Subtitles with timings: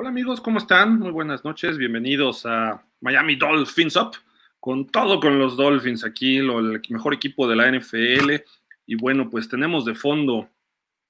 [0.00, 1.00] Hola amigos, ¿cómo están?
[1.00, 4.12] Muy buenas noches, bienvenidos a Miami Dolphins Up,
[4.60, 8.44] con todo con los Dolphins aquí, lo- el mejor equipo de la NFL.
[8.86, 10.50] Y bueno, pues tenemos de fondo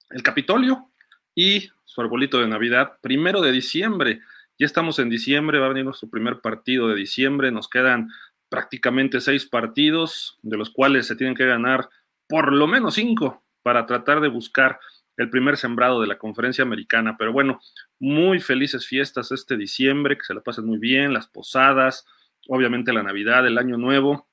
[0.09, 0.89] el Capitolio
[1.35, 4.23] y su arbolito de Navidad, primero de diciembre.
[4.59, 8.09] Ya estamos en diciembre, va a venir nuestro primer partido de diciembre, nos quedan
[8.49, 11.91] prácticamente seis partidos, de los cuales se tienen que ganar
[12.27, 14.81] por lo menos cinco para tratar de buscar
[15.19, 17.17] el primer sembrado de la conferencia americana.
[17.19, 17.61] Pero bueno,
[17.99, 22.07] muy felices fiestas este diciembre, que se la pasen muy bien, las posadas,
[22.47, 24.29] obviamente la Navidad, el Año Nuevo,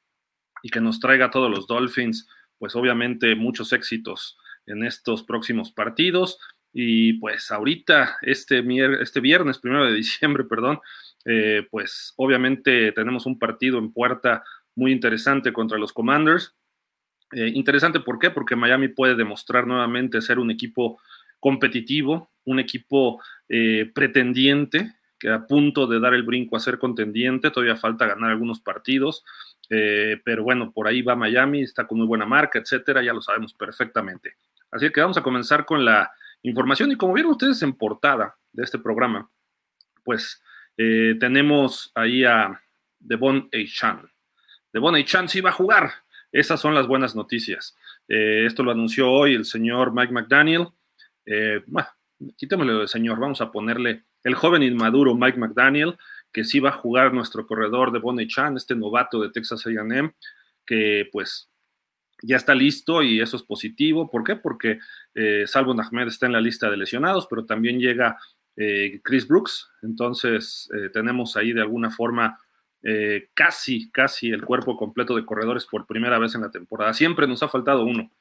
[0.61, 5.71] y que nos traiga a todos los Dolphins, pues obviamente muchos éxitos en estos próximos
[5.71, 6.39] partidos.
[6.71, 8.63] Y pues ahorita, este,
[9.01, 10.79] este viernes, primero de diciembre, perdón,
[11.25, 14.43] eh, pues obviamente tenemos un partido en puerta
[14.75, 16.55] muy interesante contra los Commanders.
[17.35, 18.31] Eh, interesante, ¿por qué?
[18.31, 21.01] Porque Miami puede demostrar nuevamente ser un equipo
[21.41, 27.51] competitivo, un equipo eh, pretendiente, que a punto de dar el brinco a ser contendiente,
[27.51, 29.25] todavía falta ganar algunos partidos,
[29.69, 33.21] eh, pero bueno, por ahí va Miami, está con muy buena marca, etcétera, ya lo
[33.21, 34.37] sabemos perfectamente.
[34.71, 36.09] Así que vamos a comenzar con la
[36.41, 39.29] información y como vieron ustedes en portada de este programa,
[40.05, 40.41] pues
[40.77, 42.61] tenemos ahí a
[42.99, 44.09] Devon Chan.
[44.73, 45.91] Devon Chan sí va a jugar,
[46.35, 47.77] esas son las buenas noticias.
[48.09, 50.67] Eh, esto lo anunció hoy el señor Mike McDaniel.
[51.25, 51.87] Eh, bueno,
[52.35, 55.95] quítemelo de señor, vamos a ponerle el joven inmaduro Mike McDaniel,
[56.33, 60.13] que sí va a jugar nuestro corredor de Bonnie Chan, este novato de Texas AM,
[60.65, 61.49] que pues
[62.21, 64.11] ya está listo y eso es positivo.
[64.11, 64.35] ¿Por qué?
[64.35, 64.79] Porque
[65.13, 68.17] eh, Salvo Ahmed está en la lista de lesionados, pero también llega
[68.57, 72.37] eh, Chris Brooks, entonces tenemos ahí de alguna forma
[72.87, 76.93] eh, casi, casi el cuerpo completo de corredores por primera vez en la temporada.
[76.93, 78.11] Siempre nos ha faltado uno.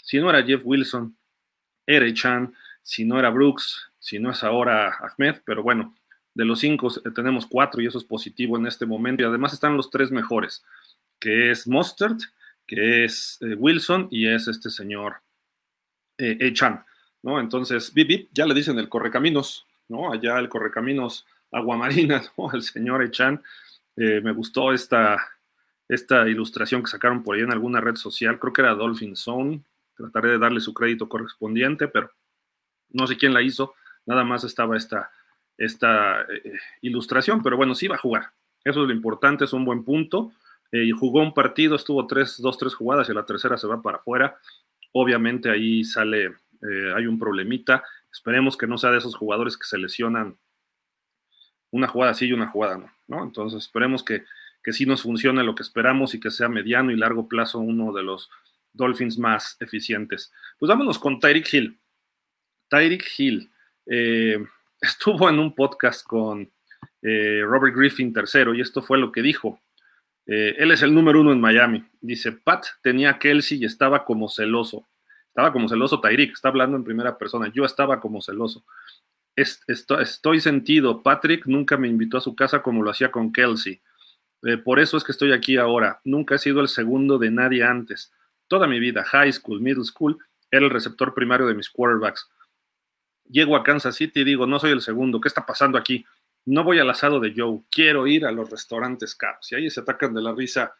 [0.00, 1.16] Si no era Jeff Wilson,
[1.84, 5.94] era Chan, si no era Brooks, si no es ahora Ahmed, pero bueno,
[6.34, 9.22] de los cinco eh, tenemos cuatro y eso es positivo en este momento.
[9.22, 10.64] Y además están los tres mejores,
[11.18, 12.18] que es Mustard,
[12.64, 15.16] que es eh, Wilson y es este señor
[16.18, 16.84] eh, Echan,
[17.22, 17.40] ¿no?
[17.40, 20.12] Entonces, Bip ya le dicen el correcaminos, ¿no?
[20.12, 22.50] Allá el correcaminos Aguamarina, ¿no?
[22.50, 23.42] Al señor Echan.
[23.96, 25.18] Eh, me gustó esta,
[25.88, 29.62] esta ilustración que sacaron por ahí en alguna red social, creo que era Dolphin Zone,
[29.94, 32.10] trataré de darle su crédito correspondiente, pero
[32.90, 33.74] no sé quién la hizo,
[34.06, 35.10] nada más estaba esta,
[35.56, 38.32] esta eh, ilustración, pero bueno, sí va a jugar.
[38.64, 40.32] Eso es lo importante, es un buen punto.
[40.70, 43.98] Eh, jugó un partido, estuvo tres, dos, tres jugadas y la tercera se va para
[43.98, 44.38] afuera.
[44.92, 47.82] Obviamente ahí sale, eh, hay un problemita.
[48.10, 50.36] Esperemos que no sea de esos jugadores que se lesionan
[51.72, 53.24] una jugada sí y una jugada no, ¿no?
[53.24, 54.24] Entonces esperemos que,
[54.62, 57.92] que sí nos funcione lo que esperamos y que sea mediano y largo plazo uno
[57.92, 58.30] de los
[58.72, 60.32] Dolphins más eficientes.
[60.58, 61.78] Pues vámonos con Tyreek Hill.
[62.68, 63.50] Tyreek Hill
[63.86, 64.38] eh,
[64.80, 66.50] estuvo en un podcast con
[67.02, 69.60] eh, Robert Griffin III y esto fue lo que dijo.
[70.26, 71.84] Eh, él es el número uno en Miami.
[72.00, 74.86] Dice, Pat tenía Kelsey y estaba como celoso.
[75.26, 77.50] Estaba como celoso Tyreek, está hablando en primera persona.
[77.52, 78.64] Yo estaba como celoso.
[79.36, 81.02] Est estoy, estoy sentido.
[81.02, 83.80] Patrick nunca me invitó a su casa como lo hacía con Kelsey.
[84.42, 86.00] Eh, por eso es que estoy aquí ahora.
[86.04, 88.12] Nunca he sido el segundo de nadie antes.
[88.48, 90.18] Toda mi vida, high school, middle school,
[90.50, 92.28] era el receptor primario de mis quarterbacks.
[93.24, 95.20] Llego a Kansas City y digo, no soy el segundo.
[95.20, 96.04] ¿Qué está pasando aquí?
[96.44, 97.62] No voy al asado de Joe.
[97.70, 99.50] Quiero ir a los restaurantes caros.
[99.52, 100.74] Y ahí se atacan de la risa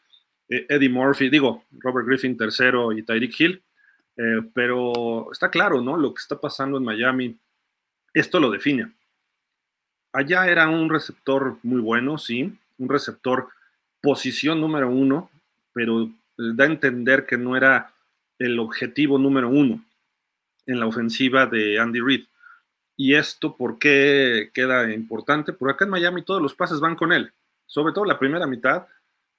[0.49, 3.65] eh, Eddie Murphy, digo, Robert Griffin III y Tyreek Hill.
[4.17, 5.97] Eh, pero está claro, ¿no?
[5.97, 7.39] Lo que está pasando en Miami
[8.15, 8.93] esto lo define.
[10.13, 13.49] Allá era un receptor muy bueno, sí, un receptor
[14.03, 15.31] posición número uno,
[15.73, 17.95] pero da a entender que no era
[18.39, 19.85] el objetivo número uno
[20.67, 22.27] en la ofensiva de Andy Reid.
[22.97, 25.53] ¿Y esto por qué queda importante?
[25.53, 27.33] Porque acá en Miami todos los pases van con él.
[27.67, 28.87] Sobre todo la primera mitad,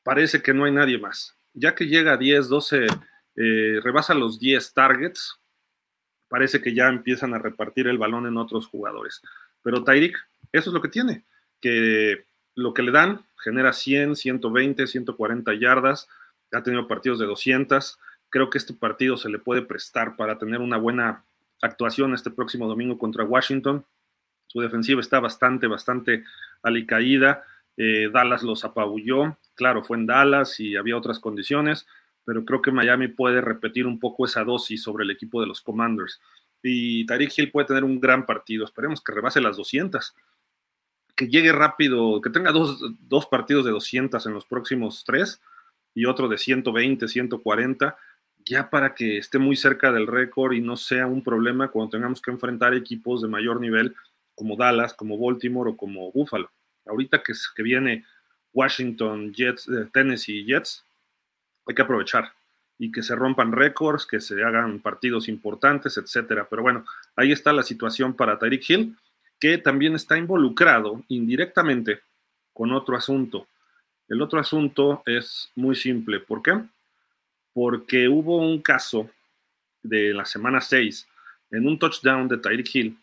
[0.03, 1.35] parece que no hay nadie más.
[1.53, 2.87] Ya que llega a 10, 12
[3.35, 5.39] eh, rebasa los 10 targets,
[6.33, 9.21] parece que ya empiezan a repartir el balón en otros jugadores.
[9.61, 10.17] Pero Tyreek,
[10.51, 11.25] eso es lo que tiene,
[11.61, 12.25] que
[12.55, 16.07] lo que le dan genera 100, 120, 140 yardas,
[16.51, 17.99] ha tenido partidos de 200,
[18.31, 21.23] creo que este partido se le puede prestar para tener una buena
[21.61, 23.85] actuación este próximo domingo contra Washington.
[24.47, 26.23] Su defensiva está bastante, bastante
[26.63, 27.43] alicaída.
[27.77, 29.37] Eh, Dallas los apabulló.
[29.53, 31.85] Claro, fue en Dallas y había otras condiciones,
[32.25, 35.61] pero creo que Miami puede repetir un poco esa dosis sobre el equipo de los
[35.61, 36.19] Commanders.
[36.61, 38.63] Y Tariq Hill puede tener un gran partido.
[38.63, 40.15] Esperemos que rebase las 200.
[41.15, 45.41] Que llegue rápido, que tenga dos, dos partidos de 200 en los próximos tres
[45.93, 47.97] y otro de 120, 140
[48.45, 52.21] ya para que esté muy cerca del récord y no sea un problema cuando tengamos
[52.21, 53.95] que enfrentar equipos de mayor nivel
[54.35, 56.51] como Dallas, como Baltimore o como Buffalo.
[56.85, 58.05] Ahorita que, que viene
[58.51, 60.83] Washington, Jets, eh, Tennessee Jets,
[61.67, 62.31] hay que aprovechar
[62.77, 66.47] y que se rompan récords, que se hagan partidos importantes, etcétera.
[66.49, 68.97] Pero bueno, ahí está la situación para Tyreek Hill,
[69.39, 72.01] que también está involucrado indirectamente
[72.51, 73.47] con otro asunto.
[74.07, 76.19] El otro asunto es muy simple.
[76.19, 76.59] ¿Por qué?
[77.53, 79.09] porque hubo un caso
[79.81, 81.07] de la semana 6
[81.51, 82.97] en un touchdown de Tyreek Hill.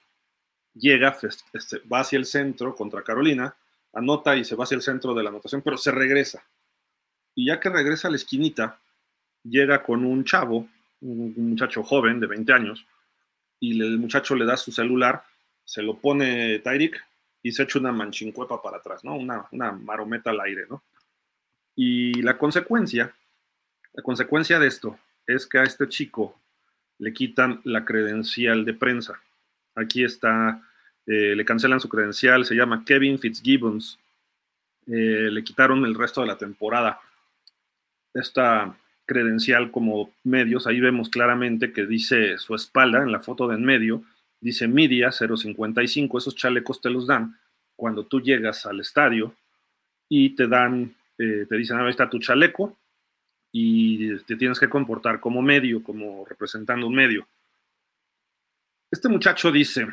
[0.75, 1.17] Llega,
[1.53, 3.55] este, va hacia el centro contra Carolina,
[3.93, 6.43] anota y se va hacia el centro de la anotación, pero se regresa.
[7.35, 8.79] Y ya que regresa a la esquinita,
[9.45, 10.69] llega con un chavo,
[11.01, 12.87] un, muchacho joven de 20 años,
[13.59, 15.23] y el muchacho le da su celular,
[15.65, 17.03] se lo pone Tyreek
[17.43, 19.17] y se echa una manchincuepa para atrás, ¿no?
[19.17, 20.83] Una, una marometa al aire, ¿no?
[21.77, 23.15] Y la consecuencia
[23.93, 26.39] la consecuencia de esto es que a este chico
[26.99, 29.21] le quitan la credencial de prensa.
[29.75, 30.63] Aquí está,
[31.07, 33.99] eh, le cancelan su credencial, se llama Kevin Fitzgibbons.
[34.87, 37.01] Eh, le quitaron el resto de la temporada.
[38.15, 38.77] Esta
[39.07, 43.65] credencial como medios, ahí vemos claramente que dice su espalda en la foto de en
[43.65, 44.05] medio,
[44.41, 47.37] dice Media 055, esos chalecos te los dan
[47.75, 49.35] cuando tú llegas al estadio
[50.09, 52.79] y te dan, eh, te dicen, ahí está tu chaleco,
[53.53, 57.27] y te tienes que comportar como medio, como representando un medio.
[58.91, 59.89] Este muchacho dice,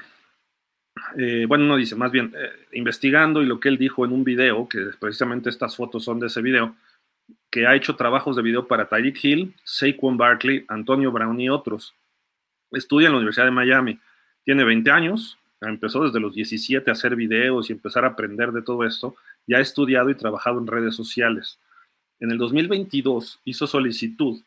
[1.18, 4.24] eh, bueno, no dice, más bien, eh, investigando y lo que él dijo en un
[4.24, 6.75] video, que precisamente estas fotos son de ese video,
[7.50, 11.95] que ha hecho trabajos de video para Tyreek Hill, Saquon Barkley, Antonio Brown y otros.
[12.71, 14.00] Estudia en la Universidad de Miami.
[14.44, 18.62] Tiene 20 años, empezó desde los 17 a hacer videos y empezar a aprender de
[18.62, 19.15] todo esto.
[19.47, 21.59] Ya ha estudiado y trabajado en redes sociales.
[22.19, 24.41] En el 2022 hizo solicitud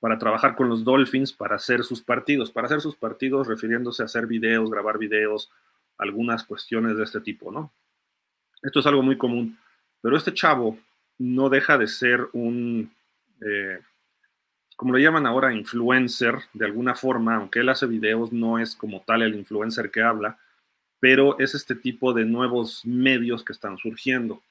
[0.00, 4.06] para trabajar con los Dolphins para hacer sus partidos, para hacer sus partidos refiriéndose a
[4.06, 5.50] hacer videos, grabar videos,
[5.98, 7.72] algunas cuestiones de este tipo, ¿no?
[8.62, 9.58] Esto es algo muy común,
[10.00, 10.78] pero este chavo
[11.18, 12.92] no deja de ser un,
[13.40, 13.80] eh,
[14.76, 19.02] como le llaman ahora, influencer de alguna forma, aunque él hace videos, no es como
[19.02, 20.38] tal el influencer que habla,
[21.00, 24.42] pero es este tipo de nuevos medios que están surgiendo.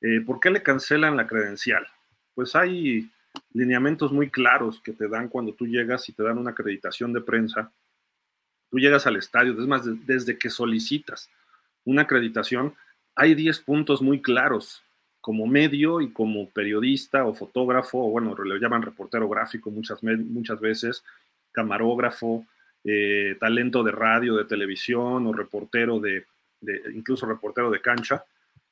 [0.00, 1.86] Eh, ¿Por qué le cancelan la credencial?
[2.34, 3.10] Pues hay
[3.52, 7.20] lineamientos muy claros que te dan cuando tú llegas y te dan una acreditación de
[7.20, 7.72] prensa.
[8.70, 11.28] Tú llegas al estadio, es más, desde que solicitas
[11.84, 12.74] una acreditación,
[13.14, 14.82] hay 10 puntos muy claros
[15.20, 20.60] como medio y como periodista o fotógrafo, o bueno, le llaman reportero gráfico muchas, muchas
[20.60, 21.04] veces,
[21.52, 22.46] camarógrafo,
[22.84, 26.24] eh, talento de radio, de televisión o reportero de,
[26.94, 28.24] incluso reportero de cancha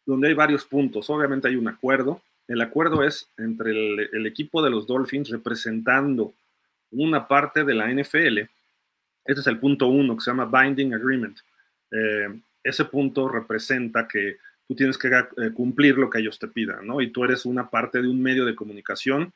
[0.07, 1.11] donde hay varios puntos.
[1.11, 2.23] Obviamente hay un acuerdo.
[2.47, 6.33] El acuerdo es entre el, equipo de los Dolphins representando
[6.93, 8.39] una parte de la NFL.
[8.39, 11.39] Este es el punto uno que se llama Binding Agreement.
[11.91, 14.39] Eh, ese punto representa que
[14.69, 17.01] tú tienes que eh, cumplir lo que ellos te pidan, ¿no?
[17.01, 19.33] Y tú eres una parte de un medio de comunicación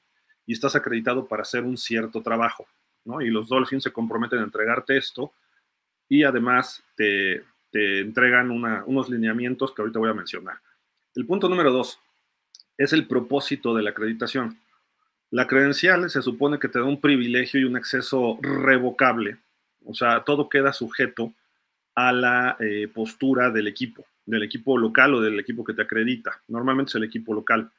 [0.47, 2.67] y estás acreditado para hacer un cierto trabajo,
[3.05, 3.23] ¿no?
[3.23, 5.33] Y los Dolphins se comprometen a entregarte esto
[6.09, 10.59] y además te, te entregan unos lineamientos que ahorita voy a mencionar.
[11.15, 11.99] El punto número dos
[12.77, 14.59] es el propósito de la acreditación.
[15.31, 19.39] La credencial se supone que te da un privilegio y un acceso revocable,
[19.87, 21.33] o sea, todo queda sujeto
[21.95, 26.41] a la eh, postura del equipo, del equipo local o del equipo que te acredita.
[26.49, 27.71] Normalmente es el equipo local.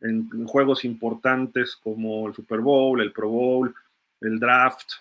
[0.00, 3.74] En, juegos importantes como el Super Bowl, el Pro Bowl,
[4.20, 4.92] el draft,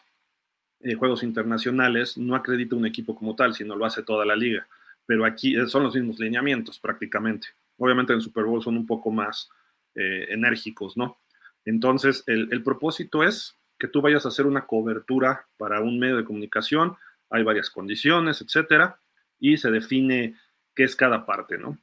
[0.82, 4.68] eh, juegos internacionales, no acredita un equipo como tal, sino lo hace toda la liga.
[5.06, 7.48] Pero aquí eh, son los mismos lineamientos prácticamente.
[7.78, 9.50] Obviamente en el Super Bowl son un poco más
[9.96, 11.18] eh, enérgicos, ¿no?
[11.66, 16.18] Entonces, el, el, propósito es que tú vayas a hacer una cobertura para un medio
[16.18, 16.96] de comunicación,
[17.30, 19.00] hay varias condiciones, etcétera,
[19.40, 20.36] y se define
[20.76, 21.78] qué es cada parte, ¿no?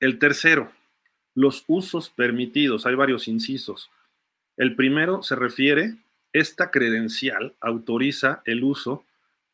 [0.00, 0.70] El tercero,
[1.34, 3.90] los usos permitidos, hay varios incisos.
[4.56, 5.96] El primero se refiere,
[6.32, 9.04] esta credencial autoriza el uso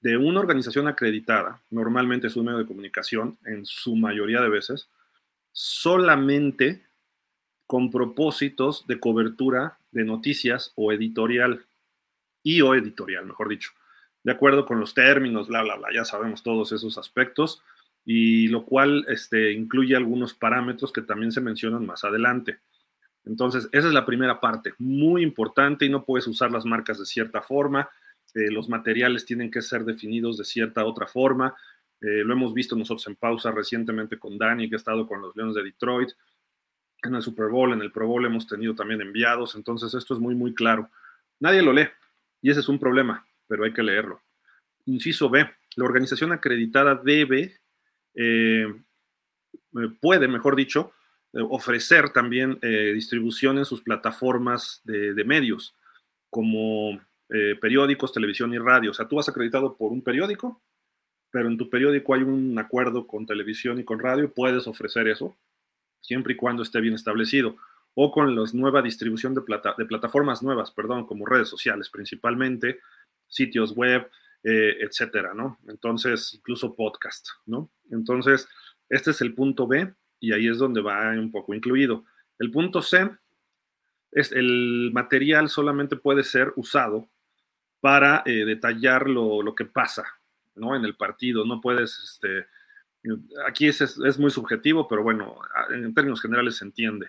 [0.01, 4.89] de una organización acreditada, normalmente es un medio de comunicación, en su mayoría de veces,
[5.53, 6.83] solamente
[7.67, 11.65] con propósitos de cobertura de noticias o editorial,
[12.45, 13.71] y o editorial, mejor dicho,
[14.23, 17.63] de acuerdo con los términos, bla, bla, bla, ya sabemos todos esos aspectos,
[18.05, 22.59] y lo cual este, incluye algunos parámetros que también se mencionan más adelante.
[23.25, 27.07] Entonces, esa es la primera parte, muy importante y no puedes usar las marcas de
[27.07, 27.89] cierta forma,
[28.35, 31.55] eh, los materiales tienen que ser definidos de cierta otra forma.
[32.01, 35.35] Eh, lo hemos visto nosotros en pausa recientemente con Dani, que ha estado con los
[35.37, 36.11] Leones de Detroit.
[37.03, 40.21] En el Super Bowl, en el Pro Bowl hemos tenido también enviados, entonces esto es
[40.21, 40.91] muy, muy claro.
[41.39, 41.89] Nadie lo lee
[42.43, 44.23] y ese es un problema, pero hay que leerlo.
[44.87, 47.61] Inciso B, la organización acreditada debe,
[48.15, 48.67] eh,
[50.01, 50.93] puede, mejor dicho,
[51.33, 55.75] ofrecer también distribución en sus plataformas de, medios,
[56.31, 58.91] como eh, periódicos, televisión y radio.
[58.91, 60.61] O sea, tú vas acreditado por un periódico,
[61.31, 65.37] pero en tu periódico hay un acuerdo con televisión y con radio, puedes ofrecer eso,
[66.01, 67.57] siempre y cuando esté bien establecido.
[67.95, 72.81] O con la nueva distribución de, plata, de plataformas nuevas, perdón, como redes sociales principalmente,
[73.29, 74.11] sitios web,
[74.45, 75.59] eh, etcétera, ¿no?
[75.69, 77.71] Entonces, incluso podcast, ¿no?
[77.91, 78.47] Entonces,
[78.89, 82.05] este es el punto B y ahí es donde va un poco incluido.
[82.39, 83.11] El punto C
[84.13, 87.09] es el material solamente puede ser usado
[87.81, 90.05] para eh, detallar lo, que pasa
[90.55, 90.75] ¿no?
[90.77, 91.45] en el partido.
[91.45, 92.47] No puedes, este,
[93.47, 95.37] aquí es, es, muy subjetivo, pero bueno,
[95.71, 97.09] en términos generales se entiende.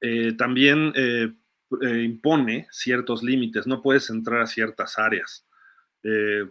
[0.00, 1.32] Eh, también eh,
[1.80, 5.47] impone ciertos límites, no puedes entrar a ciertas áreas.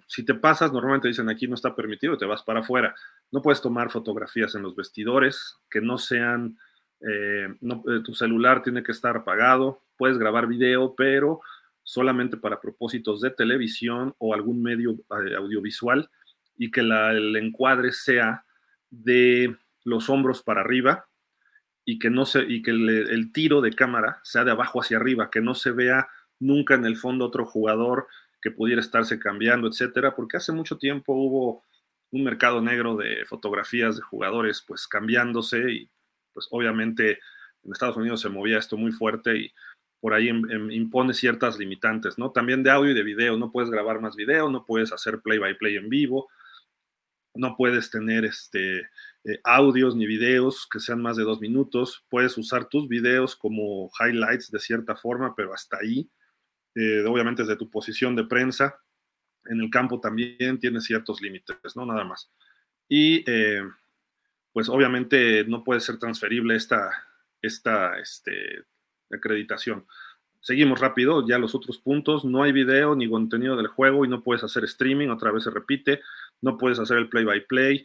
[0.07, 2.95] Si te pasas, normalmente dicen aquí no está permitido, te vas para afuera.
[3.31, 6.57] No puedes tomar fotografías en los vestidores que no sean,
[8.03, 11.41] tu celular tiene que estar apagado, puedes grabar video, pero
[11.87, 16.09] solamente para propósitos de televisión o algún medio eh, audiovisual
[16.57, 18.43] y que el encuadre sea
[18.89, 21.07] de los hombros para arriba
[21.85, 25.29] y que no se y que el, tiro de cámara sea de abajo hacia arriba,
[25.31, 28.07] que no se vea nunca en el fondo otro jugador
[28.41, 31.63] que pudiera estarse cambiando, etcétera, porque hace mucho tiempo hubo
[32.11, 35.89] un mercado negro de fotografías de jugadores pues cambiándose y
[36.33, 37.19] pues obviamente
[37.63, 39.53] en Estados Unidos se movía esto muy fuerte y
[39.99, 42.31] por ahí impone ciertas limitantes, ¿no?
[42.31, 45.39] También de audio y de video, no puedes grabar más video, no puedes hacer play
[45.39, 46.29] by play en vivo,
[47.33, 52.37] no puedes tener este, eh, audios ni videos que sean más de dos minutos, puedes
[52.37, 56.09] usar tus videos como highlights de cierta forma, pero hasta ahí,
[56.77, 58.79] eh, obviamente desde tu posición de prensa,
[59.45, 61.87] en el campo también tiene ciertos límites, ¿no?
[61.87, 62.29] Nada más.
[62.87, 63.63] Y eh,
[64.53, 66.91] pues obviamente no puede ser transferible esta,
[67.41, 68.63] esta este,
[69.11, 69.87] acreditación.
[70.39, 74.21] Seguimos rápido, ya los otros puntos, no hay video ni contenido del juego y no
[74.21, 76.01] puedes hacer streaming, otra vez se repite,
[76.41, 77.83] no puedes hacer el play by play.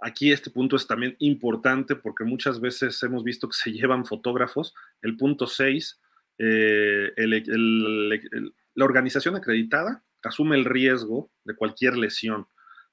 [0.00, 4.74] Aquí este punto es también importante porque muchas veces hemos visto que se llevan fotógrafos.
[5.02, 6.00] El punto 6,
[6.38, 12.48] eh, la organización acreditada asume el riesgo de cualquier lesión.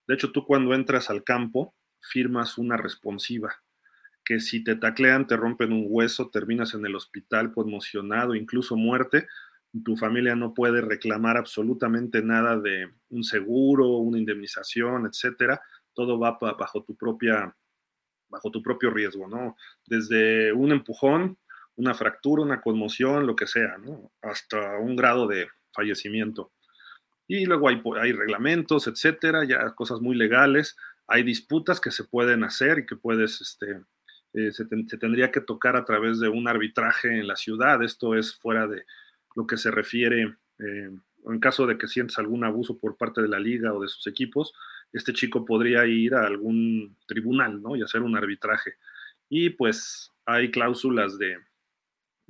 [0.08, 3.56] De hecho, tú cuando entras al campo firmas una responsiva
[4.24, 9.28] que si te taclean, te rompen un hueso, terminas en el hospital conmocionado, incluso muerte,
[9.84, 15.62] tu familia no puede reclamar absolutamente nada de un seguro, una indemnización, etcétera.
[15.94, 17.56] Todo va bajo tu propia
[18.30, 19.58] bajo tu propio riesgo, ¿no?
[19.86, 21.38] Desde un empujón,
[21.76, 23.78] una fractura, una conmoción, lo que sea.
[24.22, 26.52] Hasta un grado de fallecimiento.
[27.28, 30.76] Y luego hay, hay reglamentos, etcétera, ya cosas muy legales.
[31.08, 33.82] Hay disputas que se pueden hacer y que puedes este,
[34.34, 37.84] eh, se, tendría que tocar a través de un arbitraje en la ciudad.
[37.84, 38.86] Esto es fuera de
[39.36, 40.90] lo que se refiere, eh,
[41.26, 44.08] en caso de que sientas algún abuso por parte de la liga o de sus
[44.08, 44.54] equipos,
[44.94, 47.76] este chico podría ir a algún tribunal ¿no?
[47.76, 48.76] y hacer un arbitraje.
[49.30, 51.38] Y pues hay cláusulas de,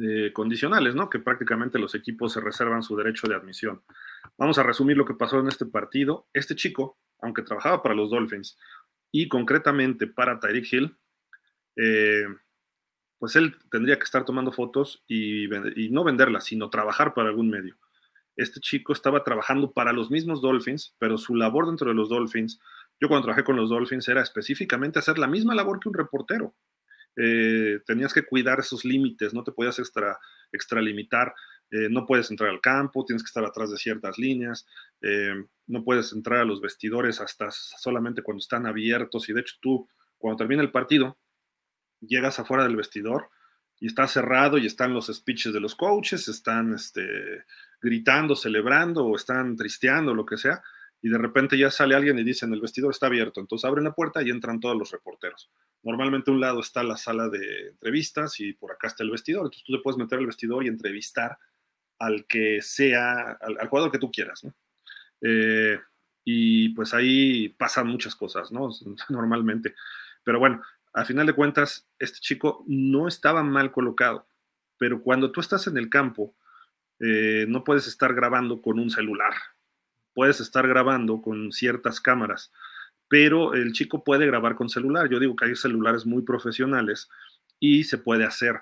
[0.02, 1.10] de condicionales, ¿no?
[1.10, 3.84] que prácticamente los equipos se reservan su derecho de admisión.
[4.36, 6.28] Vamos a resumir lo que pasó en este partido.
[6.34, 8.58] Este chico, aunque trabajaba para los Dolphins
[9.12, 10.98] y concretamente para Tyreek Hill,
[11.76, 12.26] eh,
[13.20, 15.48] pues él tendría que estar tomando fotos y,
[15.92, 17.78] no venderlas, sino trabajar para algún medio.
[18.36, 22.60] Este chico estaba trabajando para los mismos Dolphins, pero su labor dentro de los Dolphins,
[23.00, 26.56] yo cuando trabajé con los Dolphins era específicamente hacer la misma labor que un reportero.
[27.16, 30.18] Eh, tenías que cuidar esos límites, no te podías extra,
[30.52, 31.34] extralimitar,
[31.70, 34.66] eh, no puedes entrar al campo, tienes que estar atrás de ciertas líneas,
[35.68, 39.90] no puedes entrar a los vestidores hasta solamente cuando están abiertos y de hecho tú,
[40.18, 41.18] cuando termina el partido,
[42.02, 43.30] llegas afuera del vestidor
[43.80, 47.46] y está cerrado y están los speeches de los coaches, están este,
[47.82, 50.62] gritando, celebrando o están tristeando, lo que sea,
[51.02, 53.94] y de repente ya sale alguien y dicen el vestidor está abierto, entonces abren la
[53.94, 55.50] puerta y entran todos los reporteros.
[55.84, 59.64] Normalmente un lado está la sala de entrevistas y por acá está el vestidor, entonces
[59.64, 61.38] tú te puedes meter al vestidor y entrevistar
[62.00, 64.42] al que sea, al, jugador que tú quieras.
[65.22, 65.80] Eh,
[66.24, 68.70] y pues ahí pasan muchas cosas, ¿no?
[69.10, 69.76] Normalmente.
[70.24, 70.62] Pero bueno,
[70.94, 74.28] a final de cuentas, este chico no estaba mal colocado,
[74.78, 76.36] pero cuando tú estás en el campo,
[77.00, 79.34] eh, no puedes estar grabando con un celular,
[80.14, 82.52] puedes estar grabando con ciertas cámaras,
[83.08, 85.10] pero el chico puede grabar con celular.
[85.10, 87.10] Yo digo que hay celulares muy profesionales
[87.60, 88.62] y se puede hacer,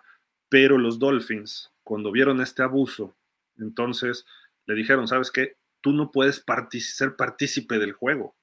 [0.49, 3.15] pero los Dolphins, cuando vieron este abuso,
[3.57, 4.25] entonces
[4.65, 5.57] le dijeron, ¿sabes qué?
[5.81, 6.43] Tú no puedes
[6.79, 8.35] ser partícipe del juego.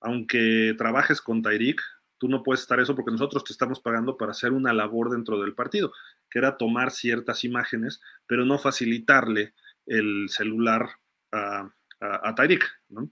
[0.00, 1.80] Aunque trabajes con Tyreek,
[2.18, 5.40] tú no puedes estar eso porque nosotros te estamos pagando para hacer una labor dentro
[5.40, 5.92] del partido,
[6.30, 9.54] que era tomar ciertas imágenes, pero no facilitarle
[9.86, 10.88] el celular
[11.32, 13.10] a, a, Tyreek, ¿no?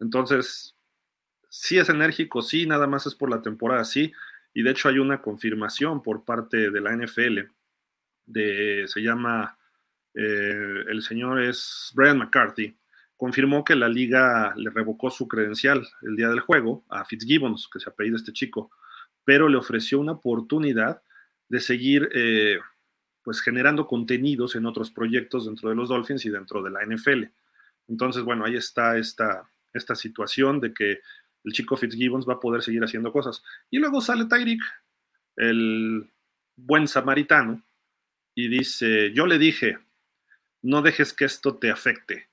[0.00, 0.76] Entonces,
[1.48, 4.12] sí es enérgico, sí, nada más es por la temporada, sí,
[4.52, 7.50] y de hecho hay una confirmación por parte de la NFL,
[8.32, 9.58] se llama,
[10.14, 12.76] eh, el señor es Brian McCarthy,
[13.16, 17.80] confirmó que la liga le revocó su credencial el día del juego a Fitzgibbons, que
[17.80, 18.70] se apellida este chico,
[19.24, 21.02] pero le ofreció una oportunidad
[21.48, 22.58] de seguir eh,
[23.22, 27.24] pues generando contenidos en otros proyectos dentro de los Dolphins y dentro de la NFL.
[27.88, 31.00] Entonces, bueno, ahí está esta, esta situación de que
[31.44, 33.42] el chico Fitzgibbons va a poder seguir haciendo cosas.
[33.70, 34.62] Y luego sale Tyreek,
[35.36, 36.10] el
[36.56, 37.62] buen samaritano,
[38.34, 39.78] y dice, yo le dije,
[40.62, 42.28] no dejes que esto te afecte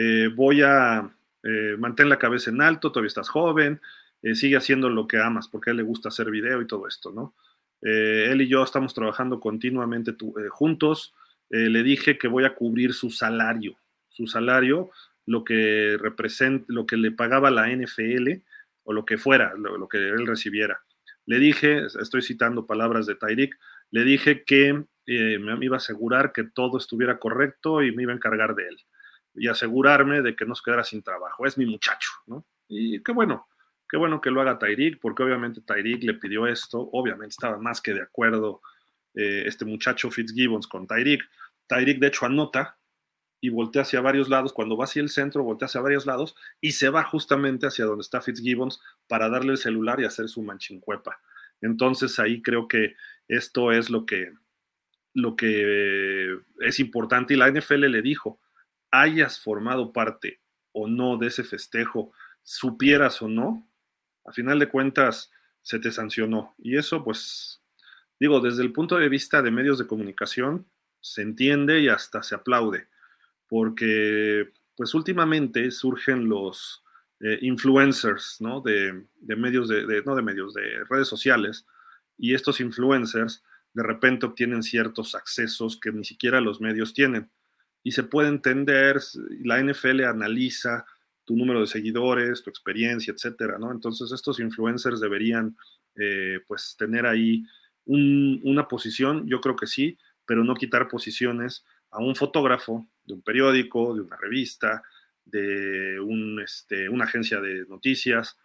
[0.00, 1.10] eh, voy a
[1.42, 3.80] eh, la cabeza en alto, todavía estás joven,
[4.22, 6.86] eh, sigue haciendo lo que amas, porque a él le gusta hacer video y todo
[6.86, 7.34] esto, ¿no?
[7.80, 10.12] él y yo estamos trabajando continuamente
[10.50, 11.14] juntos,
[11.48, 13.76] le dije que voy a cubrir su salario,
[14.18, 14.90] su salario,
[15.26, 18.42] lo que representa, lo que le pagaba la NFL
[18.82, 20.82] o lo que fuera, lo, que él recibiera.
[21.24, 23.56] Le dije, estoy citando palabras de Tyreek,
[23.90, 28.16] le dije que me iba a asegurar que todo estuviera correcto y me iba a
[28.16, 28.76] encargar de él
[29.34, 31.46] y asegurarme de que no se quedara sin trabajo.
[31.46, 32.44] Es mi muchacho, ¿no?
[32.66, 33.46] Y qué bueno,
[33.88, 37.80] qué bueno que lo haga Tyreek, porque obviamente Tyreek le pidió esto, obviamente estaba más
[37.80, 38.60] que de acuerdo
[39.14, 41.22] eh, este muchacho Fitzgibbons con Tyreek.
[41.68, 42.77] Tyreek de hecho anota
[43.40, 46.72] y voltea hacia varios lados, cuando va hacia el centro, voltea hacia varios lados y
[46.72, 51.20] se va justamente hacia donde está Fitzgibbons para darle el celular y hacer su manchincuepa.
[51.60, 52.94] Entonces ahí creo que
[53.28, 54.32] esto es lo que,
[55.14, 58.40] lo que es importante y la NFL le dijo,
[58.90, 60.40] hayas formado parte
[60.72, 63.68] o no de ese festejo, supieras o no,
[64.24, 65.30] a final de cuentas
[65.62, 66.54] se te sancionó.
[66.58, 67.62] Y eso, pues,
[68.18, 70.66] digo, desde el punto de vista de medios de comunicación,
[71.00, 72.88] se entiende y hasta se aplaude,
[73.48, 76.84] porque, pues, últimamente surgen los
[77.20, 78.60] eh, influencers, ¿no?
[78.60, 79.04] De,
[79.36, 81.66] medios, de, no de medios, de redes sociales,
[82.16, 83.42] y estos influencers
[83.74, 87.30] de repente obtienen ciertos accesos que ni siquiera los medios tienen
[87.82, 89.00] y se puede entender,
[89.44, 90.84] la NFL analiza
[91.24, 93.70] tu número de seguidores, tu experiencia, etcétera, ¿no?
[93.70, 95.56] Entonces estos influencers deberían,
[95.96, 97.44] eh, pues, tener ahí
[97.86, 103.22] una posición, yo creo que sí, pero no quitar posiciones a un fotógrafo de un
[103.22, 104.82] periódico, de una revista,
[105.24, 108.38] de un, este, una agencia de noticias,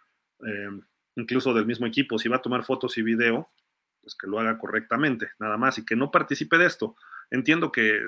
[0.46, 0.68] eh,
[1.16, 2.18] incluso del mismo equipo.
[2.18, 3.50] Si va a tomar fotos y video,
[4.00, 6.96] pues que lo haga correctamente, nada más, y que no participe de esto
[7.30, 8.06] entiendo que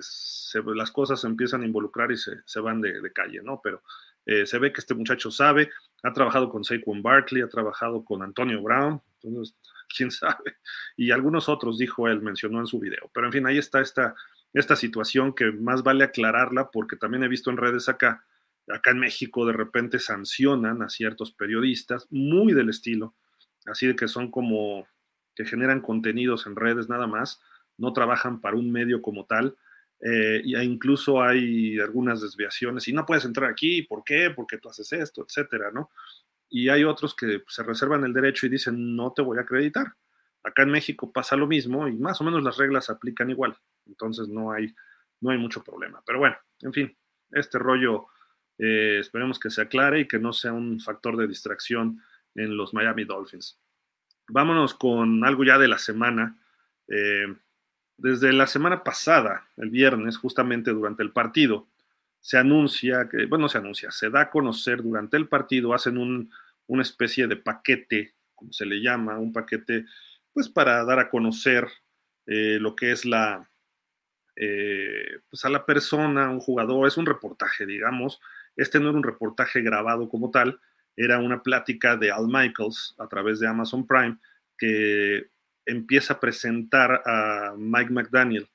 [0.74, 3.60] las cosas se empiezan a involucrar y se, van de, calle, ¿no?
[3.62, 3.82] Pero
[4.24, 5.70] eh, se ve que este muchacho sabe,
[6.02, 9.56] ha trabajado con Saquon Barkley, ha trabajado con Antonio Brown, entonces,
[9.96, 10.56] quién sabe,
[10.96, 13.10] y algunos otros, dijo él, mencionó en su video.
[13.12, 14.14] Pero en fin, ahí está esta,
[14.56, 18.24] esta situación que más vale aclararla porque también he visto en redes acá,
[18.68, 23.14] acá en México de repente sancionan a ciertos periodistas muy del estilo,
[23.66, 24.88] así de que son como
[25.34, 27.38] que generan contenidos en redes nada más,
[27.76, 29.56] no trabajan para un medio como tal.
[30.00, 34.30] Eh, e incluso hay algunas desviaciones y no puedes entrar aquí, ¿por qué?
[34.34, 35.90] Porque tú haces esto, etcétera, ¿no?
[36.48, 39.92] Y hay otros que se reservan el derecho y dicen, no te voy a acreditar.
[40.46, 43.56] Acá en México pasa lo mismo y más o menos las reglas aplican igual.
[43.86, 44.72] Entonces no hay,
[45.20, 46.02] no hay mucho problema.
[46.06, 46.96] Pero bueno, en fin,
[47.32, 48.06] este rollo
[48.58, 52.00] eh, esperemos que se aclare y que no sea un factor de distracción
[52.34, 53.58] en los Miami Dolphins.
[54.28, 56.38] Vámonos con algo ya de la semana.
[56.88, 57.26] Eh,
[57.96, 61.66] desde la semana pasada, el viernes, justamente durante el partido,
[62.20, 66.30] se anuncia, bueno, se anuncia, se da a conocer durante el partido, hacen un,
[66.66, 69.86] una especie de paquete, como se le llama, un paquete,
[70.36, 71.66] pues para dar a conocer
[72.26, 73.50] eh, lo que es la,
[74.36, 78.20] eh, pues a la persona, un jugador, es un reportaje, digamos.
[78.54, 80.60] Este no era un reportaje grabado como tal,
[80.94, 84.18] era una plática de Al Michaels a través de Amazon Prime
[84.58, 85.30] que
[85.64, 88.46] empieza a presentar a Mike McDaniel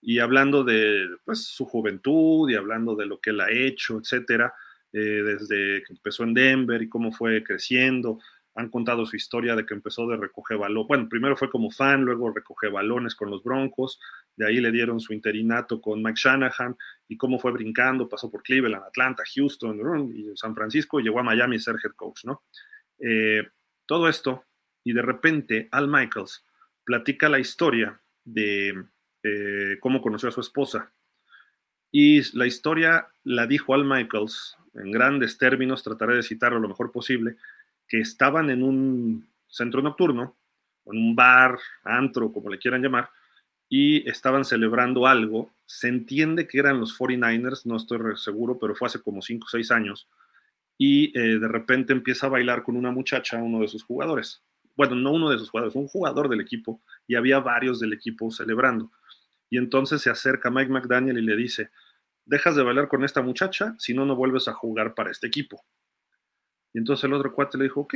[0.00, 4.52] y hablando de pues, su juventud y hablando de lo que él ha hecho, etcétera,
[4.92, 8.18] eh, desde que empezó en Denver y cómo fue creciendo.
[8.54, 10.86] Han contado su historia de que empezó de recoger balón.
[10.86, 13.98] Bueno, primero fue como fan, luego recoge balones con los Broncos,
[14.36, 16.76] de ahí le dieron su interinato con Mike Shanahan
[17.08, 19.80] y cómo fue brincando, pasó por Cleveland, Atlanta, Houston
[20.36, 22.42] San Francisco, y llegó a Miami a ser head coach, ¿no?
[22.98, 23.48] Eh,
[23.86, 24.44] todo esto,
[24.84, 26.44] y de repente Al Michaels
[26.84, 28.84] platica la historia de
[29.22, 30.92] eh, cómo conoció a su esposa.
[31.90, 36.90] Y la historia la dijo Al Michaels en grandes términos, trataré de citarlo lo mejor
[36.92, 37.36] posible,
[37.92, 40.34] que estaban en un centro nocturno,
[40.86, 43.10] en un bar, antro, como le quieran llamar,
[43.68, 45.52] y estaban celebrando algo.
[45.66, 49.50] Se entiende que eran los 49ers, no estoy seguro, pero fue hace como 5 o
[49.50, 50.08] 6 años.
[50.78, 54.42] Y eh, de repente empieza a bailar con una muchacha, uno de sus jugadores.
[54.74, 58.30] Bueno, no uno de sus jugadores, un jugador del equipo, y había varios del equipo
[58.30, 58.90] celebrando.
[59.50, 61.68] Y entonces se acerca Mike McDaniel y le dice,
[62.24, 65.62] dejas de bailar con esta muchacha, si no, no vuelves a jugar para este equipo.
[66.72, 67.94] Y entonces el otro cuate le dijo, ok,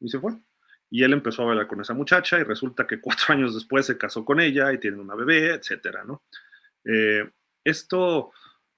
[0.00, 0.32] y se fue.
[0.90, 3.98] Y él empezó a bailar con esa muchacha y resulta que cuatro años después se
[3.98, 6.22] casó con ella y tiene una bebé, etcétera, ¿no?
[6.84, 7.30] Eh,
[7.64, 8.32] esto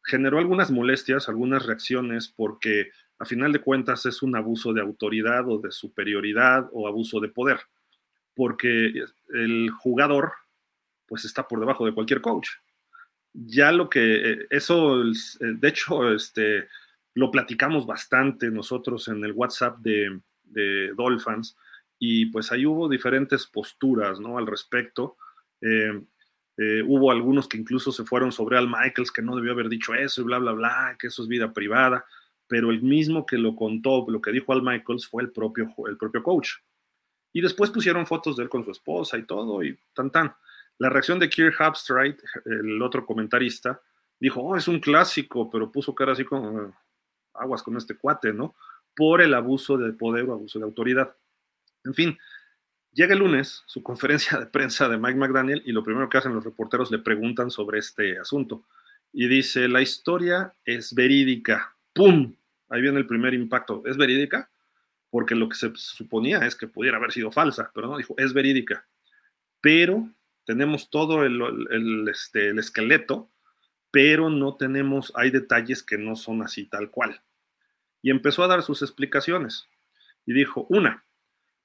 [0.04, 5.48] generó algunas molestias, algunas reacciones, porque a final de cuentas es un abuso de autoridad
[5.48, 7.60] o de superioridad o abuso de poder,
[8.34, 8.92] porque
[9.32, 10.32] el jugador
[11.06, 12.48] pues está por debajo de cualquier coach.
[13.32, 16.68] Ya lo que, eh, eso, eh, de hecho, este,
[17.14, 21.56] lo platicamos bastante nosotros en el WhatsApp de, de Dolphins
[21.98, 24.36] y pues ahí hubo diferentes posturas, ¿no?
[24.36, 25.16] Al respecto.
[26.56, 29.94] Eh, hubo algunos que incluso se fueron sobre Al Michaels, que no debió haber dicho
[29.94, 32.04] eso y bla, bla, bla, que eso es vida privada,
[32.46, 35.96] pero el mismo que lo contó, lo que dijo Al Michaels fue el propio, el
[35.96, 36.50] propio coach.
[37.32, 40.34] Y después pusieron fotos de él con su esposa y todo, y tan tan.
[40.78, 43.80] La reacción de Kirk Hubstrite, el otro comentarista,
[44.20, 46.72] dijo, oh, es un clásico, pero puso cara así como
[47.34, 48.54] aguas con este cuate, ¿no?
[48.94, 51.16] Por el abuso de poder o abuso de autoridad.
[51.84, 52.18] En fin,
[52.92, 56.34] llega el lunes su conferencia de prensa de Mike McDaniel y lo primero que hacen
[56.34, 58.64] los reporteros le preguntan sobre este asunto.
[59.12, 61.76] Y dice, la historia es verídica.
[61.92, 62.34] ¡Pum!
[62.68, 63.82] Ahí viene el primer impacto.
[63.86, 64.50] ¿Es verídica?
[65.10, 68.32] Porque lo que se suponía es que pudiera haber sido falsa, pero no, dijo, es
[68.32, 68.86] verídica.
[69.60, 70.08] Pero
[70.44, 73.30] tenemos todo el, este, el esqueleto,
[73.94, 77.22] pero no tenemos, hay detalles que no son así tal cual.
[78.02, 79.68] Y empezó a dar sus explicaciones.
[80.26, 81.04] Y dijo, una,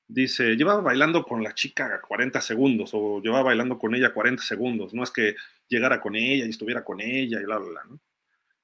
[0.07, 4.93] dice, llevaba bailando con la chica 40 segundos o llevaba bailando con ella 40 segundos,
[4.93, 5.37] no es que
[5.67, 7.83] llegara con ella y estuviera con ella y bla, bla, bla.
[7.89, 7.99] ¿no?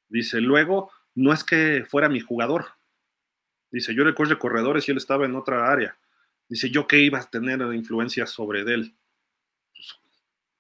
[0.10, 2.68] Dice, luego, no es que fuera mi jugador.
[3.72, 5.98] Dice, yo era coach corredores y él estaba en otra área.
[6.48, 8.96] Dice, yo qué iba a tener influencia sobre él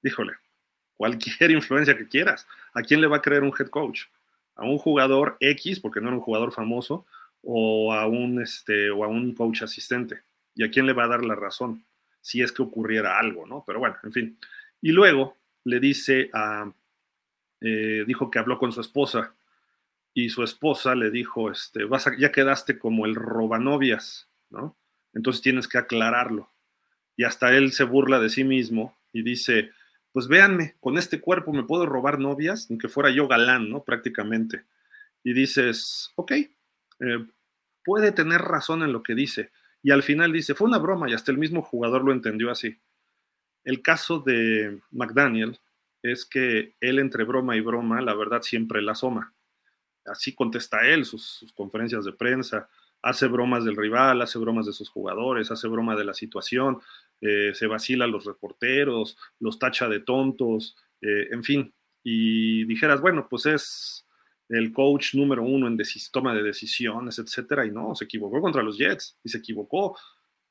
[0.05, 0.33] híjole,
[0.97, 2.47] cualquier influencia que quieras.
[2.73, 4.03] ¿A quién le va a creer un head coach?
[4.55, 7.05] ¿A un jugador X, porque no era un jugador famoso,
[7.41, 10.21] o a un, este, o a un coach asistente?
[10.55, 11.83] ¿Y a quién le va a dar la razón?
[12.21, 13.63] Si es que ocurriera algo, ¿no?
[13.67, 14.39] Pero bueno, en fin.
[14.81, 16.71] Y luego le dice a,
[17.61, 19.33] eh, dijo que habló con su esposa
[20.13, 24.77] y su esposa le dijo, este, vas ya quedaste como el robanovias, ¿no?
[25.13, 26.49] Entonces tienes que aclararlo.
[27.17, 29.71] Y hasta él se burla de sí mismo y dice,
[30.15, 33.83] pues véanme, con este cuerpo me puedo robar novias, ni que fuera yo galán, ¿no?
[33.83, 34.63] Prácticamente.
[35.25, 36.47] Y dices, ok, eh,
[37.83, 39.51] puede tener razón en lo que dice.
[39.83, 42.79] Y al final dice, fue una broma y hasta el mismo jugador lo entendió así.
[43.65, 45.59] El caso de McDaniel
[46.01, 49.33] es que él entre broma y broma, la verdad siempre la asoma.
[50.05, 52.69] Así contesta él sus conferencias de prensa,
[53.01, 56.79] hace bromas del rival, hace bromas de sus jugadores, hace broma de la situación,
[57.21, 61.73] eh, se vacila a los reporteros, los tacha de tontos, eh, en fin,
[62.03, 64.07] y dijeras, bueno, pues es
[64.49, 65.77] el coach número uno en
[66.11, 69.97] toma de decisiones, etcétera, y no, se equivocó contra los Jets y se equivocó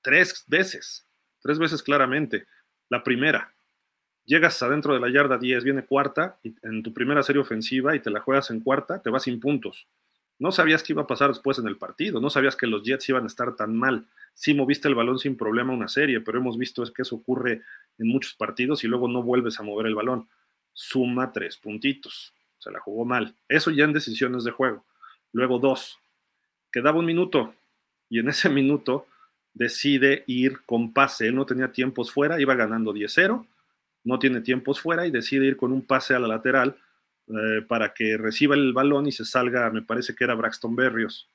[0.02, 1.06] tres veces,
[1.40, 2.46] tres veces claramente.
[2.88, 3.54] La primera,
[4.24, 8.00] llegas adentro de la yarda 10, viene cuarta, y en tu primera serie ofensiva y
[8.00, 9.86] te la juegas en cuarta, te vas sin puntos.
[10.44, 13.08] No sabías qué iba a pasar después en el partido, no sabías que los Jets
[13.08, 14.04] iban a estar tan mal
[14.34, 17.62] sí moviste el balón sin problema una serie, pero hemos visto que eso ocurre
[17.96, 20.28] en muchos partidos y luego no vuelves a mover el balón.
[20.74, 22.34] Suma tres puntitos.
[22.58, 23.34] Se la jugó mal.
[23.48, 24.84] Eso ya en decisiones de juego.
[25.32, 25.98] Luego dos.
[26.70, 27.54] Quedaba un minuto
[28.10, 29.06] y en ese minuto
[29.54, 31.28] decide ir con pase.
[31.28, 33.46] Él no tenía tiempos fuera, iba ganando 10-0
[34.04, 36.76] no tiene tiempos fuera y decide ir con un pase a la lateral
[37.28, 41.30] eh, para que reciba el balón y se salga, me parece que era Braxton Berrios,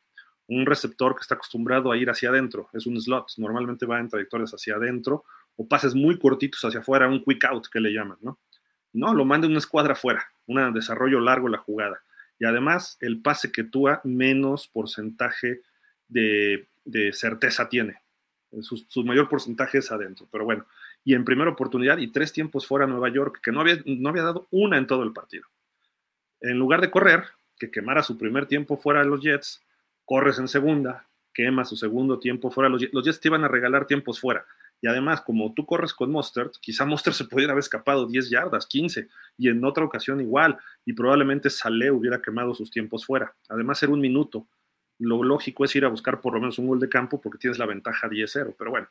[0.47, 4.09] un receptor que está acostumbrado a ir hacia adentro, es un slot, normalmente va en
[4.09, 5.23] trayectorias hacia adentro
[5.55, 8.39] o pases muy cortitos hacia afuera, un quick out que le llaman, ¿no?
[8.93, 12.01] No, lo manda una escuadra afuera, un desarrollo largo la jugada.
[12.39, 15.61] Y además, el pase que Tua menos porcentaje
[16.07, 16.67] de,
[17.13, 18.01] certeza tiene.
[18.61, 20.65] Su, su, mayor porcentaje es adentro, pero bueno.
[21.03, 24.23] Y en primera oportunidad y tres tiempos fuera Nueva York, que no había, no había
[24.23, 25.45] dado una en todo el partido.
[26.41, 27.23] En lugar de correr,
[27.57, 29.61] que quemara su primer tiempo fuera de los Jets,
[30.05, 32.93] corres en segunda, quema su segundo tiempo fuera de los Jets.
[32.93, 34.45] Los Jets te iban a regalar tiempos fuera.
[34.81, 38.65] Y además, como tú corres con Mustard, quizá Mustard se pudiera haber escapado 10 yardas,
[38.65, 43.35] 15, y en otra ocasión igual, y probablemente Saleh hubiera quemado sus tiempos fuera.
[43.49, 44.47] Además, era un minuto.
[44.97, 47.59] Lo lógico es ir a buscar por lo menos un gol de campo porque tienes
[47.59, 48.55] la ventaja 10-0.
[48.57, 48.87] Pero bueno,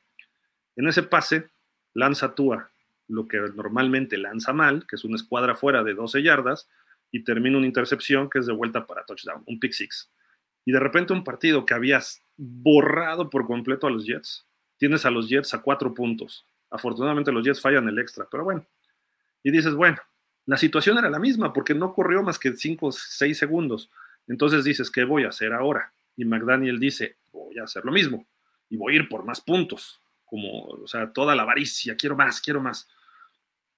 [0.76, 1.48] en ese pase,
[1.94, 2.70] lanza Tua
[3.08, 6.68] lo que normalmente lanza mal, que es una escuadra fuera de 12 yardas,
[7.11, 10.11] y termina una intercepción que es de vuelta para touchdown, un pick six.
[10.64, 15.11] Y de repente un partido que habías borrado por completo a los Jets, tienes a
[15.11, 16.47] los Jets a cuatro puntos.
[16.71, 18.66] Afortunadamente los Jets fallan el extra, pero bueno.
[19.42, 19.99] Y dices, bueno,
[20.47, 23.90] la situación era la misma porque no corrió más que cinco o seis segundos.
[24.27, 25.92] Entonces dices, ¿qué voy a hacer ahora?
[26.16, 28.27] Y McDaniel dice, voy a hacer lo mismo
[28.68, 30.01] y voy a ir por más puntos.
[30.25, 32.88] Como, o sea, toda la avaricia, quiero más, quiero más.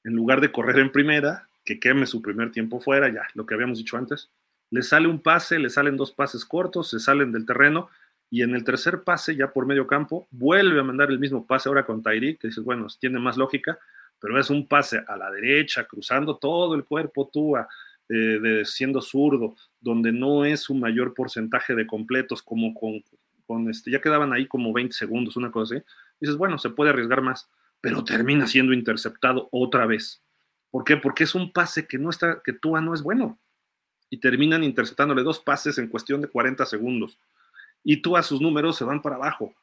[0.02, 3.54] En lugar de correr en primera, que queme su primer tiempo fuera, ya, lo que
[3.54, 4.30] habíamos dicho antes,
[4.70, 7.88] le sale un pase, le salen dos pases cortos, se salen del terreno
[8.30, 11.68] y en el tercer pase, ya por medio campo, vuelve a mandar el mismo pase
[11.68, 13.78] ahora con Tyreek, que dices, bueno, tiene más lógica,
[14.20, 17.68] pero es un pase a la derecha, cruzando todo el cuerpo Tua,
[18.08, 23.02] eh, de, siendo zurdo, donde no es un mayor porcentaje de completos, como con,
[23.46, 25.84] con este, ya quedaban ahí como 20 segundos, una cosa así.
[26.20, 27.48] Dices, bueno, se puede arriesgar más,
[27.80, 30.22] pero termina siendo interceptado otra vez.
[30.70, 30.96] ¿Por qué?
[30.96, 33.38] Porque es un pase que no está, que Tua no es bueno.
[34.08, 37.18] Y terminan interceptándole dos pases en cuestión de 40 segundos
[37.84, 39.54] y tú a sus números se van para abajo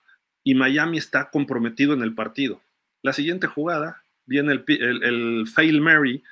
[0.44, 2.62] y Miami está comprometido en el partido.
[3.04, 4.64] La siguiente jugada viene el,
[5.04, 6.24] el, fail Mary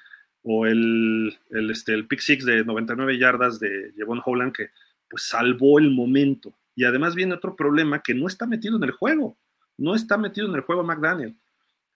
[0.44, 4.70] o el, el, este, el pick six de 99 yardas de Jevon Holland que
[5.10, 6.54] pues salvó el momento.
[6.76, 9.38] Y además viene otro problema que no está metido en el juego.
[9.78, 11.36] No está metido en el juego McDaniel.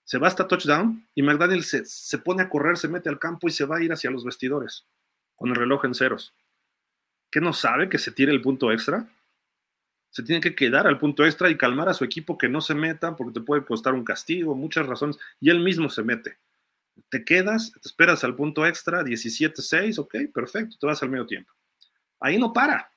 [0.10, 3.48] Se va hasta touchdown y McDaniel se, se pone a correr, se mete al campo
[3.48, 4.88] y se va a ir hacia los vestidores
[5.36, 6.34] con el reloj en ceros.
[7.30, 9.08] ¿Qué no sabe que se tire el punto extra?
[10.10, 12.74] se tiene que quedar al punto extra y calmar a su equipo que no se
[12.74, 16.38] meta porque te puede costar un castigo, muchas razones, y él mismo se mete.
[17.10, 21.54] Te quedas, te esperas al punto extra, 17-6, ok, perfecto, te vas al medio tiempo.
[22.20, 22.92] Ahí no para.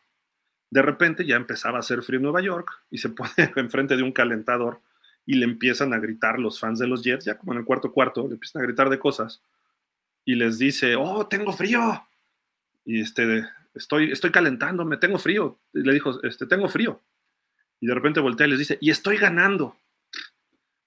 [0.70, 4.02] De repente ya empezaba a hacer frío en Nueva York y se pone enfrente de
[4.02, 4.80] un calentador
[5.24, 7.92] y le empiezan a gritar los fans de los Jets, ya como en el cuarto
[7.92, 9.42] cuarto, le empiezan a gritar de cosas
[10.24, 12.06] y les dice, oh, tengo frío.
[12.84, 15.58] Y este, estoy, estoy calentándome, tengo frío.
[15.72, 17.00] le dijo, este, tengo frío.
[17.80, 19.76] Y de repente voltea y les dice, y estoy ganando.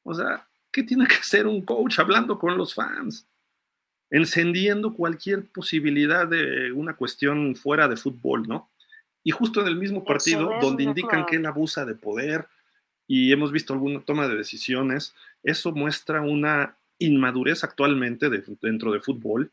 [0.03, 3.27] O sea, ¿qué tiene que hacer un coach hablando con los fans?
[4.09, 8.69] Encendiendo cualquier posibilidad de una cuestión fuera de fútbol, ¿no?
[9.23, 12.47] Y justo en el mismo partido, donde indican que él abusa de poder
[13.07, 18.29] y hemos visto alguna toma de decisiones, eso muestra una inmadurez actualmente
[18.61, 19.51] dentro de fútbol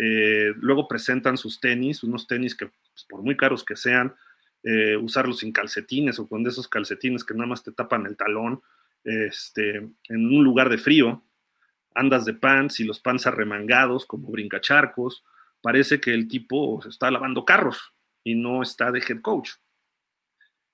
[0.00, 4.14] eh, luego presentan sus tenis, unos tenis que pues, por muy caros que sean,
[4.62, 8.62] eh, usarlos sin calcetines o con esos calcetines que nada más te tapan el talón,
[9.02, 11.24] este, en un lugar de frío,
[11.94, 15.24] andas de pants y los pants arremangados como brincacharcos,
[15.60, 19.50] parece que el tipo está lavando carros y no está de head coach.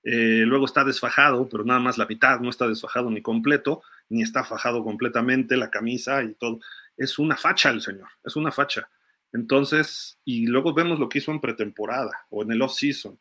[0.07, 4.21] Eh, luego está desfajado, pero nada más la mitad, no está desfajado ni completo, ni
[4.21, 6.59] está fajado completamente la camisa y todo.
[6.95, 8.87] Es una facha el señor, es una facha.
[9.33, 13.19] Entonces, y luego vemos lo que hizo en pretemporada o en el off-season,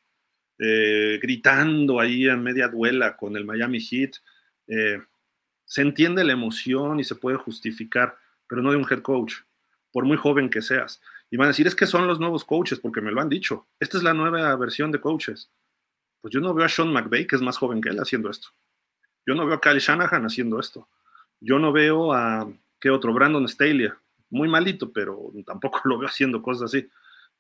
[0.59, 4.16] eh, gritando ahí en media duela con el Miami Heat.
[4.68, 5.03] Eh,
[5.64, 9.37] se entiende la emoción y se puede justificar, pero no de un head coach,
[9.90, 11.01] por muy joven que seas.
[11.31, 13.66] Y van a decir, es que son los nuevos coaches, porque me lo han dicho.
[13.81, 15.51] Esta es la nueva versión de coaches.
[16.24, 18.48] Pues yo no veo a Sean McVay, que es más joven que él, haciendo esto.
[19.26, 20.88] Yo no veo a Kyle Shanahan haciendo esto.
[21.38, 23.12] Yo no veo a, ¿qué otro?
[23.12, 23.90] Brandon Staley,
[24.30, 26.88] muy malito, pero tampoco lo veo haciendo cosas así.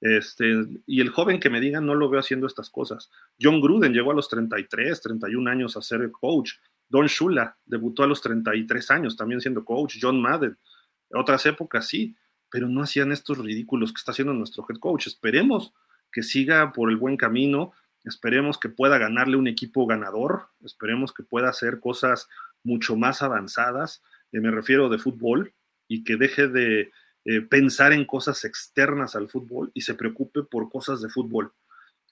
[0.02, 3.10] Este, y el joven que me diga, no lo veo haciendo estas cosas.
[3.40, 6.52] John Gruden llegó a los 33, 31 años a ser coach.
[6.86, 9.96] Don Shula debutó a los 33 años también siendo coach.
[9.98, 10.58] John Madden,
[11.14, 12.14] otras épocas sí,
[12.50, 15.06] pero no hacían estos ridículos que está haciendo nuestro head coach.
[15.06, 15.72] Esperemos
[16.12, 17.72] que siga por el buen camino,
[18.04, 22.28] esperemos que pueda ganarle un equipo ganador, esperemos que pueda hacer cosas
[22.62, 25.52] mucho más avanzadas, eh, me refiero de fútbol,
[25.88, 26.92] y que deje de
[27.24, 31.52] eh, pensar en cosas externas al fútbol y se preocupe por cosas de fútbol.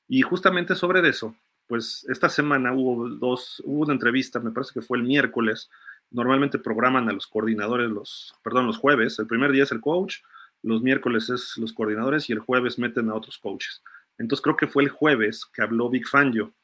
[0.09, 4.83] Y justamente sobre eso, pues esta semana hubo dos, hubo una entrevista, me parece que
[4.83, 5.71] fue el miércoles,
[6.11, 10.19] normalmente programan a los coordinadores los, perdón, los jueves, el primer día es el coach,
[10.63, 13.83] los miércoles es los coordinadores y el jueves meten a otros coaches.
[14.23, 16.55] Entonces creo que fue el jueves que habló Big Fangio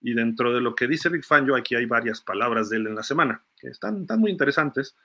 [0.00, 2.94] y dentro de lo que dice Big Fangio aquí hay varias palabras de él en
[2.94, 4.96] la semana que están, están muy interesantes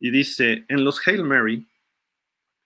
[0.00, 1.68] y dice, en los Hail Mary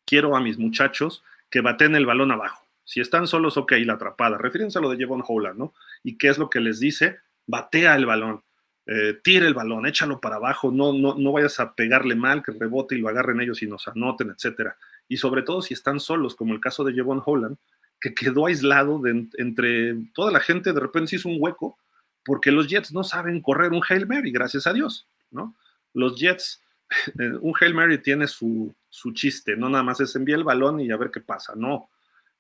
[0.07, 2.67] quiero a mis muchachos que baten el balón abajo.
[2.85, 4.39] Si están solos, ok, la atrapada.
[4.39, 5.75] Refírense a lo de Jevon Holland, ¿no?
[6.03, 7.19] ¿Y qué es lo que les dice?
[7.47, 8.43] Batea el balón,
[8.87, 12.53] eh, tira el balón, échalo para abajo, no, no, no vayas a pegarle mal, que
[12.53, 14.77] rebote y lo agarren ellos y nos anoten, etcétera.
[15.09, 17.59] Y sobre todo si están solos, como el caso de Jevon Holland,
[18.01, 21.79] que quedó aislado entre toda la gente, de repente se hizo un hueco,
[22.25, 25.57] porque los Jets no saben correr un Hail Mary, gracias a Dios, ¿no?
[25.95, 26.63] Los Jets,
[27.41, 30.91] un Hail Mary tiene su, su chiste, no nada más es enviar el balón y
[30.91, 31.89] a ver qué pasa, no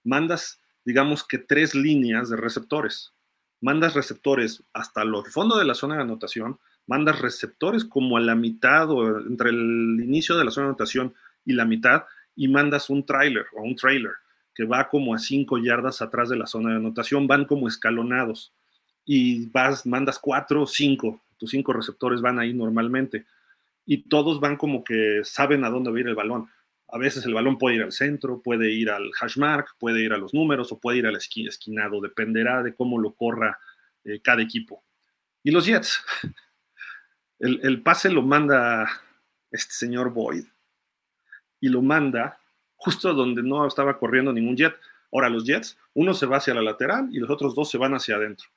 [0.06, 3.12] mandas, digamos que tres líneas de receptores.
[3.60, 8.34] Mandas receptores hasta el fondo de la zona de anotación, mandas receptores como a la
[8.34, 11.14] mitad o entre el inicio de la zona de anotación
[11.44, 14.12] y la mitad, y mandas un trailer o un trailer
[14.56, 18.54] que va como a cinco yardas atrás de la zona de anotación, van como escalonados
[19.04, 23.26] y vas, mandas cuatro cinco, tus cinco receptores van ahí normalmente
[23.84, 26.48] y todos van como que saben a dónde va a ir el balón.
[26.88, 30.18] A veces el balón puede ir al centro, puede ir al hashmark, puede ir a
[30.18, 33.58] los números o puede ir al esquinado, dependerá de cómo lo corra
[34.04, 34.82] eh, cada equipo.
[35.42, 36.02] Y los Jets,
[37.40, 38.88] el, el, pase lo manda
[39.50, 40.46] este señor Boyd
[41.60, 42.38] y lo manda
[42.86, 44.76] justo donde no estaba corriendo ningún Jet.
[45.12, 47.94] Ahora los Jets, uno se va hacia la lateral y los otros dos se van
[47.94, 48.48] hacia adentro.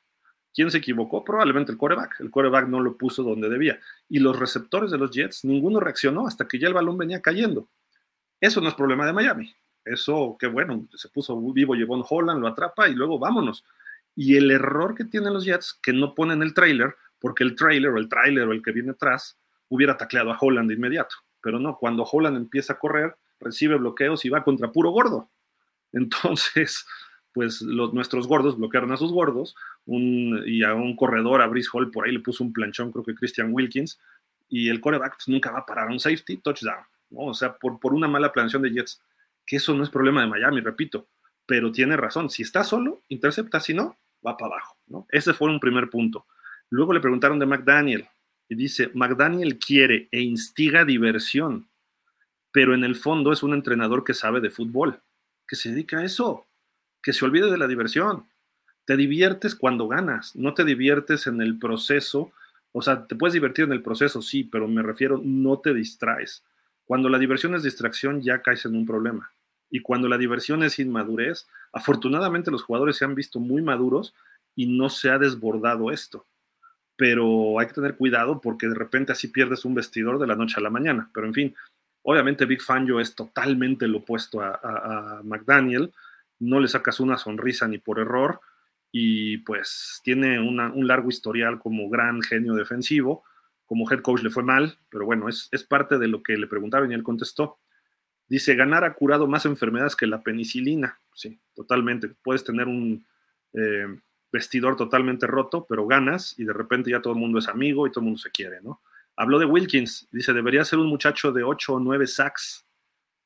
[0.53, 1.23] ¿Quién se equivocó?
[1.23, 2.19] Probablemente el coreback.
[2.19, 3.79] El coreback no lo puso donde debía.
[4.07, 7.69] Y los receptores de los Jets, ninguno reaccionó hasta que ya el balón venía cayendo.
[8.39, 9.51] Eso no es problema de Miami.
[9.83, 13.65] Eso, qué bueno, se puso vivo Jevon Holland, lo atrapa y luego vámonos.
[14.15, 17.89] Y el error que tienen los Jets, que no ponen el trailer, porque el trailer
[17.89, 19.39] o el trailer o el que viene atrás
[19.69, 21.15] hubiera tacleado a Holland de inmediato.
[21.41, 25.29] Pero no, cuando Holland empieza a correr, recibe bloqueos y va contra puro gordo.
[25.91, 26.85] Entonces,
[27.33, 31.91] pues los, nuestros gordos bloquearon a sus gordos y a un corredor, a Brice Hall,
[31.91, 33.99] por ahí le puso un planchón, creo que Christian Wilkins,
[34.47, 36.83] y el coreback pues, nunca va a parar un safety, touchdown.
[37.11, 39.01] O sea, por, por una mala planeación de Jets,
[39.45, 41.07] que eso no es problema de Miami, repito,
[41.45, 45.07] pero tiene razón, si está solo, intercepta, si no, va para abajo, ¿no?
[45.09, 46.27] Ese fue un primer punto.
[46.69, 48.07] Luego le preguntaron de McDaniel
[48.47, 51.67] y dice, McDaniel quiere e instiga diversión,
[52.51, 55.01] pero en el fondo es un entrenador que sabe de fútbol,
[55.47, 56.47] que se dedica a eso,
[57.01, 58.25] que se olvide de la diversión.
[58.85, 62.31] Te diviertes cuando ganas, no te diviertes en el proceso,
[62.71, 66.43] o sea, te puedes divertir en el proceso, sí, pero me refiero, no te distraes.
[66.85, 69.31] Cuando la diversión es distracción, ya caes en un problema.
[69.69, 74.15] Y cuando la diversión es inmadurez, afortunadamente los jugadores se han visto muy maduros
[74.55, 76.25] y no se ha desbordado esto.
[76.95, 80.55] Pero hay que tener cuidado porque de repente así pierdes un vestidor de la noche
[80.57, 81.09] a la mañana.
[81.13, 81.55] Pero en fin,
[82.03, 85.93] obviamente Big Fangio es totalmente lo opuesto a, McDaniel.
[86.39, 88.39] No le sacas una sonrisa ni por error
[88.91, 93.23] y pues tiene un largo historial como gran genio defensivo
[93.69, 96.91] como head coach le fue mal, pero bueno, es, parte de lo que le preguntaron
[96.91, 97.59] y él contestó.
[98.27, 100.99] Dice, ganar ha curado más enfermedades que la penicilina.
[101.13, 102.09] Sí, totalmente.
[102.23, 103.05] Puedes tener un
[103.53, 103.85] eh,
[104.31, 107.91] vestidor totalmente roto, pero ganas y de repente ya todo el mundo es amigo y
[107.91, 108.81] todo el mundo se quiere, ¿no?
[109.19, 110.07] Habló de Wilkins.
[110.13, 112.65] Dice, debería ser un muchacho de 8 o 9 sacks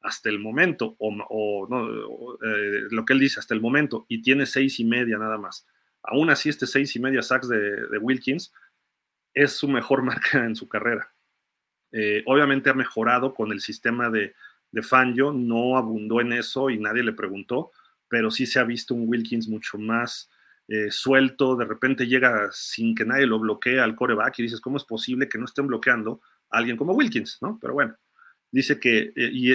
[0.01, 4.47] hasta el momento, o, no, eh, lo que él dice, hasta el momento, y tiene
[4.47, 5.67] seis y media nada más.
[6.01, 8.51] Aún así, este seis y media sacks de, de Wilkins
[9.35, 11.13] es su mejor marca en su carrera.
[11.91, 14.33] Eh, obviamente ha mejorado con el sistema de,
[14.71, 17.71] de Fangio, no abundó en eso y nadie le preguntó,
[18.07, 20.27] pero sí se ha visto un Wilkins mucho más
[20.67, 24.77] eh, suelto, de repente llega sin que nadie lo bloquee al coreback y dices, ¿cómo
[24.77, 27.39] es posible que no estén bloqueando a alguien como Wilkins?
[27.41, 27.57] ¿no?
[27.61, 27.95] Pero bueno,
[28.51, 29.51] dice que, eh, y,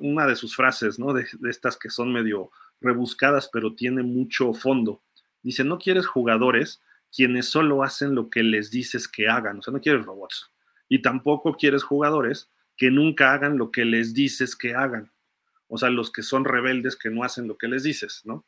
[0.00, 1.12] una de sus frases, ¿no?
[1.12, 2.50] De, de, estas que son medio
[2.80, 5.02] rebuscadas, pero tiene mucho fondo,
[5.42, 6.80] dice, no quieres jugadores
[7.14, 10.50] quienes solo hacen lo que les dices que hagan, o sea, no quieres robots.
[10.88, 15.12] Y tampoco quieres jugadores que nunca hagan lo que les dices que hagan.
[15.68, 18.44] O sea, los que son rebeldes que no hacen lo que les dices, ¿no?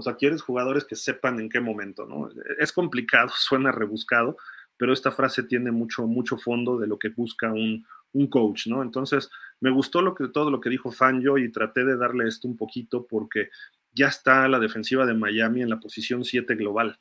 [0.00, 2.30] O sea, quieres jugadores que sepan en qué momento, ¿no?
[2.58, 4.36] Es complicado, suena rebuscado,
[4.76, 8.82] pero esta frase tiene mucho, mucho fondo de lo que busca un, un coach, ¿no?
[8.82, 9.30] Entonces,
[9.60, 12.56] me gustó lo que, todo lo que dijo Fanjo y traté de darle esto un
[12.56, 13.50] poquito porque
[13.92, 16.98] ya está la defensiva de Miami en la posición 7 global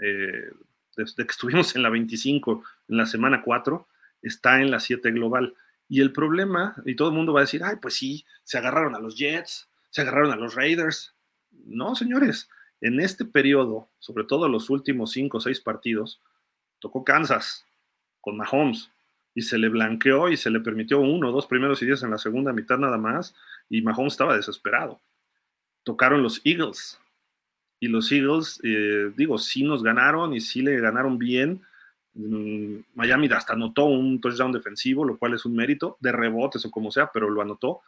[0.00, 0.50] eh,
[0.96, 3.88] desde que estuvimos en la 25, en la semana 4,
[4.22, 5.54] está en la 7 global.
[5.88, 8.94] Y el problema, y todo el mundo va a decir, ay, pues sí, se agarraron
[8.94, 11.14] a los Jets, se agarraron a los Raiders.
[11.64, 12.48] No, señores,
[12.80, 16.20] en este periodo, sobre todo los últimos cinco o seis partidos,
[16.78, 17.64] tocó Kansas
[18.20, 18.90] con Mahomes
[19.34, 22.10] y se le blanqueó y se le permitió uno o dos primeros y diez en
[22.10, 23.34] la segunda mitad nada más
[23.70, 25.00] y Mahomes estaba desesperado.
[25.84, 26.98] Tocaron los Eagles
[27.80, 31.62] y los Eagles, eh, digo, sí nos ganaron y sí le ganaron bien.
[32.14, 36.70] Mm, Miami hasta anotó un touchdown defensivo, lo cual es un mérito, de rebotes o
[36.70, 37.80] como sea, pero lo anotó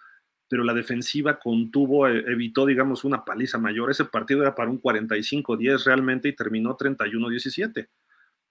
[0.54, 3.90] pero la defensiva contuvo, e, evitó, digamos, una paliza mayor.
[3.90, 7.88] Ese partido era para un 45-10 realmente y terminó 31-17.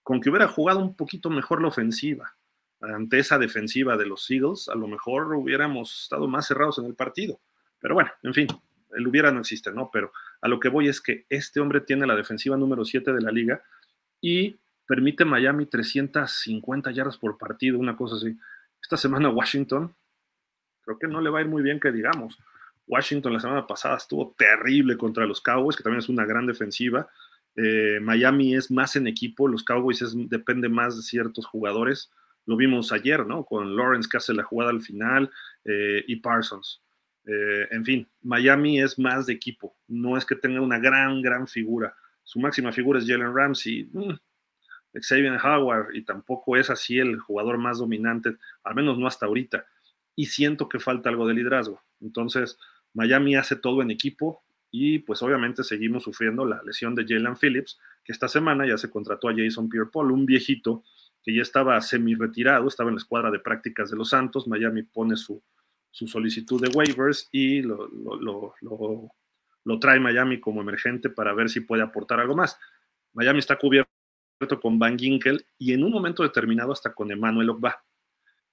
[0.01, 2.36] Con que hubiera jugado un poquito mejor la ofensiva
[2.82, 6.93] ante esa defensiva de los Eagles, a lo mejor hubiéramos estado más cerrados en el
[6.93, 7.39] partido.
[7.80, 8.47] Pero bueno, en fin,
[8.91, 9.89] el hubiera no existe, ¿no?
[9.89, 13.22] Pero a lo que voy es que este hombre tiene la defensiva número 7 de
[13.22, 13.64] la liga
[14.20, 18.38] y permite Miami 350 yardas por partido, una cosa así.
[18.82, 19.95] Esta semana Washington
[20.84, 22.38] creo que no le va a ir muy bien que digamos.
[22.88, 27.09] Washington la semana pasada estuvo terrible contra los Cowboys, que también es una gran defensiva.
[27.55, 32.11] Eh, Miami es más en equipo, los Cowboys es, depende más de ciertos jugadores.
[32.45, 33.45] Lo vimos ayer, ¿no?
[33.45, 35.31] Con Lawrence que hace la jugada al final
[35.63, 36.81] eh, y Parsons.
[37.25, 41.47] Eh, en fin, Miami es más de equipo, no es que tenga una gran, gran
[41.47, 41.95] figura.
[42.21, 44.13] Su máxima figura es Jalen Ramsey, mm,
[45.01, 49.65] Xavier Howard, y tampoco es así el jugador más dominante, al menos no hasta ahorita
[50.16, 51.82] y siento que falta algo de liderazgo.
[52.01, 52.57] Entonces,
[52.93, 57.80] Miami hace todo en equipo y pues obviamente seguimos sufriendo la lesión de Jalen Phillips,
[58.03, 60.84] que esta semana ya se contrató a Jason Pierre-Paul, un viejito
[61.22, 65.16] que ya estaba semi-retirado, estaba en la escuadra de prácticas de los Santos, Miami pone
[65.16, 65.41] su,
[65.91, 72.20] solicitud de waivers y lo, lo, trae Miami como emergente para ver si puede aportar
[72.20, 72.59] algo más.
[73.14, 73.88] Miami está cubierto
[74.59, 77.84] con Van Ginkel y en un momento determinado hasta con Emmanuel Ogba.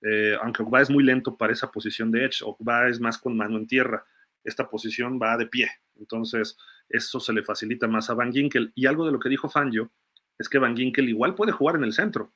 [0.02, 3.36] Eh, aunque Ogba es muy lento para esa posición de edge, Ogba es más con
[3.36, 4.04] mano en tierra,
[4.44, 6.56] esta posición va de pie, entonces
[6.88, 8.72] eso se le facilita más a Van Ginkel.
[8.74, 9.92] Y algo de lo que dijo Fangio
[10.38, 12.32] es que Van Ginkel igual puede jugar en el centro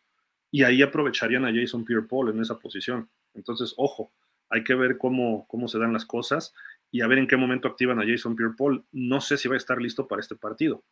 [0.51, 3.11] y ahí aprovecharían a Jason Pierre-Paul en esa posición.
[3.35, 4.13] Entonces, ojo,
[4.49, 6.55] hay que ver cómo, cómo se dan las cosas
[6.93, 8.85] y a ver en qué momento activan a Jason Pierre-Paul.
[8.93, 10.85] No sé si va a estar listo para este partido.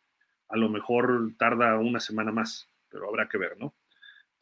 [0.49, 3.73] A lo mejor tarda una semana más, pero habrá que ver, ¿no?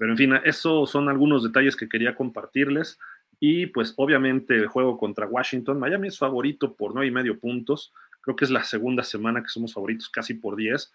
[0.02, 2.98] Pero en fin, esos son algunos detalles que quería compartirles.
[3.40, 7.94] Y pues obviamente el juego contra Washington, Miami es favorito por nueve y medio puntos.
[8.20, 10.92] Creo que es la segunda semana que somos favoritos casi por 10.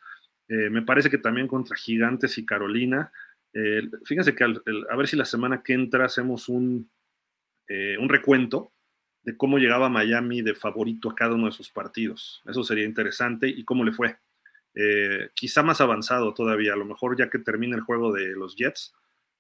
[0.49, 3.13] Eh, me parece que también contra Gigantes y Carolina.
[3.53, 6.91] Eh, fíjense que a ver si la semana que entra hacemos un,
[7.69, 8.73] eh, un recuento
[9.23, 12.43] de cómo llegaba Miami de favorito a cada uno de sus partidos.
[12.45, 14.17] Eso sería interesante y cómo le fue.
[14.79, 18.57] Eh, quizá más avanzado todavía, a lo mejor ya que termine el juego de los
[18.57, 18.95] Jets,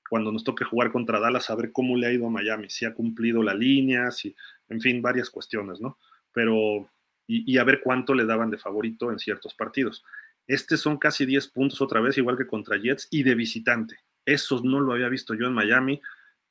[0.08, 2.86] cuando nos toque jugar contra Dallas, a ver cómo le ha ido a Miami, si
[2.86, 4.34] ha cumplido la línea, si,
[4.68, 5.98] en fin, varias cuestiones, ¿no?
[6.32, 6.88] Pero,
[7.26, 10.04] y, a ver cuánto le daban de favorito en ciertos partidos.
[10.46, 13.98] Este son casi 10 puntos otra vez, igual que contra Jets, y de visitante.
[14.24, 16.00] Eso no lo había visto yo en Miami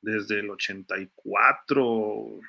[0.00, 2.40] desde el 84,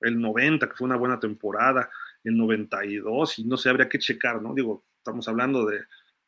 [0.00, 1.88] el 90, que fue una buena temporada,
[2.24, 4.52] el 92, y no sé, habría que checar, ¿no?
[4.52, 5.80] Digo, Estamos hablando de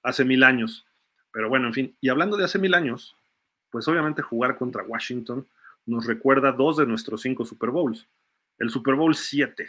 [0.03, 0.87] hace mil años.
[1.31, 3.15] Pero bueno, en fin, y hablando de hace mil años,
[3.71, 5.47] pues obviamente jugar contra Washington
[5.85, 8.09] nos recuerda dos de nuestros cinco Super Bowls.
[8.59, 9.69] El Super Bowl 7,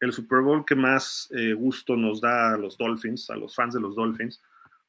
[0.00, 3.72] el Super Bowl que más eh, gusto nos da a los Dolphins, a los fans
[3.72, 4.42] de los Dolphins.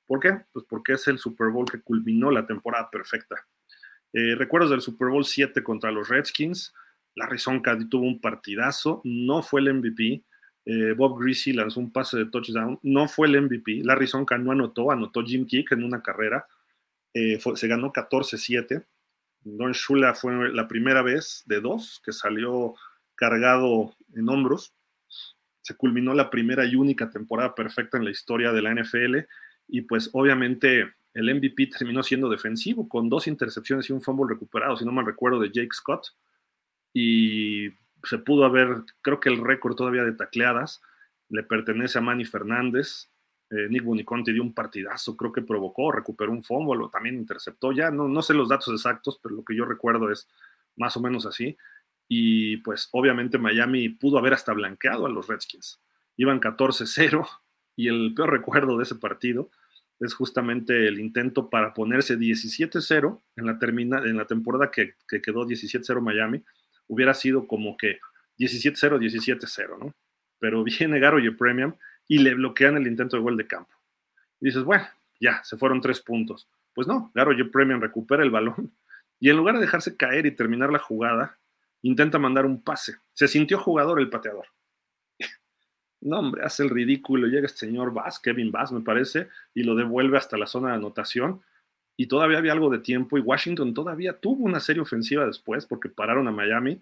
[0.05, 0.41] ¿Por qué?
[0.51, 3.45] Pues porque es el Super Bowl que culminó la temporada perfecta.
[4.11, 6.73] Eh, recuerdos del Super Bowl 7 contra los Redskins.
[7.15, 10.23] Larry Sonka tuvo un partidazo, no fue el MVP,
[10.65, 14.51] eh, Bob Greasy lanzó un pase de touchdown, no fue el MVP, Larry Sonka no
[14.51, 16.47] anotó, anotó Jim Kick en una carrera,
[17.13, 18.85] eh, se ganó 14-7,
[19.41, 22.75] Don Shula fue la primera vez de dos que salió
[23.15, 24.73] cargado en hombros,
[25.61, 29.17] se culminó la primera y única temporada perfecta en la historia de la NFL
[29.67, 34.75] y pues obviamente el MVP terminó siendo defensivo con dos intercepciones y un fumble recuperado,
[34.75, 36.07] si no mal recuerdo, de Jake Scott.
[36.93, 37.69] Y
[38.03, 40.81] se pudo haber, creo que el récord todavía de tacleadas
[41.29, 43.09] le pertenece a Manny Fernández.
[43.49, 47.71] Eh, Nick Boniconti dio un partidazo, creo que provocó, recuperó un fumble o también interceptó.
[47.71, 50.27] Ya no, no sé los datos exactos, pero lo que yo recuerdo es
[50.75, 51.57] más o menos así.
[52.07, 55.79] Y pues obviamente Miami pudo haber hasta blanqueado a los Redskins.
[56.17, 57.27] Iban 14-0
[57.75, 59.49] y el peor recuerdo de ese partido
[59.99, 65.21] es justamente el intento para ponerse 17-0 en la, termina, en la temporada que, que
[65.21, 66.43] quedó 17-0 Miami
[66.87, 67.99] hubiera sido como que
[68.39, 69.93] 17-0, 17-0, ¿no?
[70.39, 71.73] Pero viene Garo y Premium
[72.07, 73.73] y le bloquean el intento de gol de campo.
[74.39, 74.85] Y dices, bueno,
[75.19, 76.49] ya, se fueron tres puntos.
[76.73, 78.73] Pues no, Garo y Premium recupera el balón
[79.23, 81.39] y en lugar de dejarse caer y terminar la jugada,
[81.81, 82.97] intenta mandar un pase.
[83.13, 84.47] Se sintió jugador el pateador.
[86.01, 87.27] No, hombre, hace el ridículo.
[87.27, 90.75] Llega este señor Bass, Kevin Bass, me parece, y lo devuelve hasta la zona de
[90.75, 91.41] anotación.
[91.97, 93.17] Y todavía había algo de tiempo.
[93.17, 96.81] Y Washington todavía tuvo una serie ofensiva después porque pararon a Miami.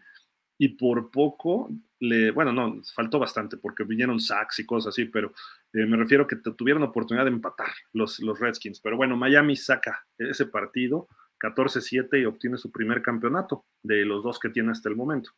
[0.58, 2.32] Y por poco le.
[2.32, 5.34] Bueno, no, faltó bastante porque vinieron sacks y cosas así, pero
[5.74, 8.80] eh, me refiero que tuvieron oportunidad de empatar los, los Redskins.
[8.80, 11.08] Pero bueno, Miami saca ese partido
[11.42, 15.32] 14-7 y obtiene su primer campeonato de los dos que tiene hasta el momento.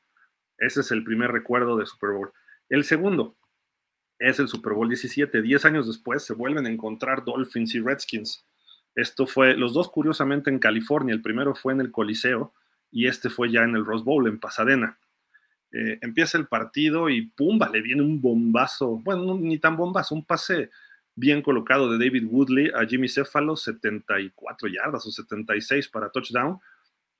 [0.57, 2.31] Ese es el primer recuerdo de Super Bowl.
[2.69, 3.37] El segundo,
[4.19, 5.41] es el Super Bowl 17.
[5.41, 8.45] Diez años después se vuelven a encontrar Dolphins y Redskins.
[8.95, 11.13] Esto fue, los dos curiosamente en California.
[11.13, 12.53] El primero fue en el Coliseo
[12.91, 14.97] y este fue ya en el Rose Bowl, en Pasadena.
[15.71, 20.23] Eh, empieza el partido y pumba, le viene un bombazo, bueno, ni tan bombazo, un
[20.23, 20.69] pase
[21.15, 26.59] bien colocado de David Woodley a Jimmy Cephalo, 74 yardas o 76 para touchdown.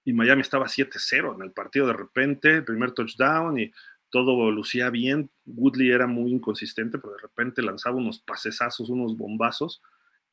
[0.05, 3.71] Y Miami estaba 7-0 en el partido de repente, primer touchdown y
[4.09, 5.32] todo lucía bien.
[5.45, 9.82] Woodley era muy inconsistente, pero de repente lanzaba unos pasesazos, unos bombazos,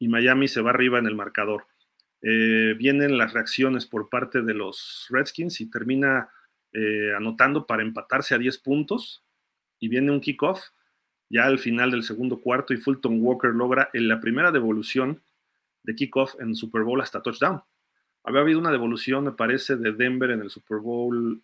[0.01, 1.67] y Miami se va arriba en el marcador.
[2.23, 6.31] Eh, vienen las reacciones por parte de los Redskins y termina
[6.73, 9.23] eh, anotando para empatarse a 10 puntos.
[9.79, 10.61] Y viene un kickoff
[11.29, 15.23] ya al final del segundo cuarto y Fulton Walker logra en la primera devolución
[15.85, 17.63] de kickoff en Super Bowl hasta touchdown.
[18.25, 21.43] Había habido una devolución, me parece, de Denver en el Super Bowl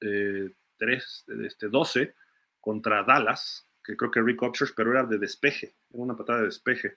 [0.00, 2.14] eh, 3, este, 12
[2.60, 6.46] contra Dallas, que creo que Rick Opshers, pero era de despeje, era una patada de
[6.46, 6.96] despeje.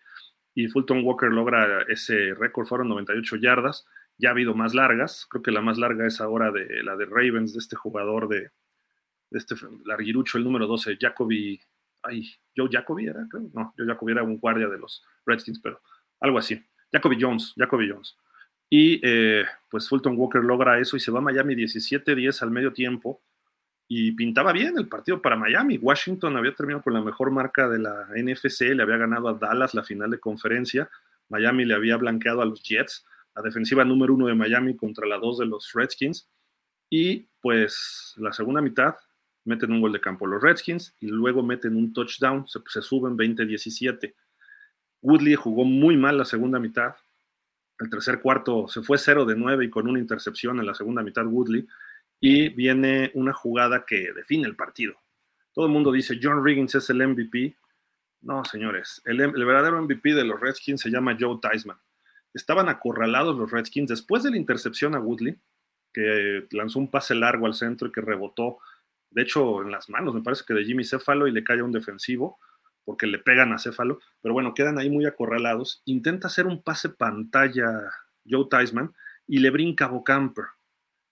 [0.56, 3.86] Y Fulton Walker logra ese récord, fueron 98 yardas.
[4.18, 7.06] Ya ha habido más largas, creo que la más larga es ahora de la de
[7.06, 8.52] Ravens, de este jugador de,
[9.32, 11.60] este larguirucho, el número 12, Jacoby,
[12.04, 15.82] ay, Joe Jacoby era, creo, no, Joe Jacoby era un guardia de los Redskins, pero
[16.20, 16.64] algo así.
[16.92, 18.16] Jacoby Jones, Jacoby Jones.
[18.70, 22.72] Y eh, pues Fulton Walker logra eso y se va a Miami 17-10 al medio
[22.72, 23.22] tiempo
[23.96, 25.78] y pintaba bien el partido para Miami.
[25.78, 29.76] Washington había terminado con la mejor marca de la NFC, le había ganado a Dallas
[29.76, 30.90] la final de conferencia.
[31.30, 35.20] Miami le había blanqueado a los Jets, la defensiva número uno de Miami contra la
[35.20, 36.28] dos de los Redskins.
[36.90, 38.96] Y pues la segunda mitad
[39.46, 44.12] meten un gol de campo los Redskins y luego meten un touchdown, se, suben 20-17.
[45.04, 46.96] Woodley jugó muy mal la segunda mitad.
[47.78, 51.04] El tercer cuarto se fue 0 de 9 y con una intercepción en la segunda
[51.04, 51.68] mitad Woodley
[52.26, 54.96] y viene una jugada que define el partido.
[55.52, 57.58] Todo el mundo dice, John Riggins es el MVP.
[58.22, 61.78] No, señores, el, verdadero MVP de los Redskins se llama Joe Theismann.
[62.34, 65.38] Estaban acorralados los Redskins después de la intercepción a Woodley,
[65.92, 68.60] que lanzó un pase largo al centro y que rebotó,
[69.12, 71.66] de hecho, en las manos, me parece que de Jimmy Céfalo y le cae a
[71.66, 72.40] un defensivo,
[72.86, 75.82] porque le pegan a Céfalo, pero bueno, quedan ahí muy acorralados.
[75.84, 77.68] Intenta hacer un pase pantalla
[78.26, 78.96] Joe Theismann
[79.28, 80.46] y le brinca a Bocamper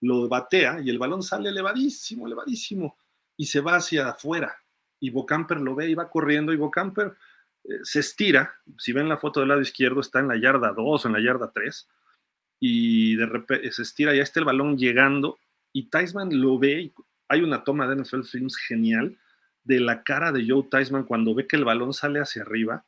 [0.02, 2.98] lo batea y el balón sale elevadísimo, elevadísimo
[3.38, 4.56] y se va hacia afuera.
[5.00, 7.16] Y Bocamper lo ve y va corriendo y Bocamper
[7.64, 8.54] eh, se estira.
[8.78, 11.22] Si ven la foto del lado izquierdo, está en la yarda 2 o en la
[11.22, 11.88] yarda 3
[12.60, 15.40] y de repente se estira, ya está el balón llegando
[15.74, 16.82] y Tyson lo ve.
[16.82, 16.94] Y
[17.28, 19.18] hay una toma de NFL Films genial
[19.64, 22.84] de la cara de Joe Tyson cuando ve que el balón sale hacia arriba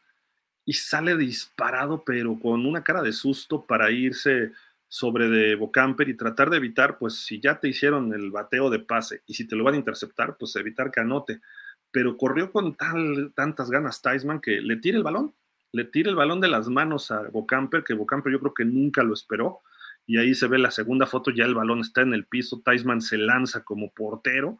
[0.66, 4.52] y sale disparado, pero con una cara de susto para irse
[4.94, 8.78] sobre de Bocamper y tratar de evitar, pues si ya te hicieron el bateo de
[8.78, 11.42] pase y si te lo van a interceptar, pues evitar que anote.
[11.90, 15.34] Pero corrió con tal, tantas ganas Tyson que le tira el balón,
[15.72, 19.02] le tira el balón de las manos a Bocamper, que Bocamper yo creo que nunca
[19.02, 19.62] lo esperó.
[20.06, 23.02] Y ahí se ve la segunda foto, ya el balón está en el piso, Tyson
[23.02, 24.60] se lanza como portero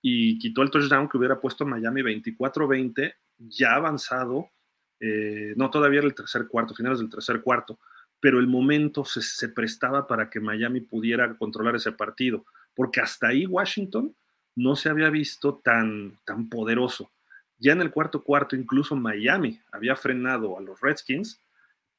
[0.00, 4.48] y quitó el touchdown que hubiera puesto Miami 24-20, ya avanzado,
[5.00, 7.80] eh, no todavía era el tercer cuarto, finales del tercer cuarto
[8.26, 13.46] pero el momento se, prestaba para que Miami pudiera controlar ese partido, porque hasta ahí
[13.46, 14.16] Washington
[14.56, 17.12] no se había visto tan, tan poderoso.
[17.60, 21.40] Ya en el cuarto cuarto, incluso Miami había frenado a los Redskins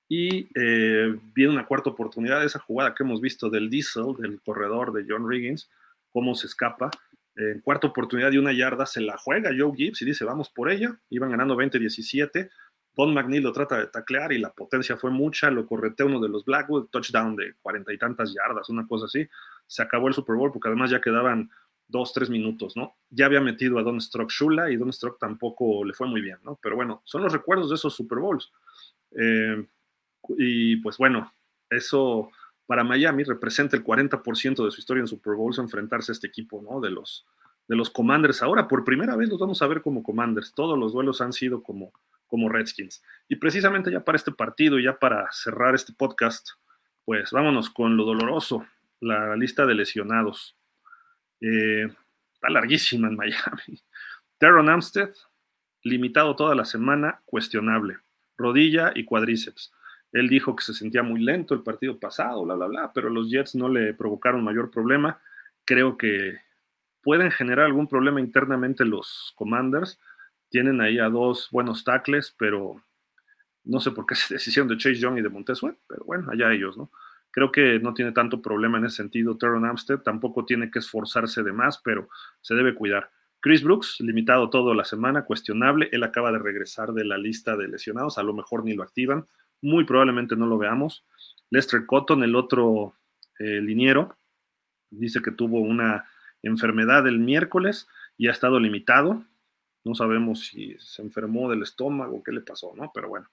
[0.09, 4.41] y eh, viene una cuarta oportunidad de esa jugada que hemos visto del diesel, del
[4.41, 5.69] corredor de John Riggins,
[6.11, 6.91] cómo se escapa.
[7.37, 10.69] En cuarta oportunidad de una yarda se la juega Joe Gibbs y dice, vamos por
[10.69, 10.99] ella.
[11.09, 12.49] Iban ganando 20-17
[12.97, 16.29] Don McNeil lo trata de taclear y la potencia fue mucha, lo corretea uno de
[16.29, 19.27] los Blackwood, touchdown de cuarenta y tantas yardas, una cosa así.
[19.67, 21.51] Se acabó el Super Bowl porque además ya quedaban
[21.87, 22.95] dos, tres minutos, ¿no?
[23.11, 26.39] Ya había metido a Don Strock Shula y Don Strock tampoco le fue muy bien,
[26.43, 26.59] ¿no?
[26.59, 28.51] Pero bueno, son los recuerdos de esos Super Bowls.
[29.11, 29.63] Eh,
[30.29, 31.31] y pues bueno,
[31.69, 32.31] eso
[32.65, 36.63] para Miami representa el 40% de su historia en Super Bowls enfrentarse a este equipo,
[36.63, 36.81] ¿no?
[36.81, 37.27] De los,
[37.67, 38.41] de los Commanders.
[38.41, 40.53] Ahora, por primera vez los vamos a ver como Commanders.
[40.53, 41.91] Todos los duelos han sido como
[42.27, 43.03] como Redskins.
[43.27, 46.49] Y precisamente ya para este partido, ya para cerrar este podcast,
[47.05, 48.65] pues vámonos con lo doloroso,
[48.99, 50.55] la lista de lesionados.
[51.41, 51.87] Eh,
[52.33, 53.81] está larguísima en Miami.
[54.37, 55.11] Teron Amstead,
[55.83, 57.97] limitado toda la semana, cuestionable.
[58.37, 59.73] Rodilla y cuadríceps.
[60.11, 63.29] Él dijo que se sentía muy lento el partido pasado, bla, bla, bla, pero los
[63.29, 65.19] Jets no le provocaron mayor problema.
[65.65, 66.37] Creo que
[67.01, 69.99] pueden generar algún problema internamente los Commanders.
[70.49, 72.81] Tienen ahí a dos buenos tackles, pero
[73.63, 76.51] no sé por qué se decisión de Chase Young y de Montez pero bueno, allá
[76.53, 76.91] ellos, ¿no?
[77.31, 81.43] Creo que no tiene tanto problema en ese sentido Teron Amstead, tampoco tiene que esforzarse
[81.43, 82.09] de más, pero
[82.41, 83.11] se debe cuidar.
[83.39, 87.67] Chris Brooks, limitado todo la semana, cuestionable, él acaba de regresar de la lista de
[87.67, 89.25] lesionados, a lo mejor ni lo activan,
[89.61, 91.05] muy probablemente no lo veamos.
[91.51, 92.95] Lester Cotton, el otro
[93.39, 94.17] eh, liniero,
[94.89, 96.05] dice que tuvo una
[96.47, 97.87] enfermedad el miércoles
[98.17, 99.23] y ha estado limitado.
[99.83, 102.91] No sabemos si se enfermó del estómago, qué le pasó, ¿no?
[102.93, 103.27] Pero bueno.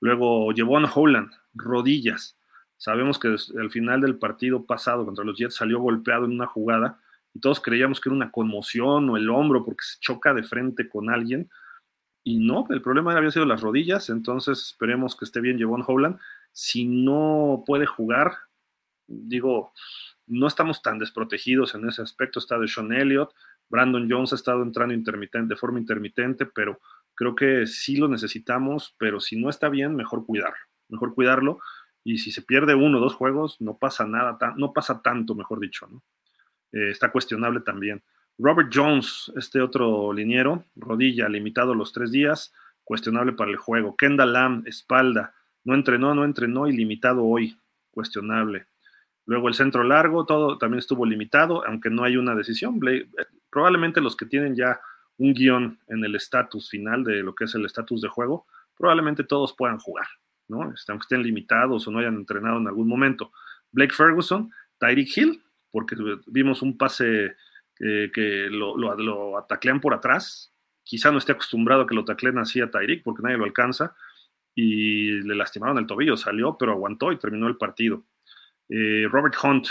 [0.00, 2.36] Luego Jevon Holland, rodillas.
[2.76, 7.00] Sabemos que al final del partido pasado contra los Jets salió golpeado en una jugada
[7.32, 10.88] y todos creíamos que era una conmoción o el hombro porque se choca de frente
[10.88, 11.50] con alguien.
[12.22, 16.18] Y no, el problema había sido las rodillas, entonces esperemos que esté bien Jevon Holland.
[16.52, 18.32] Si no puede jugar,
[19.06, 19.72] digo,
[20.26, 22.38] no estamos tan desprotegidos en ese aspecto.
[22.38, 23.34] Está de Sean Elliott,
[23.68, 26.80] Brandon Jones ha estado entrando intermitente, de forma intermitente, pero
[27.14, 30.58] creo que sí lo necesitamos, pero si no está bien, mejor cuidarlo,
[30.88, 31.58] mejor cuidarlo.
[32.04, 35.60] Y si se pierde uno o dos juegos, no pasa nada, no pasa tanto, mejor
[35.60, 36.02] dicho, ¿no?
[36.72, 38.02] Eh, está cuestionable también.
[38.36, 42.52] Robert Jones, este otro liniero, rodilla, limitado los tres días,
[42.82, 43.96] cuestionable para el juego.
[43.96, 47.56] Kendall Lamb, espalda, no entrenó, no entrenó y limitado hoy,
[47.90, 48.66] cuestionable.
[49.26, 52.80] Luego el centro largo, todo también estuvo limitado, aunque no hay una decisión.
[52.88, 53.06] Eh,
[53.50, 54.80] probablemente los que tienen ya
[55.16, 58.46] un guion en el estatus final de lo que es el estatus de juego,
[58.76, 60.06] probablemente todos puedan jugar,
[60.48, 60.62] ¿no?
[60.62, 63.32] Aunque estén limitados o no hayan entrenado en algún momento.
[63.70, 65.96] Blake Ferguson, Tyreek Hill, porque
[66.26, 67.36] vimos un pase
[67.76, 70.52] que, lo, lo, ataclean por atrás.
[70.82, 73.94] Quizá no esté acostumbrado a que lo tacleen así a Tyreek porque nadie lo alcanza
[74.54, 78.04] y le lastimaron el tobillo, salió, pero aguantó y terminó el partido.
[78.68, 79.66] Eh, Robert Hunt,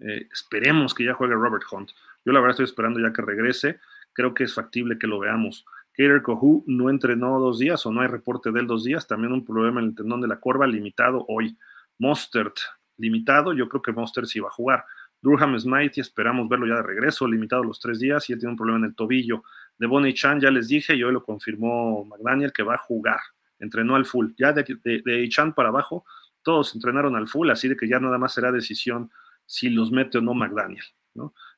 [0.00, 1.90] eh, esperemos que ya juegue Robert Hunt.
[2.24, 3.80] Yo la verdad estoy esperando ya que regrese
[4.18, 5.64] creo que es factible que lo veamos.
[5.96, 9.32] Kader Kohu no entrenó dos días o no hay reporte de él dos días, también
[9.32, 11.56] un problema en el tendón de la corva limitado hoy.
[11.98, 12.56] Mostert
[12.96, 14.84] limitado, yo creo que Mostert sí va a jugar.
[15.22, 18.56] Durham Smythe, esperamos verlo ya de regreso, limitado los tres días y él tiene un
[18.56, 19.44] problema en el tobillo.
[19.78, 23.20] De Bonnie Chan ya les dije y hoy lo confirmó McDaniel que va a jugar,
[23.60, 24.32] entrenó al full.
[24.36, 26.04] Ya de, de, Chan para abajo,
[26.48, 29.10] todos entrenaron al full, así de que ya nada más será decisión
[29.44, 30.82] si los mete o no McDaniel.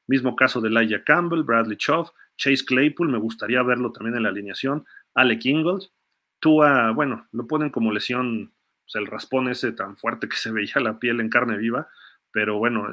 [0.09, 4.31] Mismo caso de Laia Campbell, Bradley Chow, Chase Claypool, me gustaría verlo también en la
[4.31, 4.85] alineación.
[5.15, 5.85] Alec Ingold.
[6.41, 10.81] Tua, bueno, lo ponen como lesión, pues el raspón ese tan fuerte que se veía
[10.81, 11.87] la piel en carne viva,
[12.33, 12.89] pero bueno,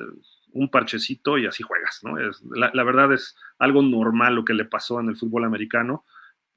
[0.52, 2.20] un parchecito y así juegas, ¿no?
[2.20, 6.06] Es, la, verdad es algo normal lo que le pasó en el fútbol americano.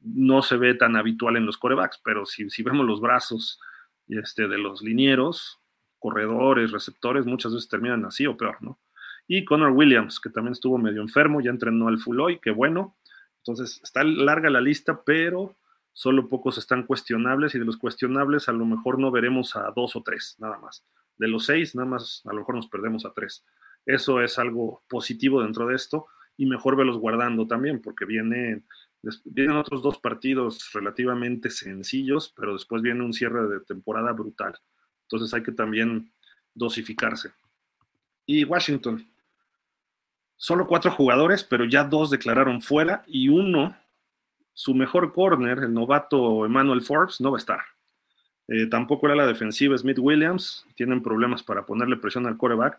[0.00, 3.58] No se ve tan habitual en los corebacks, pero si, si vemos los brazos
[4.10, 5.60] este, de los linieros,
[5.98, 8.78] corredores, receptores, muchas veces terminan así o peor, ¿no?
[9.28, 12.96] Y Connor Williams, que también estuvo medio enfermo, ya entrenó al full hoy, qué bueno.
[13.38, 15.56] Entonces, está larga la lista, pero
[15.92, 19.94] solo pocos están cuestionables y de los cuestionables a lo mejor no veremos a dos
[19.96, 20.84] o tres, nada más.
[21.16, 23.44] De los seis, nada más a lo mejor nos perdemos a tres.
[23.86, 26.06] Eso es algo positivo dentro de esto
[26.36, 28.64] y mejor verlos guardando también, porque vienen,
[29.24, 34.58] vienen otros dos partidos relativamente sencillos, pero después viene un cierre de temporada brutal.
[35.02, 36.12] Entonces hay que también
[36.54, 37.32] dosificarse.
[38.26, 39.10] Y Washington,
[40.42, 43.76] Solo cuatro jugadores, pero ya dos declararon fuera y uno,
[44.54, 47.60] su mejor corner, el novato Emmanuel Forbes, no va a estar.
[48.48, 52.78] Eh, tampoco era la defensiva Smith Williams, tienen problemas para ponerle presión al coreback.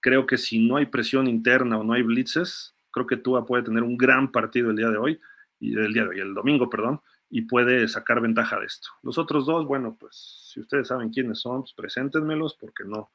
[0.00, 3.62] Creo que si no hay presión interna o no hay blitzes, creo que Tua puede
[3.62, 5.20] tener un gran partido el día de hoy,
[5.62, 7.00] y el día de hoy, el domingo, perdón,
[7.30, 8.88] y puede sacar ventaja de esto.
[9.02, 13.10] Los otros dos, bueno, pues si ustedes saben quiénes son, pues preséntenmelos porque no,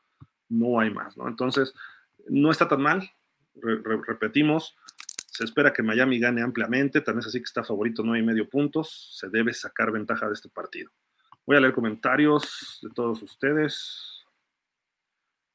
[0.47, 1.27] no hay más, ¿no?
[1.27, 1.73] Entonces,
[2.29, 3.11] no está tan mal,
[3.55, 4.77] repetimos,
[5.27, 8.49] se espera que Miami gane ampliamente, también es así que está favorito nueve y medio
[8.49, 10.89] puntos, se debe sacar ventaja de este partido.
[11.45, 14.25] Voy a leer comentarios de todos ustedes.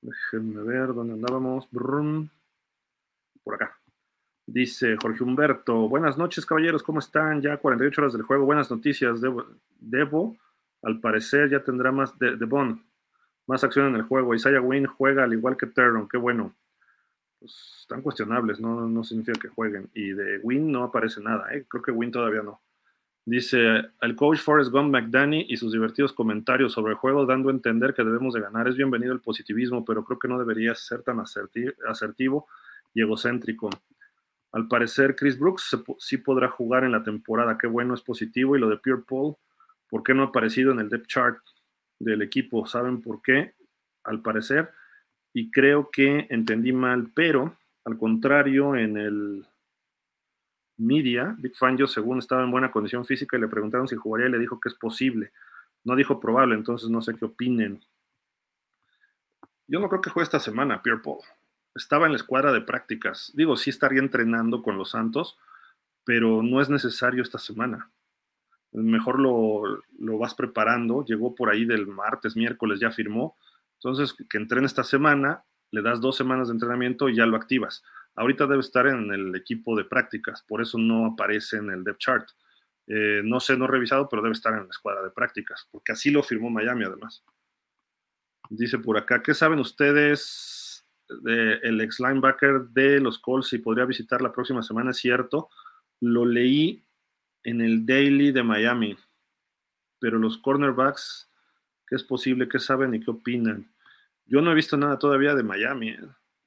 [0.02, 1.66] Déjenme ver dónde andábamos.
[1.66, 3.81] Por acá.
[4.46, 7.40] Dice Jorge Humberto, buenas noches caballeros, ¿cómo están?
[7.40, 9.20] Ya 48 horas del juego, buenas noticias.
[9.78, 10.36] Debo,
[10.82, 12.84] al parecer ya tendrá más de, de Bon,
[13.46, 14.34] más acción en el juego.
[14.34, 16.54] Isaiah Wynn juega al igual que Terron, qué bueno
[17.42, 19.90] pues, están cuestionables, no, no significa que jueguen.
[19.94, 21.66] Y de Win no aparece nada, ¿eh?
[21.68, 22.60] creo que Win todavía no.
[23.24, 27.52] Dice, el coach Forrest Gump McDanny y sus divertidos comentarios sobre el juego dando a
[27.52, 28.68] entender que debemos de ganar.
[28.68, 32.46] Es bienvenido el positivismo, pero creo que no debería ser tan asertivo
[32.94, 33.70] y egocéntrico.
[34.52, 37.56] Al parecer, Chris Brooks sí podrá jugar en la temporada.
[37.56, 38.54] Qué bueno, es positivo.
[38.54, 39.36] Y lo de Pierre Paul,
[39.88, 41.38] ¿por qué no ha aparecido en el depth chart
[41.98, 42.66] del equipo?
[42.66, 43.54] ¿Saben por qué?
[44.04, 44.70] Al parecer.
[45.32, 49.46] Y creo que entendí mal, pero al contrario, en el
[50.76, 54.32] media, Big Fangio, según estaba en buena condición física y le preguntaron si jugaría y
[54.32, 55.32] le dijo que es posible.
[55.84, 57.82] No dijo probable, entonces no sé qué opinen.
[59.66, 61.20] Yo no creo que juegue esta semana, Pierre Paul
[61.74, 63.32] estaba en la escuadra de prácticas.
[63.34, 65.38] Digo, sí estaría entrenando con los Santos,
[66.04, 67.90] pero no es necesario esta semana.
[68.72, 71.04] Mejor lo, vas preparando.
[71.04, 73.36] Llegó por ahí del martes, miércoles, ya firmó.
[73.74, 77.82] Entonces, que entrene esta semana, le das dos semanas de entrenamiento y ya lo activas.
[78.14, 81.98] Ahorita debe estar en el equipo de prácticas, por eso no aparece en el depth
[81.98, 82.28] chart.
[82.86, 85.92] Eh, no sé, no he revisado, pero debe estar en la escuadra de prácticas, porque
[85.92, 87.24] así lo firmó Miami además.
[88.50, 90.61] Dice por acá, ¿qué saben ustedes
[91.62, 95.48] el ex linebacker de los Colts y podría visitar la próxima semana, cierto.
[96.00, 96.84] Lo leí
[97.44, 98.96] en el Daily de Miami,
[99.98, 101.30] pero los cornerbacks,
[101.86, 102.48] ¿qué es posible?
[102.48, 103.72] ¿Qué saben y qué opinan?
[104.26, 105.90] Yo no he visto nada todavía de Miami.
[105.90, 106.00] ¿eh?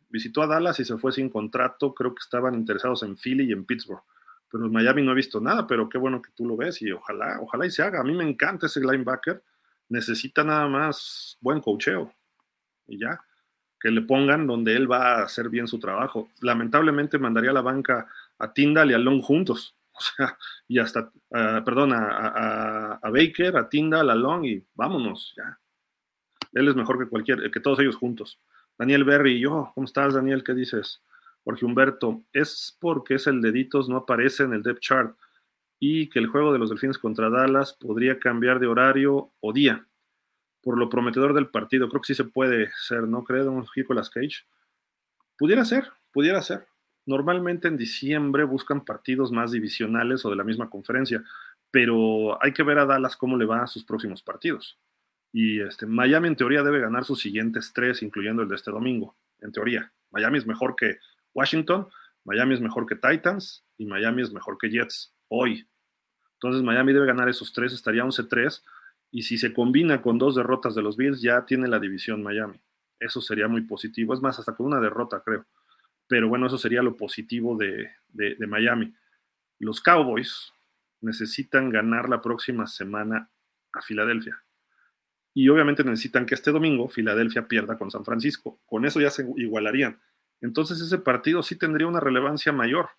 [0.10, 1.94] Visitó a Dallas y se fue sin contrato.
[1.94, 4.04] Creo que estaban interesados en Philly y en Pittsburgh.
[4.50, 6.92] Pero en Miami no he visto nada, pero qué bueno que tú lo ves y
[6.92, 8.00] ojalá, ojalá y se haga.
[8.00, 9.44] A mí me encanta ese linebacker.
[9.90, 12.14] Necesita nada más buen cocheo.
[12.88, 13.20] Y ya
[13.80, 16.30] que le pongan donde él va a hacer bien su trabajo.
[16.42, 18.08] Lamentablemente mandaría a la banca
[18.40, 19.76] a Tyndall y a Long juntos.
[19.98, 25.34] O sea, y hasta, uh, perdón, a, a, Baker, a Tyndall, a Long y vámonos,
[25.38, 25.58] ya.
[26.52, 28.38] Él es mejor que cualquier, que todos ellos juntos.
[28.78, 30.44] Daniel Berry, yo, ¿cómo estás, Daniel?
[30.44, 31.02] ¿Qué dices?
[31.46, 35.18] Jorge Humberto, es porque es el deditos no aparece en el depth chart
[35.80, 39.88] y que el juego de los Delfines contra Dallas podría cambiar de horario o día
[40.66, 41.88] por lo prometedor del partido.
[41.88, 44.48] Creo que sí se puede ser, ¿no cree, don Nicolas Cage?
[45.38, 46.66] Pudiera ser, pudiera ser.
[47.06, 51.24] Normalmente en diciembre buscan partidos más divisionales o de la misma conferencia,
[51.70, 54.80] pero hay que ver a Dallas cómo le va a sus próximos partidos.
[55.32, 59.16] Y este, Miami en teoría debe ganar sus siguientes tres, incluyendo el de este domingo,
[59.42, 59.94] en teoría.
[60.10, 60.98] Miami es mejor que
[61.36, 61.90] Washington,
[62.24, 65.68] Miami es mejor que Titans y Miami es mejor que Jets hoy.
[66.34, 68.64] Entonces Miami debe ganar esos tres, estaría 11-3
[69.12, 72.60] y si se combina con dos derrotas de los Bills, ya tiene la división Miami.
[73.00, 74.14] Eso sería muy positivo.
[74.14, 75.46] Es más, hasta con una derrota, creo.
[76.08, 77.90] Pero bueno, eso sería lo positivo de,
[78.48, 78.94] Miami.
[79.60, 80.54] Los Cowboys
[81.02, 83.30] necesitan ganar la próxima semana
[83.74, 84.42] a Filadelfia.
[85.34, 88.60] Y obviamente necesitan que este domingo Filadelfia pierda con San Francisco.
[88.66, 90.00] Con eso ya se igualarían.
[90.42, 92.90] Entonces ese partido sí tendría una relevancia mayor.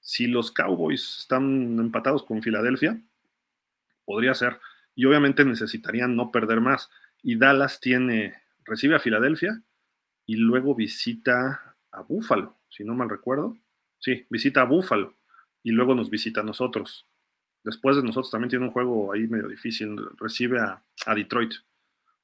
[0.00, 3.00] Si los Cowboys están empatados con Filadelfia,
[4.04, 4.58] podría ser
[5.00, 6.90] y obviamente necesitarían no perder más.
[7.22, 8.34] Y Dallas tiene,
[8.66, 9.62] recibe a Filadelfia
[10.26, 13.56] y luego visita a Buffalo, si no mal recuerdo.
[13.98, 15.16] Sí, visita a Buffalo
[15.62, 17.06] y luego nos visita a nosotros.
[17.64, 21.54] Después de nosotros también tiene un juego ahí medio difícil, recibe a, Detroit.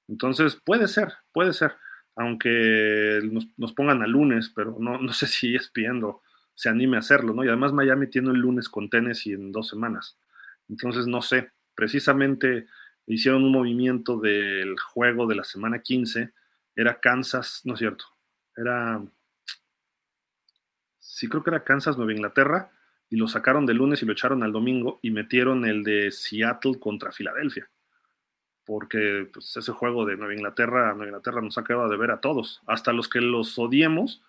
[0.06, 1.72] Entonces puede ser, puede ser,
[2.14, 3.22] aunque
[3.56, 6.20] nos, pongan a lunes, pero no, no sé si es pidiendo
[6.54, 7.42] se anime a hacerlo, ¿no?
[7.42, 10.18] Y además Miami tiene el lunes con Tennessee en dos semanas.
[10.68, 12.66] Entonces no sé, precisamente
[13.06, 16.32] hicieron un movimiento del juego de la semana 15,
[16.74, 18.06] era Kansas, no es cierto,
[18.56, 19.00] era,
[20.98, 22.72] sí creo que era Kansas, Nueva Inglaterra,
[23.08, 26.80] y lo sacaron del lunes y lo echaron al domingo y metieron el de Seattle
[26.80, 27.70] contra Filadelfia.
[28.64, 32.62] Porque pues, ese juego de Nueva Inglaterra, Nueva Inglaterra nos acaba de ver a todos,
[32.66, 34.22] hasta los que los odiemos,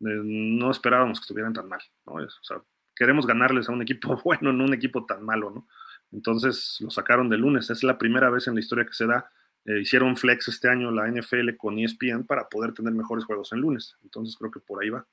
[0.00, 2.14] eh, no esperábamos que estuvieran tan mal, ¿no?
[2.14, 2.60] O sea,
[2.96, 5.68] queremos ganarles a un equipo bueno, no un equipo tan malo, ¿no?
[6.12, 7.70] Entonces lo sacaron de lunes.
[7.70, 9.30] Es la primera vez en la historia que se da.
[9.64, 13.60] Eh, hicieron flex este año la NFL con ESPN para poder tener mejores juegos en
[13.60, 13.96] lunes.
[14.02, 15.06] Entonces creo que por ahí va.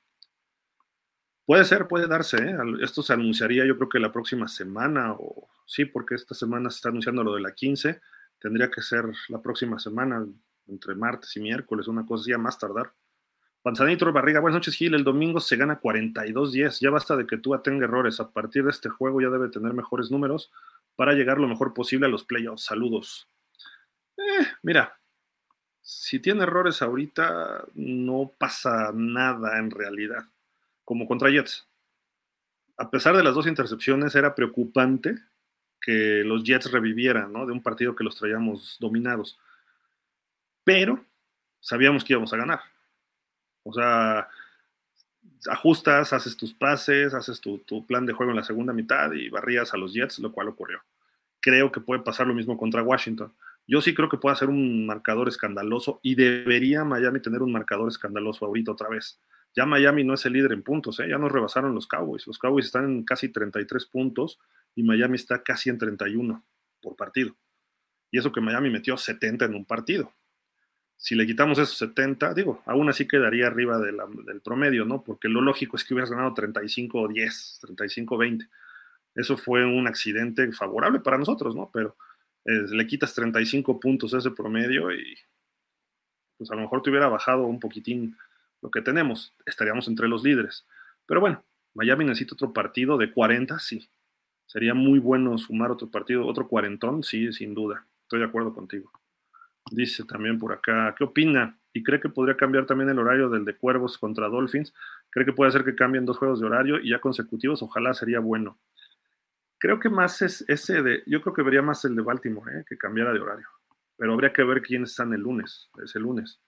[1.46, 2.38] Puede ser, puede darse.
[2.38, 2.56] ¿eh?
[2.80, 6.76] Esto se anunciaría yo creo que la próxima semana o sí, porque esta semana se
[6.76, 8.00] está anunciando lo de la 15.
[8.38, 10.26] Tendría que ser la próxima semana,
[10.66, 12.92] entre martes y miércoles, una cosa así a más tardar.
[13.62, 17.58] Panzanito Barriga, buenas noches Gil, el domingo se gana 42-10, ya basta de que tú
[17.64, 20.52] tenga errores, a partir de este juego ya debe tener mejores números,
[20.96, 22.64] para llegar lo mejor posible a los playoffs.
[22.64, 23.28] Saludos.
[24.16, 24.98] Eh, mira,
[25.80, 30.24] si tiene errores ahorita, no pasa nada en realidad,
[30.84, 31.68] como contra Jets.
[32.76, 35.16] A pesar de las dos intercepciones, era preocupante
[35.80, 37.46] que los Jets revivieran, ¿no?
[37.46, 39.38] De un partido que los traíamos dominados.
[40.64, 41.04] Pero
[41.60, 42.60] sabíamos que íbamos a ganar.
[43.62, 44.28] O sea,
[45.48, 49.74] ajustas, haces tus pases, haces tu, plan de juego en la segunda mitad y barrías
[49.74, 50.80] a los Jets, lo cual ocurrió.
[51.40, 53.32] Creo que puede pasar lo mismo contra Washington.
[53.66, 57.88] Yo sí creo que puede ser un marcador escandaloso y debería Miami tener un marcador
[57.88, 59.20] escandaloso ahorita otra vez.
[59.56, 61.08] Ya Miami no es el líder en puntos, ¿eh?
[61.08, 62.26] ya nos rebasaron los Cowboys.
[62.26, 64.38] Los Cowboys están en casi 33 puntos
[64.74, 66.44] y Miami está casi en 31
[66.82, 67.36] por partido.
[68.10, 70.12] Y eso que Miami metió 70 en un partido.
[71.04, 75.04] Si le quitamos esos 70, digo, aún así quedaría arriba del promedio, ¿no?
[75.04, 78.48] Porque lo lógico es que hubieras ganado 35 10, 35 20.
[79.14, 81.68] Eso fue un accidente favorable para nosotros, ¿no?
[81.74, 81.94] Pero
[82.46, 85.14] eh, le quitas 35 puntos a ese promedio y
[86.38, 88.16] pues a lo mejor te hubiera bajado un poquitín
[88.62, 90.64] lo que tenemos, estaríamos entre los líderes.
[91.04, 91.44] Pero bueno,
[91.74, 93.90] Miami necesita otro partido de 40, sí.
[94.46, 97.86] Sería muy bueno sumar otro partido, otro cuarentón, sí, sin duda.
[98.04, 98.90] Estoy de acuerdo contigo.
[99.70, 101.58] Dice también por acá, ¿qué opina?
[101.72, 104.74] ¿Y cree que podría cambiar también el horario del de Cuervos contra Dolphins?
[105.10, 107.62] ¿Cree que puede hacer que cambien dos juegos de horario y ya consecutivos?
[107.62, 108.58] Ojalá sería bueno.
[109.58, 112.64] Creo que más es ese de, yo creo que vería más el de Baltimore, ¿eh?
[112.68, 113.48] que cambiara de horario.
[113.96, 116.40] Pero habría que ver quiénes están el lunes, ese lunes.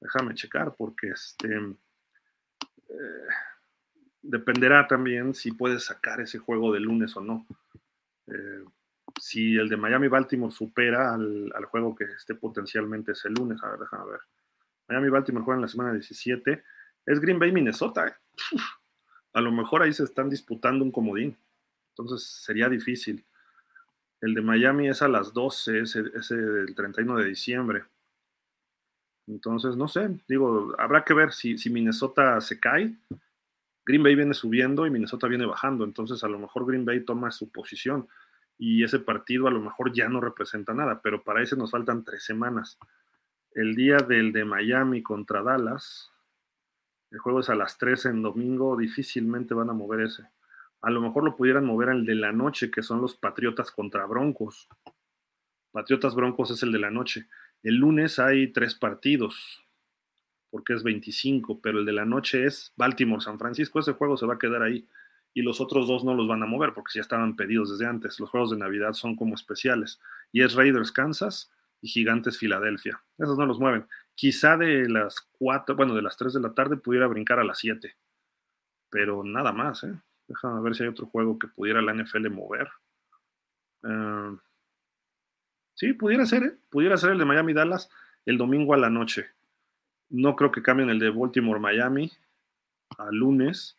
[0.00, 1.54] Déjame checar porque este
[2.88, 3.28] eh,
[4.22, 7.46] dependerá también si puedes sacar ese juego de lunes o no.
[8.28, 8.64] Eh,
[9.18, 14.10] si el de Miami-Baltimore supera al, juego que esté potencialmente ese lunes, a ver, déjame
[14.12, 14.20] ver.
[14.88, 16.64] Miami-Baltimore juega en la semana 17.
[17.06, 18.08] Es Green Bay-Minnesota.
[18.08, 18.14] ¿eh?
[19.34, 21.36] A lo mejor ahí se están disputando un comodín.
[21.90, 23.24] Entonces sería difícil.
[24.20, 27.84] El de Miami es a las 12, ese, ese del 31 de diciembre.
[29.26, 32.94] Entonces, no sé, digo, habrá que ver si, si Minnesota se cae.
[33.84, 35.84] Green Bay viene subiendo y Minnesota viene bajando.
[35.84, 38.08] Entonces, a lo mejor Green Bay toma su posición
[38.58, 42.04] y ese partido a lo mejor ya no representa nada, pero para ese nos faltan
[42.04, 42.78] tres semanas.
[43.52, 46.12] El día del de Miami contra Dallas,
[47.10, 50.24] el juego es a las 3 en domingo, difícilmente van a mover ese.
[50.82, 54.04] A lo mejor lo pudieran mover al de la noche, que son los Patriotas contra
[54.06, 54.68] Broncos.
[55.72, 57.28] Patriotas Broncos es el de la noche.
[57.62, 59.64] El lunes hay tres partidos,
[60.50, 63.78] porque es 25, pero el de la noche es Baltimore-San Francisco.
[63.78, 64.86] Ese juego se va a quedar ahí.
[65.34, 68.18] Y los otros dos no los van a mover porque ya estaban pedidos desde antes.
[68.18, 70.00] Los juegos de Navidad son como especiales.
[70.32, 71.50] Y es Raiders Kansas
[71.80, 73.02] y Gigantes Filadelfia.
[73.18, 73.86] Esos no los mueven.
[74.14, 77.58] Quizá de las cuatro, bueno, de las 3 de la tarde pudiera brincar a las
[77.58, 77.94] 7.
[78.90, 79.94] Pero nada más, ¿eh?
[80.26, 82.68] Déjame ver si hay otro juego que pudiera la NFL mover.
[83.82, 84.38] Uh,
[85.78, 86.58] Sí, pudiera ser, ¿eh?
[86.70, 87.88] Pudiera ser el de Miami Dallas
[88.26, 89.28] el domingo a la noche.
[90.08, 92.10] No creo que cambien el de Baltimore Miami
[92.98, 93.78] a lunes,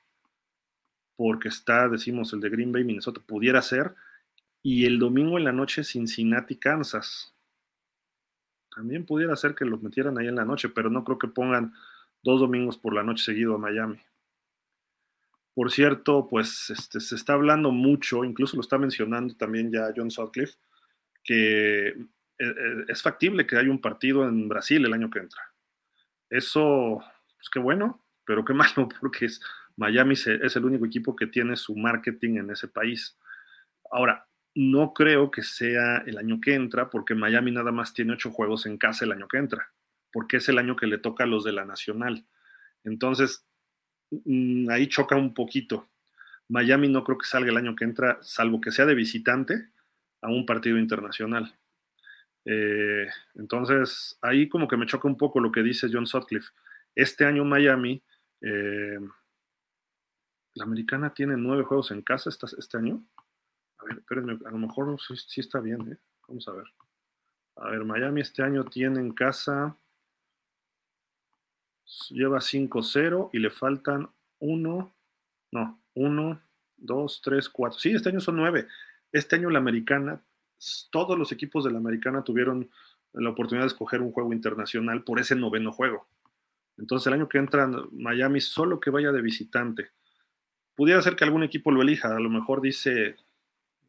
[1.19, 3.19] porque está, decimos, el de Green Bay Minnesota.
[3.19, 3.93] Pudiera ser.
[4.63, 7.35] Y el domingo en la noche Cincinnati Kansas.
[8.73, 11.73] También pudiera ser que los metieran ahí en la noche, pero no creo que pongan
[12.23, 13.99] dos domingos por la noche seguido a Miami.
[15.53, 20.11] Por cierto, pues este, se está hablando mucho, incluso lo está mencionando también ya John
[20.11, 20.57] Sutcliffe,
[21.21, 21.95] que eh,
[22.37, 25.41] eh, es factible que haya un partido en Brasil el año que entra.
[26.29, 27.03] Eso,
[27.35, 29.41] pues qué bueno, pero qué malo, porque es,
[29.79, 33.17] Miami es el único equipo que tiene su marketing en ese país.
[33.89, 38.29] Ahora, no creo que sea el año que entra, porque Miami nada más tiene ocho
[38.29, 39.71] juegos en casa el año que entra,
[40.11, 42.25] porque es el año que le toca a los de la Nacional.
[42.83, 43.45] Entonces,
[44.11, 45.87] mm, ahí choca un poquito.
[46.49, 49.69] Miami no creo que salga el año que entra, salvo que sea de visitante,
[50.21, 51.55] a un partido internacional.
[52.43, 56.49] Eh, entonces, ahí como que me choca un poco lo que dice John Sutcliffe.
[56.95, 58.03] Este año Miami,
[58.41, 58.99] eh,
[60.53, 63.03] la americana tiene nueve juegos en casa este, año.
[63.77, 65.97] A ver, espérenme, a lo mejor sí, está bien, ¿eh?
[66.27, 66.65] Vamos a ver.
[67.55, 69.77] A ver, Miami este año tiene en casa,
[72.09, 74.93] lleva 5-0 y le faltan uno,
[75.51, 76.41] no, uno,
[76.77, 77.79] dos, tres, cuatro.
[77.79, 78.67] Sí, este año son nueve.
[79.11, 80.21] Este año la americana,
[80.91, 82.69] todos los equipos de la americana tuvieron
[83.13, 86.07] la oportunidad de escoger un juego internacional por ese noveno juego.
[86.77, 89.91] Entonces el año que entra Miami solo que vaya de visitante.
[90.79, 93.17] Pudiera ser que algún equipo lo elija, a lo mejor dice,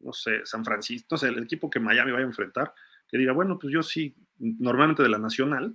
[0.01, 2.73] no sé, San Francisco, no sé, el equipo que Miami vaya a enfrentar,
[3.07, 5.73] que diga, bueno, pues yo sí, normalmente de la nacional,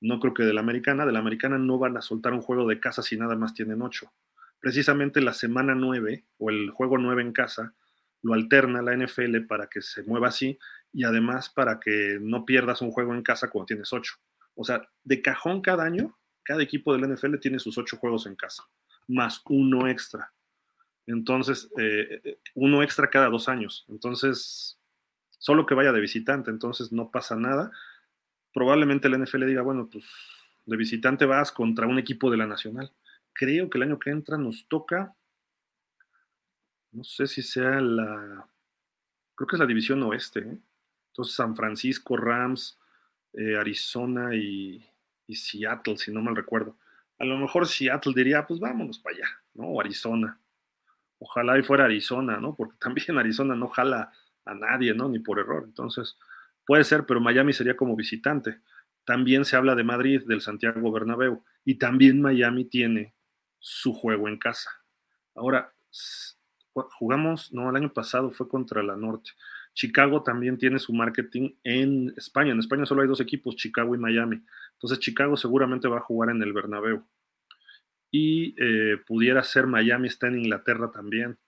[0.00, 2.66] no creo que de la americana, de la americana no van a soltar un juego
[2.66, 4.12] de casa si nada más tienen ocho.
[4.58, 7.72] Precisamente la semana nueve o el juego nueve en casa
[8.22, 10.58] lo alterna la NFL para que se mueva así
[10.92, 14.16] y además para que no pierdas un juego en casa cuando tienes ocho.
[14.56, 18.26] O sea, de cajón cada año, cada equipo de la NFL tiene sus ocho juegos
[18.26, 18.64] en casa,
[19.06, 20.32] más uno extra.
[21.06, 23.84] Entonces, eh, eh, uno extra cada dos años.
[23.88, 24.78] Entonces,
[25.38, 27.70] solo que vaya de visitante, entonces no pasa nada.
[28.52, 30.04] Probablemente la NFL diga, bueno, pues
[30.64, 32.92] de visitante vas contra un equipo de la Nacional.
[33.32, 35.14] Creo que el año que entra nos toca
[36.96, 38.48] no sé si sea la,
[39.34, 40.40] creo que es la división oeste.
[40.40, 40.58] ¿eh?
[41.08, 42.78] Entonces San Francisco, Rams,
[43.34, 44.82] eh, Arizona y,
[45.28, 46.78] Seattle, si no mal recuerdo.
[47.18, 49.64] A lo mejor Seattle diría, pues vámonos para allá, ¿no?
[49.64, 50.40] O Arizona.
[51.18, 52.54] Ojalá y fuera Arizona, ¿no?
[52.54, 54.12] Porque también Arizona no jala
[54.44, 55.08] a nadie, ¿no?
[55.08, 55.64] Ni por error.
[55.64, 56.16] Entonces,
[56.64, 58.60] puede ser, pero Miami sería como visitante.
[59.04, 63.14] También se habla de Madrid, del Santiago Bernabéu, y también Miami tiene
[63.58, 64.70] su juego en casa.
[65.34, 65.72] Ahora,
[66.98, 69.30] jugamos, no, el año pasado fue contra la Norte.
[69.74, 72.52] Chicago también tiene su marketing en España.
[72.52, 74.42] En España solo hay dos equipos, Chicago y Miami.
[74.72, 77.04] Entonces Chicago seguramente va a jugar en el Bernabéu.
[78.10, 81.38] Y eh, pudiera ser Miami está en Inglaterra también.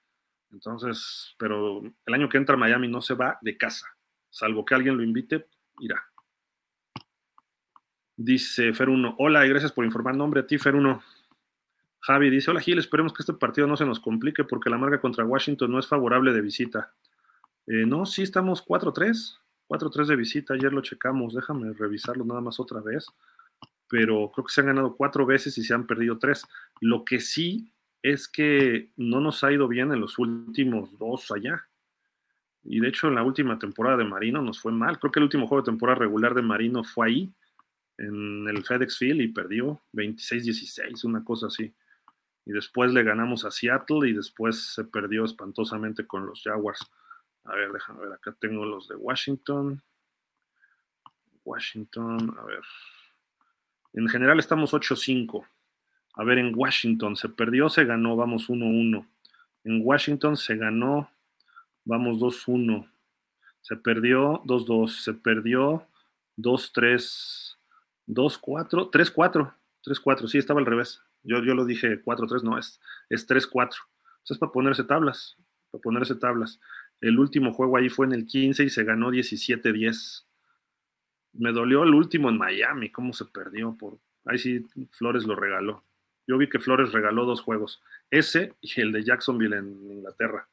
[0.50, 3.86] Entonces, pero el año que entra Miami no se va de casa,
[4.30, 5.46] salvo que alguien lo invite,
[5.78, 6.02] irá.
[8.16, 10.16] Dice Fer1, hola y gracias por informar.
[10.16, 11.00] Nombre a ti, Fer1.
[12.00, 15.00] Javi dice, hola Gil, esperemos que este partido no se nos complique porque la marca
[15.00, 16.94] contra Washington no es favorable de visita.
[17.66, 19.38] Eh, no, sí estamos 4-3,
[19.68, 23.06] 4-3 de visita, ayer lo checamos, déjame revisarlo nada más otra vez,
[23.88, 26.46] pero creo que se han ganado cuatro veces y se han perdido tres.
[26.80, 27.72] Lo que sí
[28.02, 31.66] es que no nos ha ido bien en los últimos dos allá.
[32.64, 34.98] Y de hecho en la última temporada de Marino nos fue mal.
[34.98, 37.32] Creo que el último juego de temporada regular de Marino fue ahí,
[37.96, 41.74] en el FedEx Field, y perdió 26-16, una cosa así
[42.48, 46.80] y después le ganamos a Seattle y después se perdió espantosamente con los Jaguars.
[47.44, 49.82] A ver, déjame ver, acá tengo los de Washington.
[51.44, 52.62] Washington, a ver.
[53.92, 55.46] En general estamos 8-5.
[56.14, 59.06] A ver, en Washington se perdió, se ganó, vamos 1-1.
[59.64, 61.10] En Washington se ganó,
[61.84, 62.88] vamos 2-1.
[63.60, 64.88] Se perdió 2-2.
[64.88, 65.86] Se perdió
[66.36, 67.56] 2-3.
[68.06, 68.90] 2-4.
[68.90, 69.54] 3-4.
[69.84, 70.28] 3-4.
[70.28, 71.02] Sí, estaba al revés.
[71.22, 73.70] Yo, yo lo dije 4-3, no, es, es 3-4.
[74.28, 75.36] es para ponerse tablas,
[75.70, 76.60] para ponerse tablas.
[77.00, 80.24] El último juego ahí fue en el 15 y se ganó 17-10.
[81.32, 83.76] Me dolió el último en Miami, cómo se perdió.
[83.76, 83.98] Por...
[84.24, 85.84] Ahí sí, Flores lo regaló.
[86.26, 90.46] Yo vi que Flores regaló dos juegos, ese y el de Jacksonville en Inglaterra.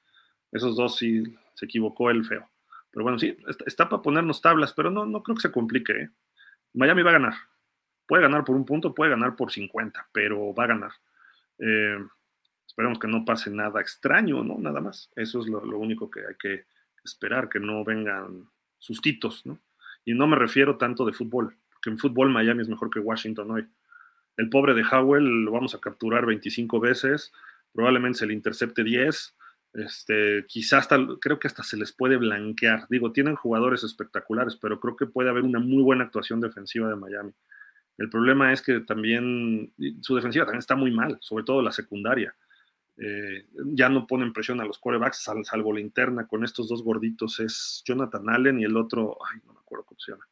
[0.51, 1.23] Esos dos sí
[1.53, 2.49] se equivocó el feo.
[2.91, 5.91] Pero bueno, sí, está, para ponernos tablas, pero no, no creo que se complique.
[5.91, 6.09] ¿eh?
[6.73, 7.33] Miami va a ganar.
[8.07, 10.91] Puede ganar por un punto, puede ganar por 50, pero va a ganar.
[11.59, 11.97] Eh,
[12.65, 14.57] esperemos que no pase nada extraño, ¿no?
[14.59, 15.09] Nada más.
[15.15, 16.65] Eso es lo, único que hay que
[17.03, 18.49] esperar, que no vengan
[18.79, 19.59] sustitos, ¿no?
[20.05, 23.51] Y no me refiero tanto de fútbol, porque en fútbol Miami es mejor que Washington
[23.51, 23.67] hoy.
[24.37, 27.33] El pobre de Howell lo vamos a capturar 25 veces,
[27.73, 29.35] probablemente se le intercepte 10,
[29.75, 32.87] este, quizás hasta, creo que hasta se les puede blanquear.
[32.89, 36.95] Digo, tienen jugadores espectaculares, pero creo que puede haber una muy buena actuación defensiva de
[36.95, 37.33] Miami.
[37.97, 42.35] El problema es que también su defensiva también está muy mal, sobre todo la secundaria.
[42.97, 47.39] Eh, ya no ponen presión a los quarterbacks, salvo la interna con estos dos gorditos.
[47.39, 50.23] Es Jonathan Allen y el otro, ay, no me acuerdo.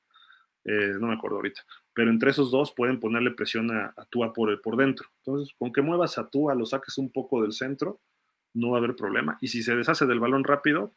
[0.66, 1.62] Eh, no me acuerdo ahorita.
[1.94, 5.08] Pero entre esos dos pueden ponerle presión a, a Tua por, por dentro.
[5.20, 8.00] Entonces, con que muevas a Tua, lo saques un poco del centro,
[8.54, 9.38] no va a haber problema.
[9.42, 10.94] Y si se deshace del balón rápido,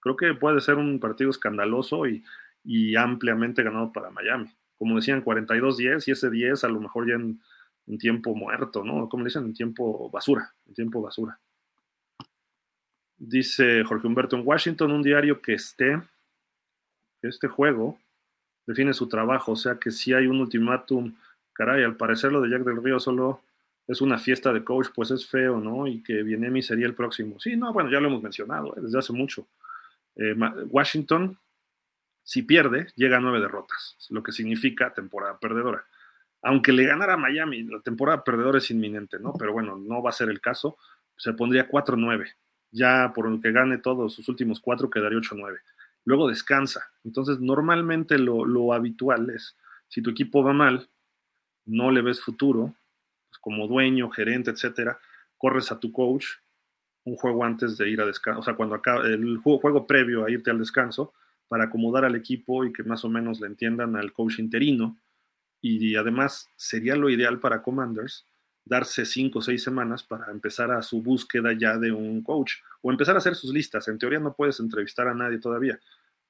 [0.00, 2.24] creo que puede ser un partido escandaloso y,
[2.64, 7.14] y ampliamente ganado para Miami como decían, 42-10 y ese 10 a lo mejor ya
[7.14, 7.40] en,
[7.98, 9.08] tiempo muerto, ¿no?
[9.08, 11.40] Como dicen, en tiempo basura, en tiempo basura.
[13.16, 15.98] Dice Jorge Humberto, en Washington un diario que esté,
[17.22, 17.98] este juego
[18.66, 21.14] define su trabajo, o sea que si hay un ultimátum,
[21.52, 23.42] caray, al parecer lo de Jack del Río solo
[23.86, 25.86] es una fiesta de coach, pues es feo, ¿no?
[25.86, 27.40] Y que Bienemi sería el próximo.
[27.40, 28.80] Sí, no, bueno, ya lo hemos mencionado ¿eh?
[28.82, 29.46] desde hace mucho.
[30.16, 30.34] Eh,
[30.68, 31.38] Washington
[32.28, 35.86] si pierde, llega a nueve derrotas, lo que significa temporada perdedora.
[36.42, 39.32] Aunque le ganara a Miami, la temporada perdedora es inminente, ¿no?
[39.38, 40.76] Pero bueno, no va a ser el caso.
[41.16, 42.30] Se pondría 4-9.
[42.70, 45.56] Ya por lo que gane todos sus últimos cuatro, quedaría 8-9.
[46.08, 46.90] Luego descansa.
[47.04, 49.54] Entonces, normalmente lo, lo, habitual es,
[49.88, 50.88] si tu equipo va mal,
[51.66, 52.74] no le ves futuro,
[53.28, 54.98] pues como dueño, gerente, etcétera,
[55.36, 56.24] corres a tu coach
[57.04, 60.24] un juego antes de ir a descanso, o sea, cuando acaba el juego, juego previo
[60.24, 61.12] a irte al descanso,
[61.46, 64.96] para acomodar al equipo y que más o menos le entiendan al coach interino.
[65.60, 68.24] Y, además sería lo ideal para Commanders
[68.64, 72.90] darse cinco o seis semanas para empezar a su búsqueda ya de un coach o
[72.90, 73.88] empezar a hacer sus listas.
[73.88, 75.78] En teoría no puedes entrevistar a nadie todavía,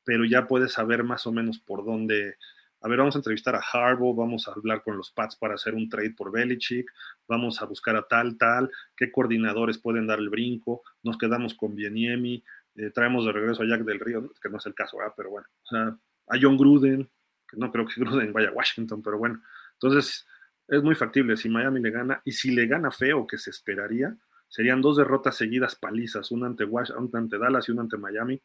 [0.08, 2.38] pero ya puedes saber más o menos por dónde.
[2.80, 5.74] A ver, vamos a entrevistar a Harbaugh, vamos a hablar con los Pats para hacer
[5.74, 6.90] un trade por Belichick,
[7.28, 11.74] vamos a buscar a tal, tal, qué coordinadores pueden dar el brinco, nos quedamos con
[11.74, 12.42] Bieniemi,
[12.76, 15.46] eh, traemos de regreso a Jack del Río, que no es el caso, pero bueno,
[15.72, 17.06] a John Gruden,
[17.46, 19.42] que no creo que Gruden vaya a Washington, pero bueno,
[19.74, 20.26] entonces
[20.68, 24.16] es muy factible si Miami le gana, y si le gana feo, que se esperaría,
[24.48, 28.40] serían dos derrotas seguidas palizas, una ante, una ante Dallas y una ante Miami,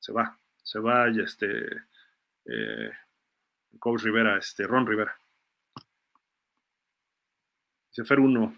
[0.00, 1.66] se va, se va y este,
[2.46, 2.90] eh,
[3.78, 5.16] Coach Rivera, este, Ron Rivera.
[7.90, 8.56] Dice Fer 1.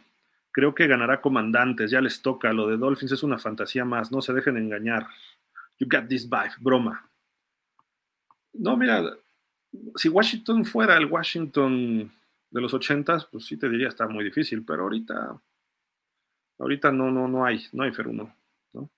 [0.53, 2.53] Creo que ganará comandantes, ya les toca.
[2.53, 5.07] Lo de Dolphins es una fantasía más, no se dejen engañar.
[5.79, 7.11] You got this vibe, broma.
[8.55, 9.03] No, mira,
[9.97, 12.11] si Washington fuera el Washington
[12.51, 15.39] de los ochentas, pues sí te diría está muy difícil, pero ahorita,
[16.59, 18.37] ahorita no, no, no hay, no hay Fer 1.
[18.73, 18.91] ¿no?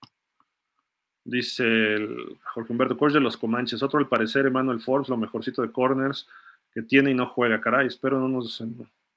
[1.23, 3.83] Dice el Jorge Humberto Corge de los Comanches.
[3.83, 6.27] Otro al parecer, Emmanuel Forbes, lo mejorcito de corners
[6.73, 7.61] que tiene y no juega.
[7.61, 8.63] Caray, espero no nos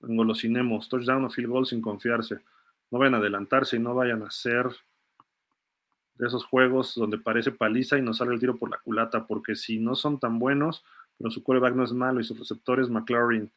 [0.02, 0.88] engolosinemos.
[0.88, 2.40] Touchdown o field goal sin confiarse.
[2.90, 4.66] No vayan a adelantarse y no vayan a hacer
[6.16, 9.54] de esos juegos donde parece paliza y nos sale el tiro por la culata, porque
[9.54, 10.84] si no son tan buenos,
[11.18, 13.50] pero su quarterback no es malo y sus receptores McLaurin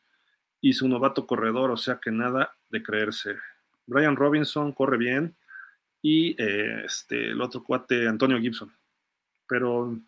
[0.61, 3.35] y su novato corredor, o sea que nada de creerse.
[3.85, 5.35] Brian Robinson corre bien,
[6.07, 8.71] y eh, este, el otro cuate, Antonio Gibson.
[9.47, 9.99] Pero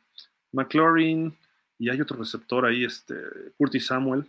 [0.51, 1.35] McLaurin
[1.79, 3.15] y hay otro receptor ahí, este,
[3.57, 4.27] Curtis Samuel,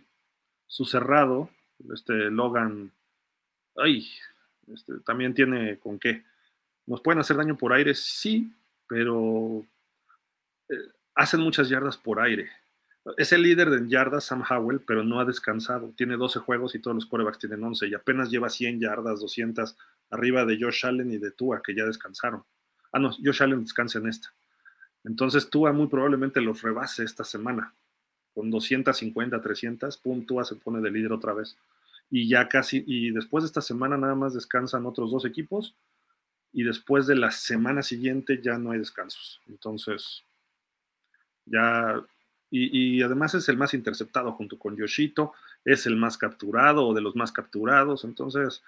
[0.65, 1.47] su cerrado,
[1.93, 2.91] este Logan,
[3.75, 4.03] ay,
[4.73, 6.23] este, también tiene con qué.
[6.87, 7.93] ¿Nos pueden hacer daño por aire?
[7.93, 8.51] Sí,
[8.87, 9.63] pero
[10.69, 12.49] eh, hacen muchas yardas por aire.
[13.17, 15.93] Es el líder de yardas, Sam Howell, pero no ha descansado.
[15.95, 19.77] Tiene 12 juegos y todos los quarterbacks tienen 11 y apenas lleva 100 yardas, 200
[20.11, 22.43] arriba de Josh Allen y de Tua, que ya descansaron.
[22.91, 24.33] Ah, no, Josh Allen descansa en esta.
[25.03, 27.73] Entonces Tua muy probablemente los rebase esta semana.
[28.33, 31.57] Con 250, 300, pum, Tua se pone de líder otra vez.
[32.11, 35.75] Y ya casi, y después de esta semana nada más descansan otros dos equipos.
[36.51, 39.39] Y después de la semana siguiente ya no hay descansos.
[39.47, 40.23] Entonces,
[41.45, 42.03] ya
[42.51, 45.33] y, además es el más interceptado junto con Yoshito,
[45.63, 48.03] es el más capturado o de los más capturados.
[48.03, 48.63] Entonces,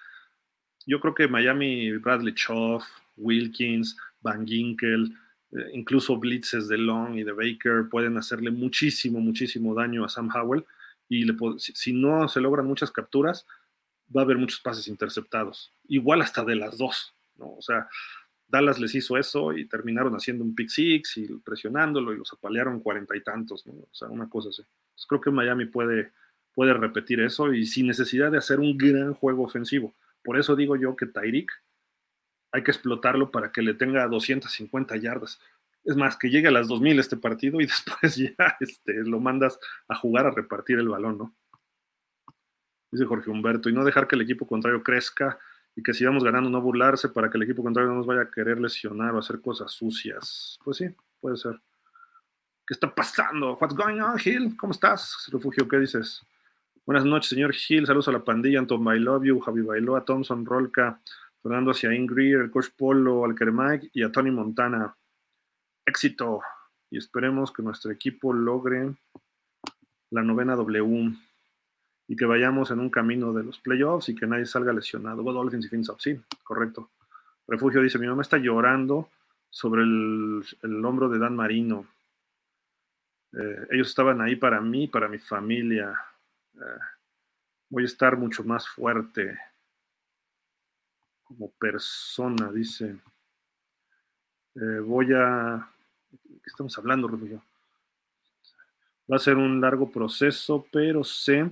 [0.86, 2.84] yo creo que Miami, Bradley Choff,
[3.16, 5.12] Wilkins, Van Ginkel,
[5.52, 10.30] eh, incluso blitzes de Long y de Baker pueden hacerle muchísimo, muchísimo daño a Sam
[10.34, 10.64] Howell.
[11.08, 13.46] Y le, si, si, no se logran muchas capturas,
[14.14, 15.72] va a haber muchos pases interceptados.
[15.88, 17.54] Igual hasta de las dos, ¿no?
[17.54, 17.88] O sea,
[18.52, 22.80] Dallas les hizo eso y terminaron haciendo un pick six y presionándolo y los apalearon
[22.80, 23.72] cuarenta y tantos, ¿no?
[23.72, 24.62] O sea, una cosa así.
[25.08, 26.12] Creo que Miami puede,
[26.54, 29.94] puede repetir eso y sin necesidad de hacer un gran juego ofensivo.
[30.22, 31.50] Por eso digo yo que Tyreek
[32.52, 35.40] hay que explotarlo para que le tenga 250 yardas.
[35.84, 39.58] Es más, que llegue a las 2000 este partido y después ya este, lo mandas
[39.88, 41.34] a jugar a repartir el balón, ¿no?
[42.90, 45.38] Dice Jorge Humberto, y no dejar que el equipo contrario crezca
[45.74, 48.30] y que sigamos ganando, no burlarse para que el equipo contrario no nos vaya a
[48.30, 50.58] querer lesionar o hacer cosas sucias.
[50.62, 50.86] Pues sí,
[51.20, 51.60] puede ser.
[52.66, 53.56] ¿Qué está pasando?
[53.60, 54.56] What's going on, Gil?
[54.56, 55.28] ¿Cómo estás?
[55.32, 56.24] Refugio, ¿qué dices?
[56.84, 57.86] Buenas noches, señor Gil.
[57.86, 58.58] Saludos a la pandilla.
[58.58, 61.00] Anton I love you, Javi Bailoa, Thompson, Rolka,
[61.42, 64.94] Fernando hacia Ingrid, el coach Polo, Alkermike y a Tony Montana.
[65.86, 66.40] Éxito.
[66.90, 68.94] Y esperemos que nuestro equipo logre
[70.10, 71.14] la novena W
[72.12, 75.22] y que vayamos en un camino de los playoffs y que nadie salga lesionado.
[75.22, 75.98] Dolphins y Fins up.
[75.98, 76.90] Sí, correcto.
[77.48, 79.08] Refugio dice, mi mamá está llorando
[79.48, 81.86] sobre el, el hombro de Dan Marino.
[83.32, 85.98] Eh, ellos estaban ahí para mí, para mi familia.
[86.54, 86.80] Eh,
[87.70, 89.38] voy a estar mucho más fuerte
[91.22, 92.94] como persona, dice.
[94.54, 95.66] Eh, voy a...
[96.10, 97.42] ¿Qué estamos hablando, Refugio?
[99.10, 101.50] Va a ser un largo proceso, pero sé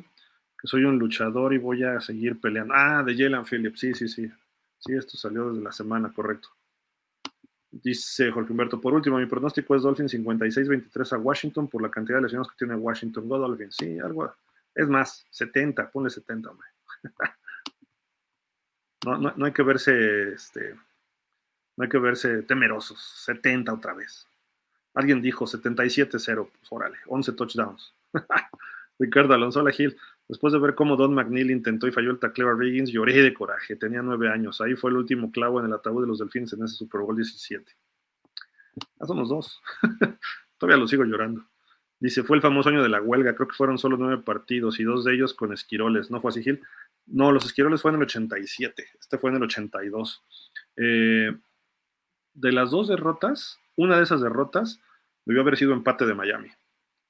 [0.64, 2.74] soy un luchador y voy a seguir peleando.
[2.76, 4.30] Ah, de Jalen Phillips, sí, sí, sí.
[4.78, 6.48] Sí, esto salió desde la semana, correcto.
[7.70, 12.18] Dice Jorge Humberto, por último, mi pronóstico es Dolphins 56-23 a Washington por la cantidad
[12.18, 13.28] de lesiones que tiene Washington.
[13.28, 14.34] Go Dolphins, sí, algo,
[14.74, 16.68] es más, 70, ponle 70, hombre.
[19.06, 20.74] no, no, no, hay que verse, este,
[21.76, 23.00] no hay que verse temerosos.
[23.24, 24.26] 70 otra vez.
[24.94, 27.94] Alguien dijo 77-0, pues órale, 11 touchdowns.
[28.98, 29.96] Ricardo Alonso La Gil,
[30.30, 33.34] después de ver cómo Don McNeil intentó y falló el tacleo a Riggins, lloré de
[33.34, 36.52] coraje, tenía nueve años, ahí fue el último clavo en el ataúd de los Delfines
[36.52, 37.64] en ese Super Bowl 17.
[38.76, 39.60] Ya somos dos,
[40.58, 41.44] todavía lo sigo llorando.
[41.98, 44.84] Dice, fue el famoso año de la huelga, creo que fueron solo nueve partidos y
[44.84, 46.62] dos de ellos con esquiroles, ¿no fue así, Gil?
[47.06, 50.22] No, los esquiroles fue en el 87, este fue en el 82.
[50.76, 51.36] Eh,
[52.34, 54.80] de las dos derrotas, una de esas derrotas
[55.24, 56.50] debió haber sido empate de Miami,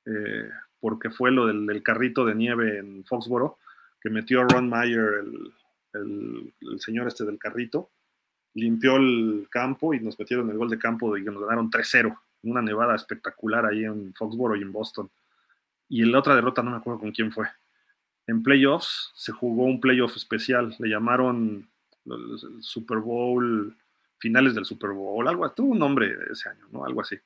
[0.07, 0.49] eh,
[0.81, 3.59] porque fue lo del, carrito de nieve en Foxboro,
[4.01, 5.25] que metió a Ron Meyer,
[5.93, 7.91] el, señor este del carrito,
[8.55, 12.63] limpió el campo y nos metieron el gol de campo y nos ganaron 3-0 una
[12.63, 15.11] nevada espectacular ahí en Foxboro y en Boston.
[15.89, 17.47] Y la otra derrota no me acuerdo con quién fue.
[18.27, 21.69] En playoffs se jugó un playoff especial, le llamaron
[22.61, 23.77] Super Bowl,
[24.19, 26.85] finales del Super Bowl, algo, tuvo un nombre ese año, ¿no?
[26.85, 27.17] Algo así.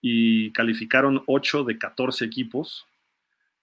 [0.00, 2.86] Y calificaron 8 de 14 equipos.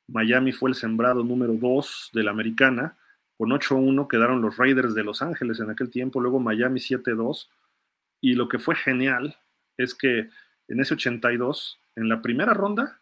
[0.07, 2.95] Miami fue el sembrado número 2 de la americana
[3.37, 7.49] con 8-1 quedaron los Raiders de Los Ángeles en aquel tiempo, luego Miami 7-2.
[8.21, 9.37] Y lo que fue genial
[9.77, 10.29] es que
[10.67, 12.99] en ese 82, en la primera ronda,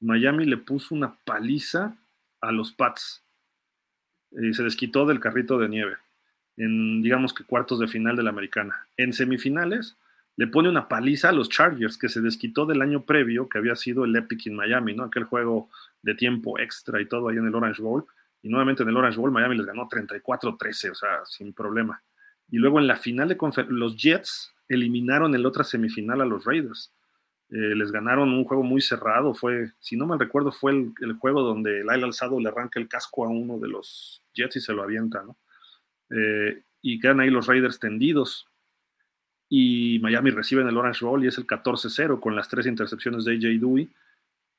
[0.00, 1.96] Miami le puso una paliza
[2.40, 3.22] a los Pats.
[4.30, 5.96] Y se desquitó del carrito de nieve
[6.58, 8.86] en, digamos que cuartos de final de la americana.
[8.98, 9.96] En semifinales,
[10.36, 13.74] le pone una paliza a los Chargers, que se desquitó del año previo, que había
[13.74, 15.04] sido el Epic in Miami, ¿no?
[15.04, 15.70] Aquel juego
[16.02, 18.04] de tiempo extra y todo ahí en el Orange Bowl.
[18.42, 22.02] Y nuevamente en el Orange Bowl, Miami les ganó 34-13, o sea, sin problema.
[22.50, 23.36] Y luego en la final de
[23.70, 26.92] los Jets eliminaron en la otra semifinal a los Raiders.
[27.48, 29.32] Eh, les ganaron un juego muy cerrado.
[29.34, 33.24] Fue, si no me recuerdo, fue el, juego donde Lyle Alzado le arranca el casco
[33.24, 35.36] a uno de los Jets y se lo avienta, ¿no?
[36.10, 38.46] Eh, y quedan ahí los Raiders tendidos.
[39.48, 43.24] Y Miami recibe en el Orange Bowl y es el 14-0 con las tres intercepciones
[43.24, 43.88] de AJ Dewey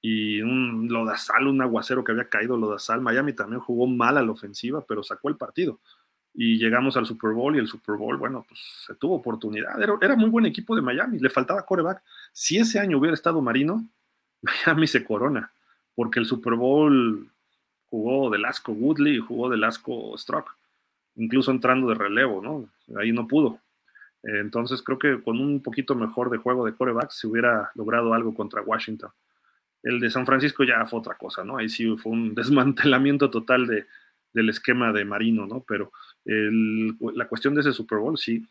[0.02, 3.02] y un Lodazal, un aguacero que había caído Lodazal.
[3.02, 5.80] Miami también jugó mal a la ofensiva, pero sacó el partido.
[6.34, 9.82] Y llegamos al Super Bowl y el Super Bowl, bueno, pues se tuvo oportunidad.
[9.82, 12.04] Era, era muy buen equipo de Miami, le faltaba coreback.
[12.32, 13.88] Si ese año hubiera estado Marino,
[14.42, 15.52] Miami se corona,
[15.96, 17.30] porque el Super Bowl
[17.90, 20.56] jugó de Lasco Woodley y jugó de Lasco Strock,
[21.16, 22.70] incluso entrando de relevo, ¿no?
[23.00, 23.60] Ahí no pudo.
[24.28, 28.34] Entonces creo que con un poquito mejor de juego de coreback se hubiera logrado algo
[28.34, 29.10] contra Washington.
[29.82, 31.58] El de San Francisco ya fue otra cosa, ¿no?
[31.58, 33.86] Ahí sí fue un desmantelamiento total de,
[34.34, 35.64] del esquema de Marino, ¿no?
[35.66, 35.92] Pero
[36.26, 38.46] la cuestión de ese Super Bowl, sí,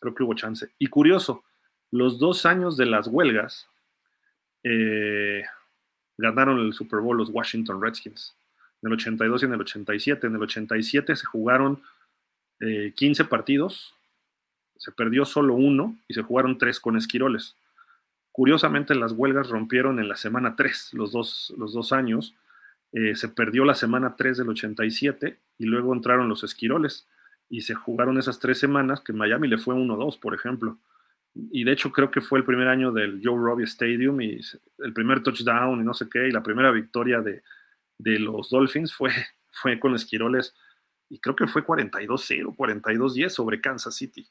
[0.00, 0.70] creo que hubo chance.
[0.78, 1.44] Y curioso,
[1.90, 3.68] los dos años de las huelgas
[4.62, 5.42] eh,
[6.16, 8.34] ganaron el Super Bowl los Washington Redskins,
[8.82, 10.26] en el 82 y en el 87.
[10.26, 11.82] En el 87 se jugaron
[12.60, 13.94] 15 eh, partidos,
[14.78, 17.56] se perdió solo uno y se jugaron tres con esquiroles.
[18.32, 22.34] Curiosamente, las huelgas rompieron en la semana 3, los dos, los dos años.
[22.92, 27.06] Eh, se perdió la semana 3 del 87 y luego entraron los esquiroles
[27.50, 30.78] y se jugaron esas tres semanas que Miami le fue 1-2, por ejemplo.
[31.34, 34.40] Y de hecho creo que fue el primer año del Joe Robbie Stadium y
[34.78, 37.42] el primer touchdown y no sé qué, y la primera victoria de,
[37.98, 39.10] de los Dolphins fue,
[39.50, 40.54] fue con esquiroles
[41.10, 44.28] y creo que fue 42-0, 42-10 sobre Kansas City.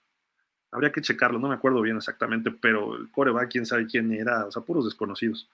[0.72, 4.46] Habría que checarlo, no me acuerdo bien exactamente, pero el coreback, quién sabe quién era,
[4.46, 5.50] o sea, puros desconocidos.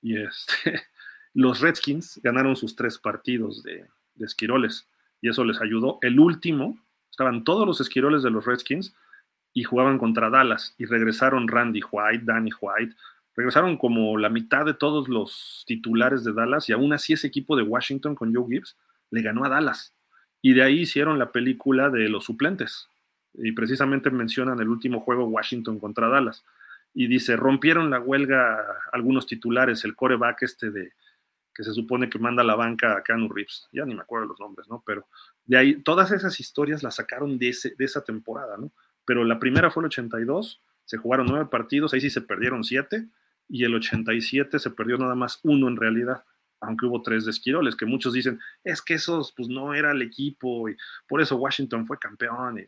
[0.00, 0.82] Y este,
[1.34, 3.86] los Redskins ganaron sus tres partidos de,
[4.18, 4.88] esquiroles
[5.20, 5.98] y eso les ayudó.
[6.00, 6.78] El último,
[7.10, 8.94] estaban todos los esquiroles de los Redskins
[9.52, 12.94] y jugaban contra Dallas y regresaron Randy White, Danny White,
[13.34, 17.56] regresaron como la mitad de todos los titulares de Dallas y aún así ese equipo
[17.56, 18.76] de Washington con Joe Gibbs
[19.10, 19.94] le ganó a Dallas.
[20.40, 22.88] Y de ahí hicieron la película de los suplentes,
[23.38, 26.44] y precisamente mencionan el último juego Washington contra Dallas.
[26.94, 30.92] Y dice, rompieron la huelga algunos titulares, el coreback este de
[31.54, 34.26] que se supone que manda a la banca a Canu Reeves, ya ni me acuerdo
[34.26, 34.82] los nombres, ¿no?
[34.84, 35.06] Pero
[35.46, 38.72] de ahí, todas esas historias las sacaron de, ese, de esa temporada, ¿no?
[39.06, 43.06] Pero la primera fue el 82, se jugaron nueve partidos, ahí sí se perdieron siete,
[43.48, 46.22] y el 87 se perdió nada más uno en realidad,
[46.60, 50.02] aunque hubo tres de esquiroles, que muchos dicen, es que esos pues no era el
[50.02, 50.76] equipo, y
[51.08, 52.66] por eso Washington fue campeón, y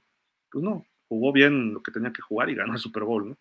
[0.51, 3.37] pues no, jugó bien lo que tenía que jugar y ganó el Super Bowl, ¿no?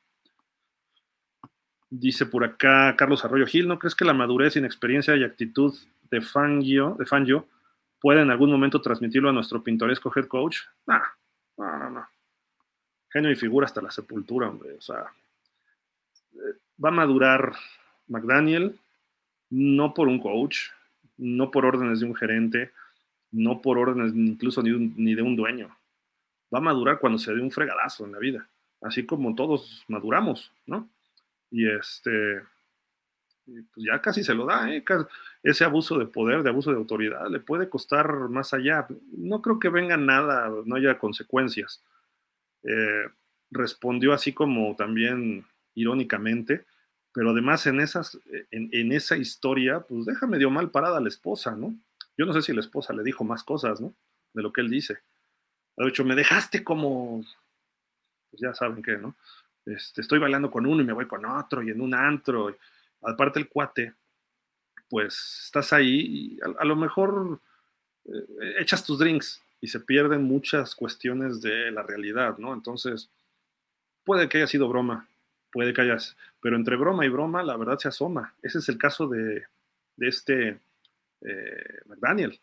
[1.89, 5.73] Dice por acá Carlos Arroyo Gil, ¿no crees que la madurez, inexperiencia y actitud
[6.09, 7.47] de Fangio, de Fangio
[8.01, 10.59] puede en algún momento transmitirlo a nuestro pintoresco head coach?
[10.85, 10.99] no,
[11.57, 12.07] no, no.
[13.09, 14.73] Genio y figura hasta la sepultura, hombre.
[14.73, 15.05] O sea,
[16.33, 17.53] eh, va a madurar
[18.07, 18.77] McDaniel
[19.49, 20.69] no por un coach,
[21.15, 22.73] no por órdenes de un gerente,
[23.31, 25.77] no por órdenes incluso ni de un dueño
[26.53, 28.49] va a madurar cuando se dé un fregadazo en la vida,
[28.81, 30.89] así como todos maduramos, ¿no?
[31.51, 32.41] Y este,
[33.45, 34.83] pues ya casi se lo da, ¿eh?
[35.43, 38.87] Ese abuso de poder, de abuso de autoridad, le puede costar más allá.
[39.11, 41.81] No creo que venga nada, no haya consecuencias.
[42.63, 43.05] Eh,
[43.49, 46.65] respondió así como también irónicamente,
[47.13, 48.19] pero además en, esas,
[48.51, 51.75] en, esa historia, pues déjame dio mal parada a la esposa, ¿no?
[52.17, 53.93] Yo no sé si la esposa le dijo más cosas, ¿no?
[54.33, 54.99] De lo que él dice.
[55.77, 57.23] De hecho, me dejaste como,
[58.31, 59.15] pues ya saben qué, ¿no?
[59.65, 62.55] Este, estoy bailando con uno y me voy con otro y en un antro.
[63.01, 63.93] aparte el cuate,
[64.89, 67.39] pues estás ahí y a, lo mejor
[68.05, 72.53] eh, echas tus drinks y se pierden muchas cuestiones de la realidad, ¿no?
[72.53, 73.09] Entonces,
[74.03, 75.07] puede que haya sido broma,
[75.51, 78.33] puede que hayas, pero entre broma y broma la verdad se asoma.
[78.41, 79.43] Ese es el caso de,
[79.97, 80.59] este
[81.21, 82.39] eh, McDaniel.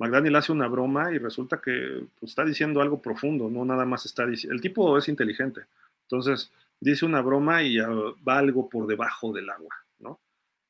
[0.00, 4.06] McDaniel hace una broma y resulta que pues, está diciendo algo profundo, no nada más
[4.06, 4.54] está diciendo.
[4.54, 5.66] El tipo es inteligente,
[6.04, 6.50] entonces
[6.80, 10.18] dice una broma y va algo por debajo del agua, ¿no?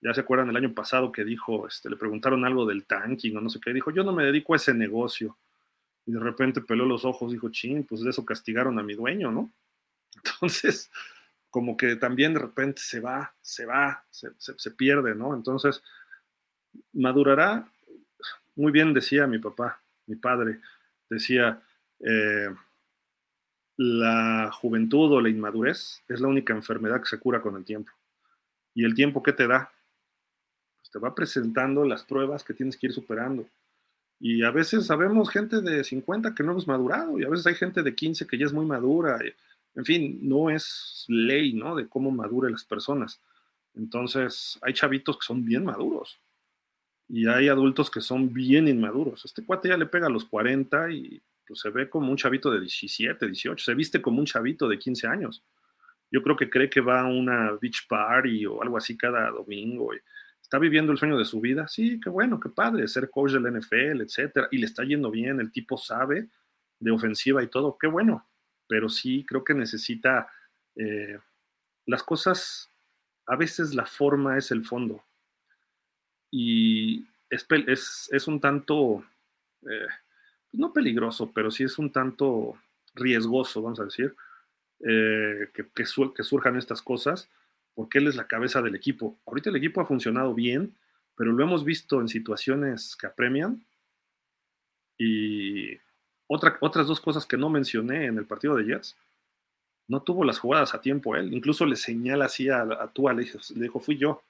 [0.01, 3.41] Ya se acuerdan el año pasado que dijo, este, le preguntaron algo del tanking o
[3.41, 5.39] no sé qué, dijo, yo no me dedico a ese negocio.
[6.07, 9.31] y de repente peló los ojos, dijo, ching, pues de eso castigaron a mi dueño,
[9.31, 9.53] ¿no?
[10.25, 10.91] Entonces,
[11.51, 15.35] como que también de repente se va, se va, se, se pierde, ¿no?
[15.37, 15.85] Entonces,
[16.93, 17.71] madurará,
[18.61, 20.61] muy bien decía mi papá, mi padre,
[21.09, 21.63] decía,
[22.01, 22.55] eh,
[23.79, 27.91] la juventud o la inmadurez es la única enfermedad que se cura con el tiempo.
[28.75, 29.73] ¿Y el tiempo qué te da?
[30.77, 33.49] Pues te va presentando las pruebas que tienes que ir superando.
[34.21, 37.55] Y a veces sabemos gente de 50 que no hemos madurado, y a veces hay
[37.55, 39.19] gente de 15 que ya es muy madura.
[39.75, 41.75] En fin, no es ley, ¿no?
[41.75, 43.23] De cómo maduren las personas.
[43.75, 46.21] Entonces, hay chavitos que son bien maduros
[47.13, 49.25] y hay adultos que son bien inmaduros.
[49.25, 52.53] Este cuate ya le pega a los 40 y pues, se ve como un chavito
[52.53, 55.43] de 17, 18, se viste como un chavito de 15 años.
[56.13, 59.91] Yo creo que cree que va a una beach party o algo así cada domingo.
[60.41, 61.67] Está viviendo el sueño de su vida.
[61.67, 64.47] Sí, qué bueno, qué padre, ser coach del NFL, etcétera.
[64.53, 66.29] Y le está yendo bien, el tipo sabe
[66.79, 68.29] de ofensiva y todo, qué bueno.
[68.69, 70.29] Pero sí, creo que necesita
[70.77, 71.19] eh,
[71.87, 72.71] las cosas,
[73.27, 75.03] a veces la forma es el fondo
[76.31, 79.05] y es, es, un tanto,
[79.63, 79.87] eh,
[80.53, 82.57] no peligroso, pero sí es un tanto
[82.95, 84.15] riesgoso, vamos a decir,
[84.81, 87.29] eh, que, que, surjan estas cosas,
[87.75, 89.19] porque él es la cabeza del equipo.
[89.27, 90.75] Ahorita el equipo ha funcionado bien,
[91.17, 93.65] pero lo hemos visto en situaciones que apremian.
[94.99, 95.77] Y
[96.27, 98.97] otra, otras dos cosas que no mencioné en el partido de Jets,
[99.89, 103.25] no tuvo las jugadas a tiempo él, incluso le señala así a, a Tua, le
[103.25, 104.23] dijo, fui yo,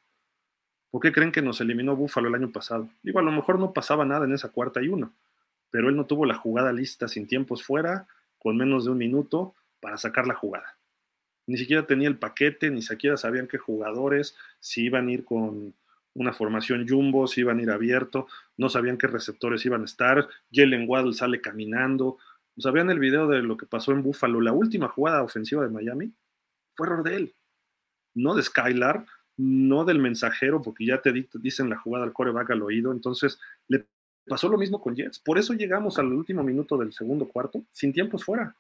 [0.91, 2.89] ¿Por qué creen que nos eliminó Búfalo el año pasado?
[3.03, 5.13] Digo, a lo mejor no pasaba nada en esa cuarta y uno,
[5.71, 8.09] pero él no tuvo la jugada lista sin tiempos fuera,
[8.39, 10.77] con menos de un minuto, para sacar la jugada.
[11.47, 15.75] Ni siquiera tenía el paquete, ni siquiera sabían qué jugadores, si iban a ir con
[16.15, 18.27] una formación jumbo, si iban a ir abierto,
[18.57, 20.29] no sabían qué receptores iban a estar.
[20.53, 22.19] Jalen Waddle sale caminando.
[22.59, 24.41] ¿Sabían el video de lo que pasó en Búfalo?
[24.41, 26.13] La última jugada ofensiva de Miami
[26.75, 27.35] fue error de él,
[28.15, 29.07] no de Skylar,
[29.41, 32.93] no del mensajero, porque ya te dicen la jugada al coreback al oído.
[32.93, 33.87] Entonces, le
[34.27, 35.19] pasó lo mismo con Jets.
[35.19, 38.55] Por eso llegamos al último minuto del segundo cuarto, sin tiempos fuera.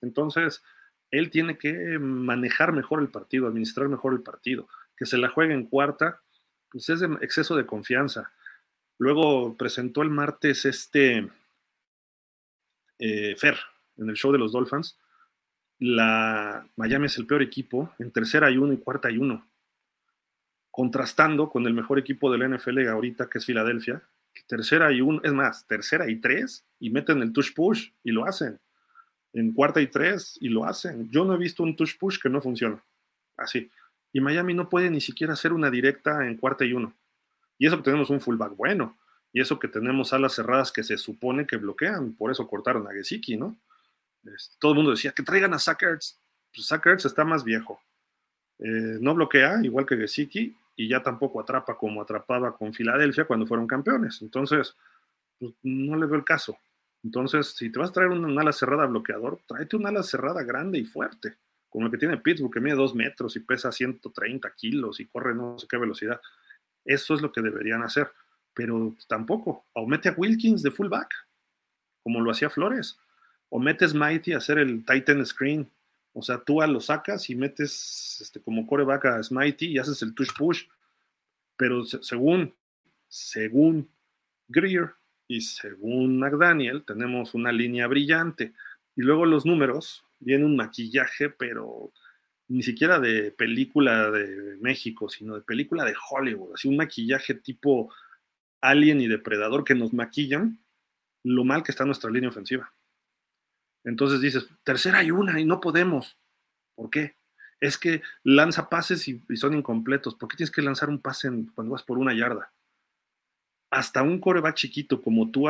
[0.00, 0.62] Entonces,
[1.10, 4.68] él tiene que manejar mejor el partido, administrar mejor el partido.
[4.96, 6.20] Que se la juegue en cuarta,
[6.70, 8.30] pues es exceso de confianza.
[8.98, 11.28] Luego presentó el martes este
[12.98, 13.58] eh, Fer
[13.96, 14.96] en el show de los Dolphins.
[15.80, 19.44] La Miami es el peor equipo en tercera y uno y cuarta y uno
[20.76, 24.02] contrastando con el mejor equipo del NFL ahorita, que es Filadelfia,
[24.46, 28.26] tercera y un, es más, tercera y tres, y meten el touch push y lo
[28.26, 28.60] hacen.
[29.32, 31.10] En cuarta y tres y lo hacen.
[31.10, 32.78] Yo no he visto un touch push que no funciona.
[33.38, 33.70] Así.
[34.12, 36.94] Y Miami no puede ni siquiera hacer una directa en cuarta y uno.
[37.56, 38.98] Y eso que tenemos un fullback bueno.
[39.32, 42.12] Y eso que tenemos alas cerradas que se supone que bloquean.
[42.12, 43.56] Por eso cortaron a Gesicki, ¿no?
[44.24, 46.20] Este, todo el mundo decía que traigan a Sackerts.
[46.54, 47.80] Pues está más viejo.
[48.58, 53.46] Eh, no bloquea, igual que Gesicki, y ya tampoco atrapa como atrapaba con Filadelfia cuando
[53.46, 54.20] fueron campeones.
[54.20, 54.76] Entonces,
[55.38, 56.58] pues, no le veo el caso.
[57.02, 60.78] Entonces, si te vas a traer un, ala cerrada bloqueador, tráete un ala cerrada grande
[60.78, 61.36] y fuerte,
[61.70, 65.34] como el que tiene Pittsburgh, que mide dos metros y pesa 130 kilos y corre
[65.34, 66.20] no sé qué velocidad.
[66.84, 68.10] Eso es lo que deberían hacer.
[68.54, 69.66] Pero tampoco.
[69.72, 71.12] O mete a Wilkins de fullback,
[72.02, 72.98] como lo hacía Flores.
[73.48, 75.70] O metes Mighty a hacer el Titan Screen
[76.18, 80.14] o sea, tú lo sacas y metes este, como coreback a Smitey y haces el
[80.14, 80.64] touch push.
[81.58, 82.54] Pero según,
[83.06, 83.90] según
[84.48, 84.94] Greer
[85.28, 88.54] y según McDaniel, tenemos una línea brillante.
[88.96, 91.92] Y luego los números, viene un maquillaje, pero
[92.48, 96.54] ni siquiera de película de México, sino de película de Hollywood.
[96.54, 97.92] Así un maquillaje tipo
[98.62, 100.58] Alien y Depredador que nos maquillan
[101.24, 102.72] lo mal que está nuestra línea ofensiva.
[103.86, 106.18] Entonces dices, tercera y una y no podemos.
[106.74, 107.16] ¿Por qué?
[107.60, 110.16] Es que lanza pases y, son incompletos.
[110.16, 112.52] ¿Por qué tienes que lanzar un pase cuando vas por una yarda?
[113.70, 115.46] Hasta un coreback chiquito como tú,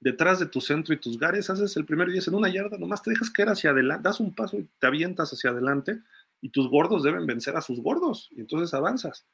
[0.00, 3.02] detrás de tu centro y tus gares, haces el primer 10 en una yarda, nomás
[3.02, 6.00] te dejas caer hacia adelante, das un paso y te avientas hacia adelante
[6.40, 9.26] y tus gordos deben vencer a sus gordos y entonces avanzas.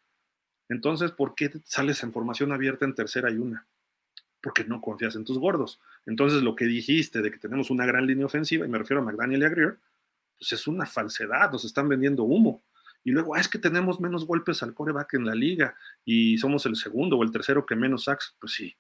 [0.71, 3.67] Entonces, ¿por qué sales en formación abierta en tercera y una?
[4.43, 5.81] Porque no confías en tus gordos.
[6.07, 9.05] Entonces, lo que dijiste de que tenemos una gran línea ofensiva, y me refiero a
[9.05, 9.77] McDaniel y a
[10.39, 12.63] pues es una falsedad, nos están vendiendo humo.
[13.05, 16.67] Y luego, ah, es que tenemos menos golpes al coreback en la liga y somos
[16.67, 18.35] el segundo o el tercero que menos sacks.
[18.41, 18.75] Pues sí,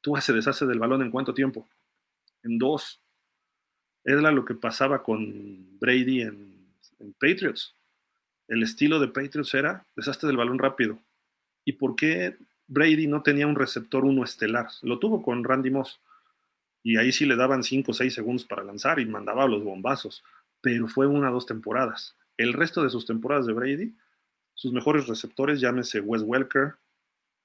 [0.00, 1.68] tú se deshace del balón en cuánto tiempo?
[2.42, 3.00] En dos.
[4.04, 6.58] Era lo que pasaba con Brady en,
[7.20, 7.74] Patriots.
[8.48, 10.98] El estilo de Patriots era deshazte del balón rápido.
[11.64, 12.36] ¿Y por qué
[12.68, 14.68] Brady no tenía un receptor uno estelar.
[14.82, 16.00] Lo tuvo con Randy Moss.
[16.82, 20.22] Y ahí sí le daban 5 o 6 segundos para lanzar y mandaba los bombazos.
[20.60, 22.16] Pero fue una o dos temporadas.
[22.36, 23.96] El resto de sus temporadas de Brady,
[24.54, 26.74] sus mejores receptores, llámese Wes Welker,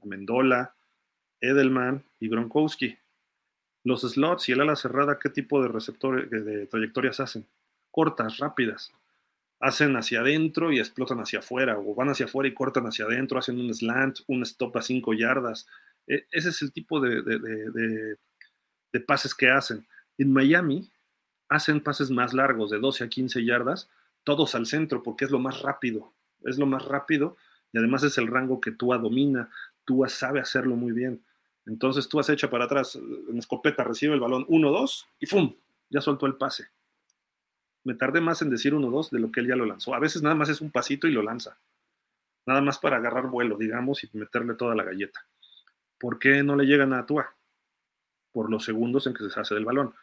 [0.04, 0.76] Amendola,
[1.42, 2.98] Edelman y Gronkowski.
[3.84, 7.46] Los slots y el ala cerrada, ¿qué tipo de receptores, de trayectorias hacen?
[7.92, 8.94] Cortas, rápidas.
[9.64, 13.40] Hacen hacia adentro y explotan hacia afuera, o van hacia afuera y cortan hacia adentro,
[13.40, 15.68] hacen un slant, un stop a 5 yardas.
[16.06, 18.18] E, ese es el tipo de,
[19.08, 19.88] pases que hacen.
[20.18, 20.92] En Miami
[21.48, 23.90] hacen pases más largos, de 12 a 15 yardas,
[24.24, 26.14] todos al centro, porque es lo más rápido.
[26.44, 27.38] Es lo más rápido
[27.72, 29.50] y además es el rango que Tua domina.
[29.86, 31.24] Tua sabe hacerlo muy bien.
[31.66, 35.56] Entonces tú has hecho para atrás, en escopeta recibe el balón 1-2 y ¡fum!
[35.90, 36.68] Ya soltó el pase.
[37.84, 39.94] Me tardé más en decir 1-2 de lo que él ya lo lanzó.
[39.94, 41.58] A veces nada más es un pasito y lo lanza.
[42.46, 45.26] Nada más para agarrar vuelo, digamos, y meterle toda la galleta.
[46.00, 47.36] ¿Por qué no le llegan a Tua?
[48.32, 49.94] Por los segundos en que se hace del balón.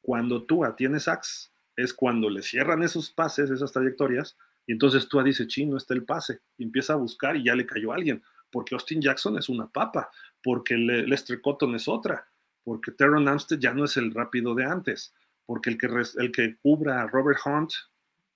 [0.00, 4.36] Cuando Tua tiene sacks, es cuando le cierran esos pases, esas trayectorias,
[4.66, 7.66] y entonces Tua dice, chino, está el pase, y empieza a buscar y ya le
[7.66, 8.22] cayó alguien
[8.54, 12.28] porque Austin Jackson es una papa, porque Lester Cotton es otra,
[12.62, 15.12] porque Teron Amstead ya no es el rápido de antes,
[15.46, 17.72] porque el que, el que cubra a Robert Hunt,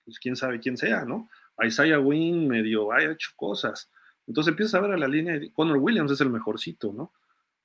[0.05, 1.29] pues quién sabe quién sea, ¿no?
[1.61, 3.89] Isaiah Wynn medio ha hecho cosas.
[4.27, 7.13] Entonces empieza a ver a la línea y Connor Williams es el mejorcito, ¿no?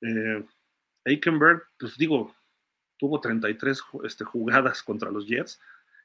[0.01, 0.43] Eh,
[1.05, 2.35] Aikenberg, pues digo,
[2.97, 5.59] tuvo 33 este, jugadas contra los Jets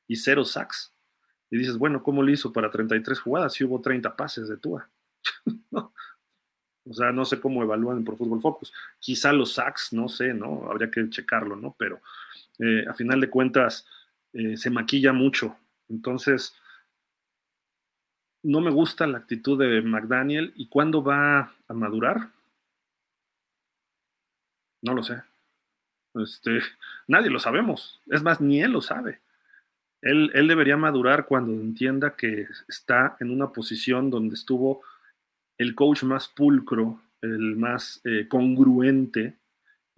[0.06, 0.92] y cero sacks.
[1.50, 4.88] Y dices, bueno, ¿cómo lo hizo para 33 jugadas si hubo 30 pases de Tua?
[5.72, 5.92] o
[6.92, 8.72] sea, no sé cómo evalúan Pro Football Focus.
[8.98, 10.70] Quizá los sacks, no sé, ¿no?
[10.70, 11.74] Habría que checarlo, ¿no?
[11.78, 12.00] Pero
[12.60, 13.86] eh, a final de cuentas
[14.32, 15.56] eh, se maquilla mucho.
[15.88, 16.54] Entonces,
[18.42, 20.52] no me gusta la actitud de McDaniel.
[20.56, 22.30] ¿Y cuándo va a madurar?
[24.82, 25.22] No lo sé.
[26.14, 26.60] Este,
[27.08, 28.00] nadie lo sabemos.
[28.06, 29.20] Es más, ni él lo sabe.
[30.02, 34.82] Él, él debería madurar cuando entienda que está en una posición donde estuvo
[35.58, 39.36] el coach más pulcro, el más eh, congruente,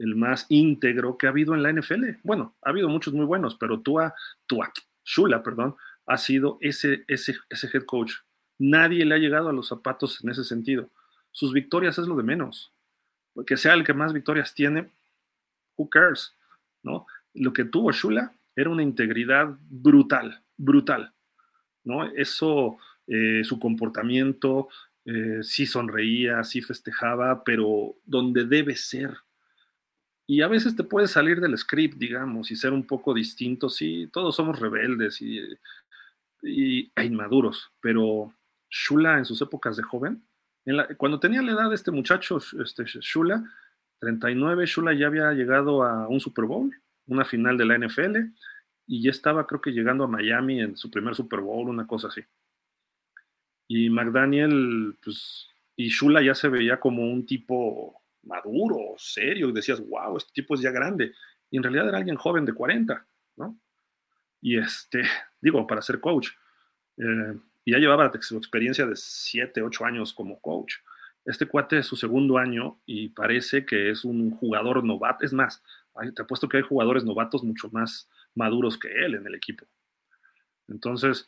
[0.02, 2.18] el más íntegro que ha habido en la NFL.
[2.24, 4.14] Bueno, ha habido muchos muy buenos, pero Tua,
[4.46, 4.72] Tua,
[5.04, 5.76] Shula, perdón,
[6.06, 8.12] ha sido ese, ese, ese head coach.
[8.58, 10.90] Nadie le ha llegado a los zapatos en ese sentido.
[11.30, 12.72] Sus victorias es lo de menos.
[13.46, 14.90] Que sea el que más victorias tiene,
[15.76, 16.34] who cares,
[16.82, 17.06] ¿no?
[17.34, 21.12] Lo que tuvo Shula era una integridad brutal, brutal,
[21.84, 22.04] ¿no?
[22.12, 22.76] Eso,
[23.06, 24.68] eh, su comportamiento,
[25.04, 29.16] eh, sí sonreía, sí festejaba, pero donde debe ser.
[30.26, 33.68] Y a veces te puedes salir del script, digamos, y ser un poco distinto.
[33.68, 35.40] Sí, todos somos rebeldes y,
[36.42, 38.34] e inmaduros, pero
[38.70, 40.24] Shula en sus épocas de joven,
[40.96, 43.44] cuando tenía la edad de este muchacho, este Shula,
[43.98, 46.72] 39, Shula ya había llegado a un Super Bowl,
[47.06, 48.16] una final de la NFL,
[48.86, 52.08] y ya estaba creo que llegando a Miami en su primer Super Bowl, una cosa
[52.08, 52.22] así.
[53.68, 59.80] Y McDaniel, pues, y Shula ya se veía como un tipo maduro, serio, y decías,
[59.80, 61.12] wow, este tipo es ya grande.
[61.50, 63.58] Y en realidad era alguien joven de 40, ¿no?
[64.40, 65.02] Y este,
[65.40, 66.30] digo, para ser coach.
[66.96, 70.74] Eh, y ya llevaba su experiencia de 7, 8 años como coach.
[71.24, 75.24] Este cuate es su segundo año y parece que es un jugador novato.
[75.24, 75.62] Es más,
[76.14, 79.64] te apuesto que hay jugadores novatos mucho más maduros que él en el equipo.
[80.66, 81.26] Entonces,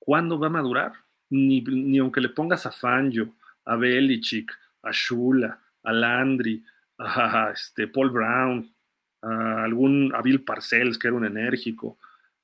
[0.00, 0.92] ¿cuándo va a madurar?
[1.30, 3.34] ni, aunque le pongas a Fangio,
[3.64, 4.50] a Belichick,
[4.82, 6.64] a Shula, a Landry,
[6.98, 8.74] a este, Paul Brown,
[9.22, 11.98] a algún a Bill Parcells, que era un enérgico,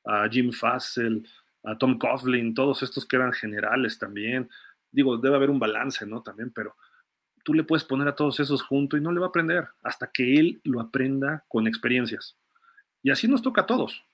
[0.04, 1.26] a Jim Fassel,
[1.62, 4.48] a Tom Coughlin, todos estos que eran generales también.
[4.90, 6.22] Digo, debe haber un balance, ¿no?
[6.22, 6.76] También, pero
[7.42, 10.10] tú le puedes poner a todos esos juntos y no le va a aprender hasta
[10.10, 12.36] que él lo aprenda con experiencias.
[13.02, 14.04] Y así nos toca a todos.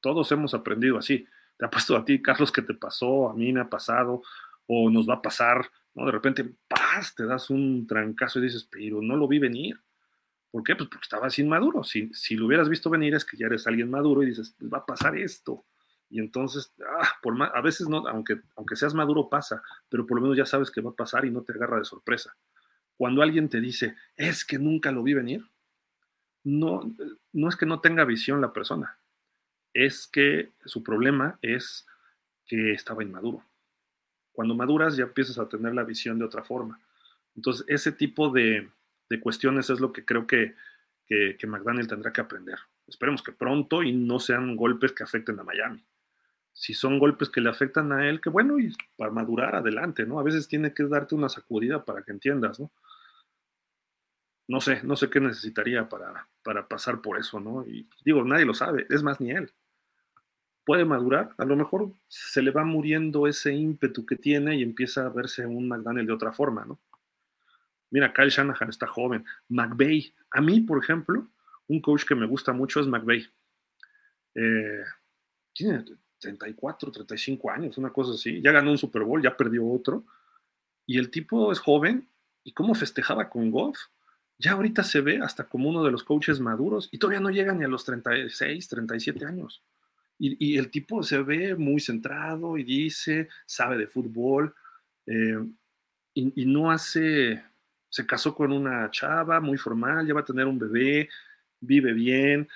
[0.00, 1.26] Todos hemos aprendido así
[1.56, 4.22] te ha puesto a ti, Carlos, que te pasó, a mí me ha pasado,
[4.66, 6.06] o nos va a pasar, ¿no?
[6.06, 7.14] De repente, ¡paz!
[7.14, 9.80] te das un trancazo y dices, pero no lo vi venir.
[10.50, 10.76] ¿Por qué?
[10.76, 11.82] Pues porque estabas inmaduro.
[11.82, 14.78] Si, si lo hubieras visto venir es que ya eres alguien maduro y dices, va
[14.78, 15.64] a pasar esto.
[16.10, 20.22] Y entonces, ah, por a veces no, aunque, aunque seas maduro pasa, pero por lo
[20.22, 22.36] menos ya sabes que va a pasar y no te agarra de sorpresa.
[22.96, 25.44] Cuando alguien te dice, es que nunca lo vi venir,
[26.44, 26.82] no,
[27.32, 29.00] no es que no tenga visión la persona,
[29.72, 31.86] es que su problema es
[32.46, 33.44] que estaba inmaduro.
[34.34, 36.78] Cuando maduras ya empiezas a tener la visión de otra forma.
[37.34, 38.68] Entonces, ese tipo de,
[39.22, 40.54] cuestiones es lo que creo que,
[41.06, 42.58] que, McDaniel tendrá que aprender.
[42.86, 45.82] Esperemos que pronto y no sean golpes que afecten a Miami.
[46.52, 50.20] Si son golpes que le afectan a él, que bueno, y para madurar adelante, ¿no?
[50.20, 52.70] A veces tiene que darte una sacudida para que entiendas, ¿no?
[54.46, 57.66] no sé, no sé qué necesitaría para, para pasar por eso, ¿no?
[57.66, 59.52] Y digo, nadie lo sabe, es más, ni él.
[60.64, 65.06] Puede madurar, a lo mejor se le va muriendo ese ímpetu que tiene y empieza
[65.06, 66.78] a verse un McDaniel de otra forma, ¿no?
[67.90, 69.24] Mira, Kyle Shanahan está joven.
[69.48, 71.28] McVay, a mí, por ejemplo,
[71.68, 73.26] un coach que me gusta mucho es McVay.
[74.34, 74.84] Eh,
[75.52, 75.84] tiene
[76.18, 78.40] 34, 35 años, una cosa así.
[78.40, 80.04] Ya ganó un Super Bowl, ya perdió otro.
[80.86, 82.08] Y el tipo es joven.
[82.42, 83.78] ¿Y cómo festejaba con Goff?
[84.38, 87.54] Ya ahorita se ve hasta como uno de los coaches maduros y todavía no llega
[87.54, 89.62] ni a los 36, 37 años.
[90.18, 94.54] Y, el tipo se ve muy centrado y dice, sabe de fútbol
[95.06, 95.38] eh,
[96.14, 97.42] y, no hace,
[97.90, 101.08] se casó con una chava muy formal, ya va a tener un bebé,
[101.60, 102.48] vive bien,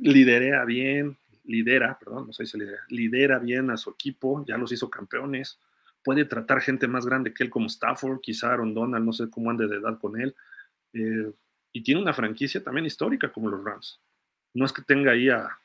[0.00, 4.72] lidera bien, lidera, perdón, no sé si lidera, lidera bien a su equipo, ya los
[4.72, 5.60] hizo campeones,
[6.02, 9.50] puede tratar gente más grande que él como Stafford, quizá Aaron Donald, no sé cómo
[9.50, 10.34] ande de edad con él,
[10.94, 11.32] eh,
[11.72, 14.00] y tiene una franquicia también histórica como los Rams.
[14.54, 15.58] No es que tenga ahí a,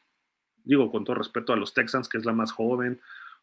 [0.63, 3.01] digo con todo respeto a los Texans, que es la más joven,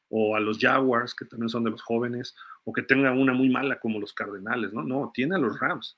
[0.08, 2.34] o a los Jaguars, que también son de los jóvenes,
[2.64, 4.82] o que tenga una muy mala como los Cardenales, ¿no?
[4.82, 5.96] No, tiene a los Rams.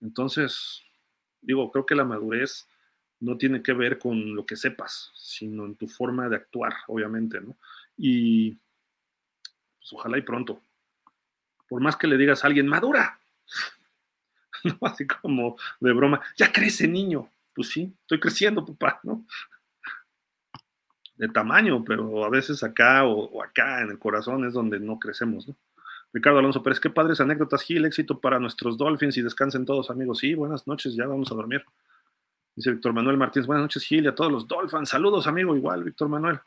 [0.00, 0.82] Entonces,
[1.40, 2.68] digo, creo que la madurez
[3.20, 7.40] no tiene que ver con lo que sepas, sino en tu forma de actuar, obviamente,
[7.40, 7.56] ¿no?
[7.96, 8.52] Y
[9.78, 10.60] pues ojalá y pronto.
[11.68, 13.18] Por más que le digas a alguien, madura,
[14.64, 14.78] ¿no?
[14.82, 17.30] Así como de broma, ya crece niño.
[17.54, 19.24] Pues sí, estoy creciendo, papá, ¿no?
[21.16, 25.48] De tamaño, pero a veces acá o, acá en el corazón es donde no crecemos,
[25.48, 25.56] ¿no?
[26.12, 30.18] Ricardo Alonso Pérez, qué padres anécdotas, Gil, éxito para nuestros Dolphins y descansen todos, amigos.
[30.18, 31.64] Sí, buenas noches, ya vamos a dormir.
[32.54, 34.88] Dice Víctor Manuel Martínez, buenas noches, Gil, y a todos los Dolphins.
[34.88, 36.40] Saludos, amigo, igual, Víctor Manuel.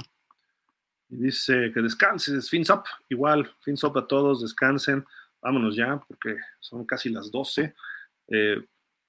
[1.09, 5.05] Y dice que descanses, fins up, igual, fins up a todos, descansen.
[5.41, 7.75] Vámonos ya, porque son casi las 12.
[8.27, 8.65] Eh,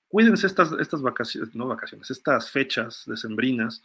[0.08, 3.82] cuídense estas, estas vacaciones, no vacaciones, estas fechas decembrinas,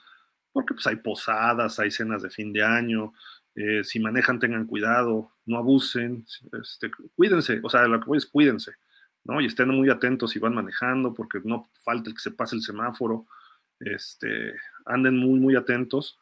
[0.55, 3.11] porque pues hay posadas, hay cenas de fin de año,
[3.55, 6.25] eh, si manejan tengan cuidado, no abusen,
[6.61, 8.71] este, cuídense, o sea, lo que voy es cuídense,
[9.25, 9.41] ¿no?
[9.41, 13.25] Y estén muy atentos si van manejando, porque no falta que se pase el semáforo,
[13.81, 14.53] este,
[14.85, 16.17] anden muy, muy atentos,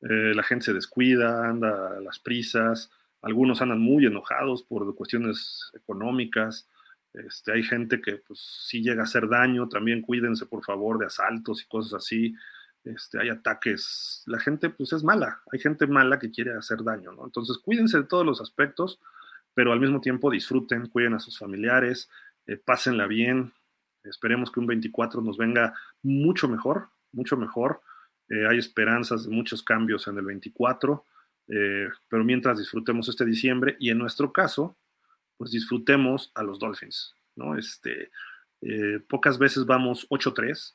[0.00, 2.90] eh, la gente se descuida, anda a las prisas,
[3.22, 6.68] algunos andan muy enojados por cuestiones económicas,
[7.14, 11.06] este, hay gente que pues sí llega a hacer daño, también cuídense por favor de
[11.06, 12.34] asaltos y cosas así.
[12.86, 17.12] Este, hay ataques, la gente pues es mala, hay gente mala que quiere hacer daño,
[17.12, 17.24] ¿no?
[17.24, 19.00] Entonces cuídense de todos los aspectos,
[19.54, 22.08] pero al mismo tiempo disfruten, cuiden a sus familiares,
[22.46, 23.52] eh, pásenla bien,
[24.04, 27.82] esperemos que un 24 nos venga mucho mejor, mucho mejor,
[28.28, 31.04] eh, hay esperanzas de muchos cambios en el 24,
[31.48, 34.76] eh, pero mientras disfrutemos este diciembre y en nuestro caso,
[35.36, 37.56] pues disfrutemos a los Dolphins, ¿no?
[37.56, 38.10] Este,
[38.62, 40.74] eh, pocas veces vamos 8-3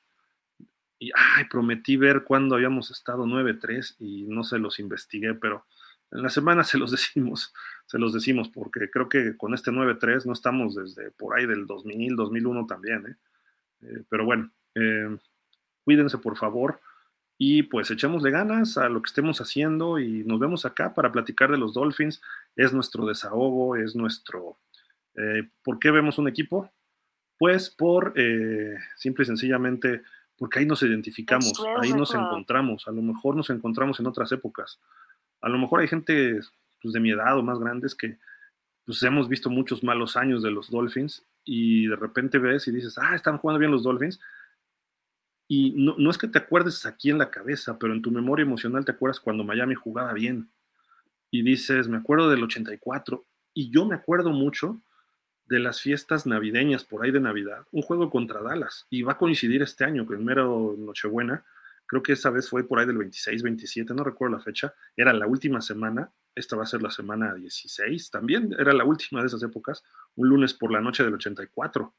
[1.02, 5.66] y, ay, prometí ver cuándo habíamos estado 9-3 y no se los investigué, pero
[6.12, 7.54] en la semana se los decimos,
[7.88, 11.66] se los decimos, porque creo que con este 9-3 no estamos desde por ahí del
[11.66, 13.16] 2000, 2001 también, ¿eh?
[13.82, 14.52] Eh, pero bueno,
[15.84, 16.80] cuídense por favor
[17.44, 21.50] y pues echémosle ganas a lo que estemos haciendo y nos vemos acá para platicar
[21.50, 22.22] de los Dolphins.
[22.56, 24.60] Es nuestro desahogo, es nuestro...
[25.16, 26.72] Eh, ¿Por qué vemos un equipo?
[27.40, 30.04] Pues por, eh, simple y sencillamente,
[30.42, 32.88] porque ahí nos identificamos, ahí nos encontramos.
[32.88, 34.80] A lo mejor nos encontramos en otras épocas.
[35.40, 36.40] A lo mejor hay gente
[36.82, 38.18] pues, de mi edad o más grandes que
[38.84, 42.98] pues hemos visto muchos malos años de los Dolphins y de repente ves y dices,
[42.98, 44.20] ah, están jugando bien los Dolphins
[45.48, 48.84] y no, es que te acuerdes aquí en la cabeza, pero en tu memoria emocional
[48.84, 50.50] te acuerdas cuando Miami jugaba bien.
[51.30, 53.24] Y dices, me acuerdo del 84.
[53.54, 54.82] Y yo me acuerdo mucho
[55.52, 58.88] de las fiestas navideñas, por ahí de Navidad, un juego contra Dallas.
[58.90, 61.44] Y va a coincidir este año, primero Nochebuena.
[61.86, 64.74] Creo que esa vez fue por ahí del 26, 27, no recuerdo la fecha.
[64.96, 66.10] Era la última semana.
[66.34, 68.10] Esta va a ser la semana 16.
[68.10, 69.84] También era la última de esas épocas.
[70.16, 71.94] Un lunes por la noche del 84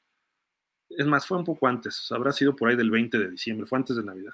[0.88, 3.78] es más, fue un poco antes, habrá sido por ahí del 20 de diciembre, fue
[3.78, 4.32] antes de Navidad.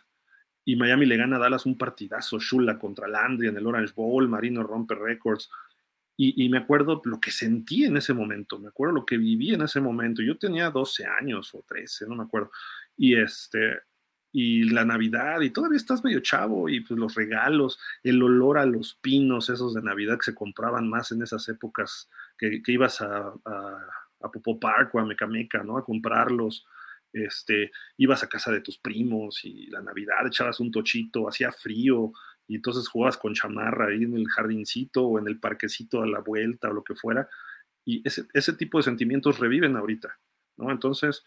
[0.64, 4.28] Y Miami le gana a Dallas un partidazo, Shula contra Landry en el Orange Bowl,
[4.28, 5.50] Marino rompe récords.
[6.20, 9.62] Y, me acuerdo lo que sentí en ese momento, me acuerdo lo que viví en
[9.62, 10.20] ese momento.
[10.20, 12.50] Yo tenía 12 años o 13, no me acuerdo.
[12.96, 13.82] Y este,
[14.32, 18.66] y la Navidad, y todavía estás medio chavo, y pues los regalos, el olor a
[18.66, 23.32] los pinos esos de Navidad que se compraban más en esas épocas que, ibas a
[24.20, 25.76] a Popo Park o a Mecameca, ¿no?
[25.76, 26.66] A comprarlos.
[27.12, 32.12] Este, ibas a casa de tus primos y la Navidad echabas un tochito, hacía frío
[32.48, 36.20] y entonces jugabas con chamarra ahí en el jardincito o en el parquecito a la
[36.20, 37.28] vuelta o lo que fuera.
[37.84, 40.18] Y ese, ese tipo de sentimientos reviven ahorita,
[40.56, 40.70] ¿no?
[40.70, 41.24] Entonces,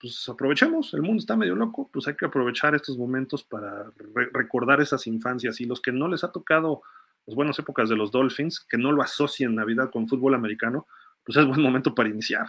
[0.00, 3.92] pues aprovechemos, el mundo está medio loco, pues hay que aprovechar estos momentos para
[4.32, 6.82] recordar esas infancias y los que no les ha tocado
[7.24, 10.88] las buenas épocas de los Dolphins, que no lo asocien Navidad con fútbol americano,
[11.24, 12.46] pues es buen momento para iniciar.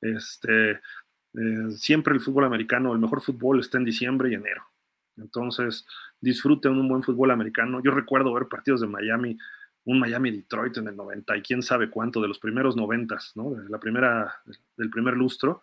[0.00, 4.62] Este, eh, siempre el fútbol americano, el mejor fútbol está en diciembre y enero.
[5.20, 5.86] Entonces,
[6.20, 7.80] disfruten un buen fútbol americano.
[7.82, 9.36] Yo recuerdo ver partidos de Miami,
[9.84, 13.54] un Miami-Detroit en el 90 y quién sabe cuánto, de los primeros 90, ¿no?
[13.68, 14.34] La primera,
[14.76, 15.62] del primer lustro.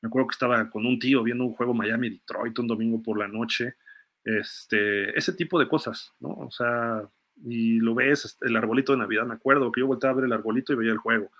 [0.00, 3.28] Me acuerdo que estaba con un tío viendo un juego Miami-Detroit un domingo por la
[3.28, 3.76] noche.
[4.24, 6.30] Este, ese tipo de cosas, ¿no?
[6.30, 7.08] O sea,
[7.44, 10.24] y lo ves, este, el arbolito de Navidad, me acuerdo que yo volteaba a ver
[10.26, 11.30] el arbolito y veía el juego,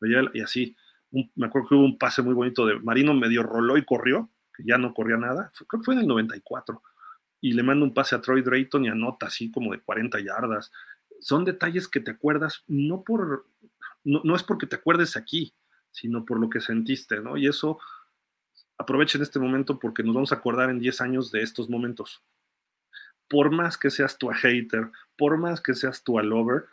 [0.00, 0.76] veía y así,
[1.10, 4.64] me acuerdo que hubo un pase muy bonito de Marino medio roló y corrió, que
[4.64, 6.82] ya no corría nada, creo que fue en el 94,
[7.42, 10.72] y le manda un pase a Troy Drayton y anota así como de 40 yardas.
[11.20, 13.46] Son detalles que te acuerdas, no por,
[14.04, 15.52] no, no es porque te acuerdes aquí,
[15.90, 17.36] sino por lo que sentiste, ¿no?
[17.36, 17.78] Y eso,
[18.78, 22.22] aprovechen este momento porque nos vamos a acordar en 10 años de estos momentos
[23.32, 26.66] por más que seas tu hater, por más que seas tu lover,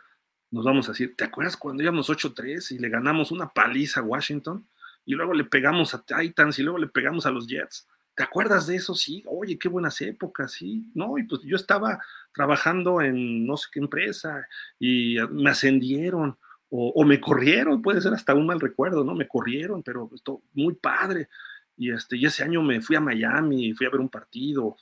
[0.50, 4.02] nos vamos a decir, ¿te acuerdas cuando íbamos 8-3 y le ganamos una paliza a
[4.02, 4.68] Washington?
[5.06, 7.88] Y luego le pegamos a Titans y luego le pegamos a los Jets.
[8.20, 8.94] ¿Te acuerdas de eso?
[8.94, 10.90] Sí, oye, qué buenas épocas, sí.
[10.92, 11.98] No, y pues yo estaba
[12.34, 14.46] trabajando en no sé qué empresa
[14.78, 16.36] y me ascendieron
[16.68, 19.14] o, me corrieron, puede ser hasta un mal recuerdo, ¿no?
[19.14, 21.30] Me corrieron, pero esto muy padre.
[21.78, 24.76] Y, este, y ese año me fui a Miami, fui a ver un partido,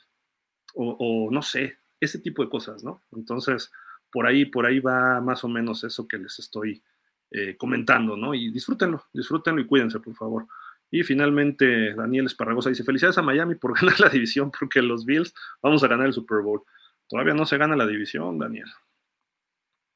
[0.73, 3.03] o, no sé, ese tipo de cosas, ¿no?
[3.15, 3.71] Entonces,
[4.11, 6.83] por ahí, por ahí va más o menos eso que les estoy
[7.31, 8.33] eh, comentando, ¿no?
[8.33, 10.45] Y disfrútenlo, disfrútenlo y cuídense, por favor.
[10.91, 15.33] Y finalmente, Daniel Esparragosa dice, felicidades a Miami por ganar la división, porque los Bills
[15.61, 16.63] vamos a ganar el Super Bowl.
[17.07, 18.69] Todavía no se gana la división, Daniel.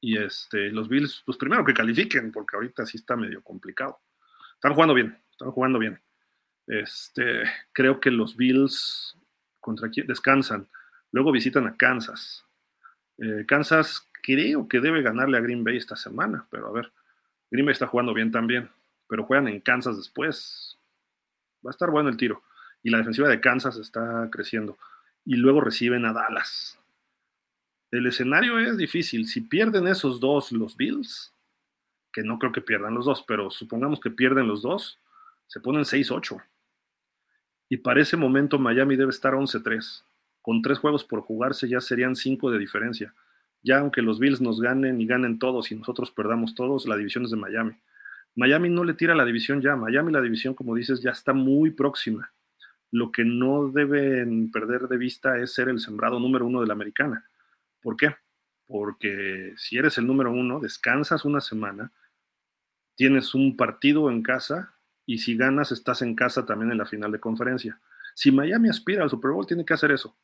[0.00, 4.00] Y este, los Bills, pues primero que califiquen, porque ahorita sí está medio complicado.
[4.54, 6.00] Están jugando bien, están jugando bien.
[6.66, 9.16] Este, creo que los Bills
[9.60, 10.68] contra quién descansan.
[11.10, 12.44] Luego visitan a Kansas.
[13.18, 16.92] Eh, Kansas creo que debe ganarle a Green Bay esta semana, pero a ver,
[17.50, 18.70] Green Bay está jugando bien también,
[19.08, 20.73] pero juegan en Kansas después.
[21.64, 22.42] Va a estar bueno el tiro.
[22.82, 24.76] Y la defensiva de Kansas está creciendo.
[25.24, 26.78] Y luego reciben a Dallas.
[27.90, 29.26] El escenario es difícil.
[29.26, 31.32] Si pierden esos dos los Bills,
[32.12, 34.98] que no creo que pierdan los dos, pero supongamos que pierden los dos,
[35.46, 36.42] se ponen 6-8
[37.68, 40.04] y para ese momento Miami debe estar 11-3.
[40.42, 43.14] Con tres juegos por jugarse ya serían cinco de diferencia.
[43.62, 47.24] Ya aunque los Bills nos ganen y ganen todos y nosotros perdamos todos, la división
[47.24, 47.72] es de Miami.
[48.36, 49.76] Miami no le tira la división ya.
[49.76, 52.32] Miami la división, como dices, ya está muy próxima.
[52.90, 56.72] Lo que no deben perder de vista es ser el sembrado número uno de la
[56.72, 57.28] americana.
[57.80, 58.14] ¿Por qué?
[58.66, 61.92] Porque si eres el número uno, descansas una semana,
[62.94, 64.74] tienes un partido en casa
[65.06, 67.80] y si ganas estás en casa también en la final de conferencia.
[68.14, 70.16] Si Miami aspira al Super Bowl, tiene que hacer eso.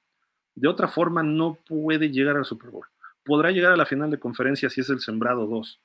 [0.55, 2.87] De otra forma, no puede llegar al Super Bowl.
[3.25, 5.81] Podrá llegar a la final de conferencia si es el sembrado 2.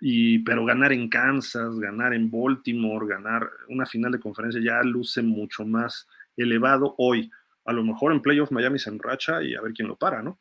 [0.00, 5.22] Y, pero ganar en Kansas, ganar en Baltimore, ganar una final de conferencia ya luce
[5.22, 6.06] mucho más
[6.36, 7.30] elevado hoy.
[7.64, 10.38] A lo mejor en playoff Miami se enracha y a ver quién lo para, ¿no?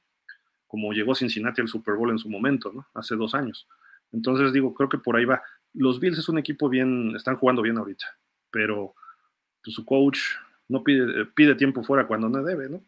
[0.67, 2.87] Como llegó Cincinnati al Super Bowl en su momento, ¿no?
[2.93, 3.67] Hace dos años.
[4.11, 5.41] Entonces digo, creo que por ahí va
[5.77, 8.05] los Bills es un equipo bien, están jugando bien ahorita,
[8.51, 8.95] pero
[9.63, 10.19] pues, su coach
[10.67, 12.83] no pide, pide tiempo fuera cuando no debe, ¿no?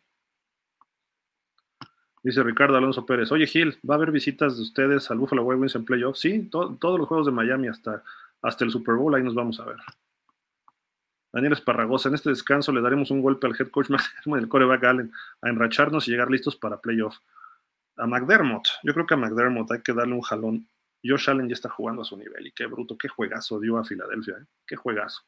[2.22, 5.62] Dice Ricardo Alonso Pérez, oye Gil, ¿va a haber visitas de ustedes al Buffalo Wild
[5.62, 6.20] Wings en playoffs?
[6.20, 8.04] Sí, todos los juegos de Miami hasta,
[8.42, 9.78] hasta el Super Bowl, ahí nos vamos a ver.
[11.32, 14.50] Daniel Esparragosa, en este descanso le daremos un golpe al head coach McDermott y el
[14.50, 17.18] coreback Allen a enracharnos y llegar listos para playoff.
[17.98, 20.68] A McDermott, yo creo que a McDermott hay que darle un jalón
[21.04, 23.84] Josh Allen ya está jugando a su nivel y qué bruto, qué juegazo dio a
[23.84, 24.46] Filadelfia, ¿eh?
[24.66, 25.22] qué juegazo.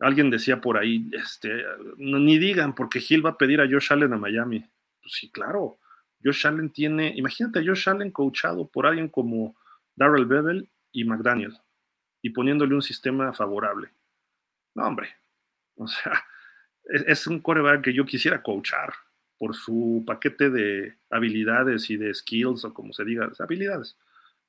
[0.00, 1.64] Alguien decía por ahí, este,
[1.96, 4.64] ni digan, porque Hill va a pedir a Josh Allen a Miami.
[5.00, 5.78] Pues sí, claro.
[6.22, 9.56] Josh Allen tiene, imagínate a Josh Allen coachado por alguien como
[9.94, 11.56] Darrell Bevel y McDaniel
[12.22, 13.90] y poniéndole un sistema favorable.
[14.74, 15.10] No, hombre.
[15.76, 16.24] O sea,
[16.84, 18.92] es, es un coreback que yo quisiera coachar
[19.38, 23.96] por su paquete de habilidades y de skills o como se diga, habilidades.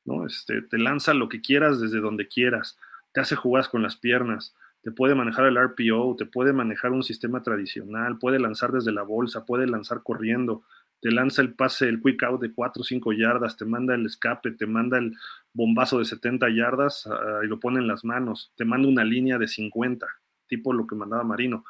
[0.04, 0.26] ¿no?
[0.26, 2.78] Este, te lanza lo que quieras desde donde quieras,
[3.12, 7.04] te hace jugar con las piernas, te puede manejar el RPO, te puede manejar un
[7.04, 10.64] sistema tradicional, puede lanzar desde la bolsa, puede lanzar corriendo,
[11.02, 14.06] te lanza el pase, el quick out de 4 o 5 yardas, te manda el
[14.06, 15.16] escape, te manda el
[15.54, 19.38] bombazo de 70 yardas ah, y lo pone en las manos, te manda una línea
[19.38, 20.08] de 50,
[20.48, 21.64] tipo lo que mandaba Marino.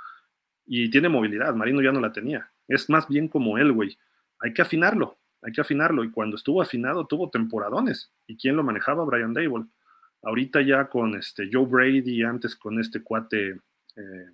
[0.65, 2.51] Y tiene movilidad, Marino ya no la tenía.
[2.67, 3.97] Es más bien como él, güey.
[4.39, 6.03] Hay que afinarlo, hay que afinarlo.
[6.03, 8.11] Y cuando estuvo afinado, tuvo temporadones.
[8.27, 9.03] ¿Y quién lo manejaba?
[9.03, 9.65] Brian Dable.
[10.23, 13.59] Ahorita ya con este Joe Brady, antes con este cuate
[13.95, 14.29] eh,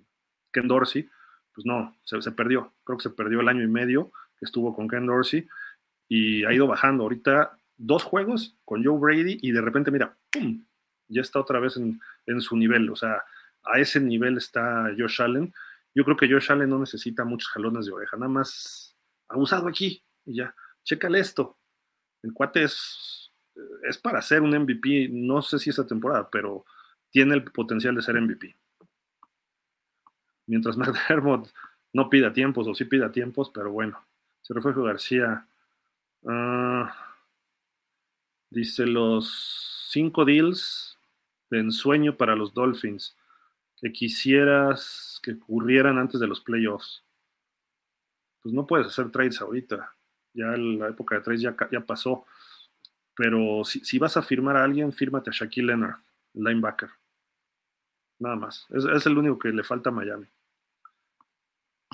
[0.52, 1.08] Ken Dorsey,
[1.54, 2.74] pues no, se, perdió.
[2.84, 5.46] Creo que se perdió el año y medio que estuvo con Ken Dorsey
[6.08, 7.04] y ha ido bajando.
[7.04, 10.64] Ahorita dos juegos con Joe Brady y de repente, mira, ¡pum!
[11.08, 12.90] ya está otra vez en, en su nivel.
[12.90, 13.22] O sea,
[13.64, 15.52] a ese nivel está Josh Allen.
[15.94, 18.96] Yo creo que Josh Allen no necesita muchos jalones de oreja, nada más
[19.28, 20.54] abusado aquí y ya.
[20.84, 21.58] Chécale esto.
[22.22, 23.25] El cuate es,
[23.88, 26.64] es para ser un MVP, no sé si esta temporada, pero
[27.10, 28.56] tiene el potencial de ser MVP.
[30.46, 31.48] Mientras McDermott
[31.92, 34.04] no pida tiempos, o sí pida tiempos, pero bueno.
[34.42, 35.46] Se Refugio García.
[36.22, 36.86] Uh,
[38.50, 40.98] dice los cinco deals
[41.50, 43.16] de ensueño para los Dolphins
[43.80, 47.04] que quisieras que ocurrieran antes de los playoffs.
[48.42, 49.92] Pues no puedes hacer trades ahorita.
[50.32, 52.26] Ya la época de trades ya, ya pasó.
[53.16, 55.96] Pero si, si, vas a firmar a alguien, fírmate a Shaquille Leonard,
[56.34, 56.90] linebacker.
[58.18, 58.66] Nada más.
[58.70, 60.26] Es, es, el único que le falta a Miami.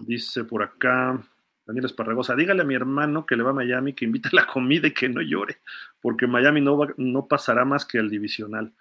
[0.05, 1.23] Dice por acá
[1.65, 4.47] Daniel Esparragosa, dígale a mi hermano que le va a Miami, que invite a la
[4.47, 5.59] comida y que no llore,
[6.01, 8.73] porque Miami no, va, no pasará más que el divisional.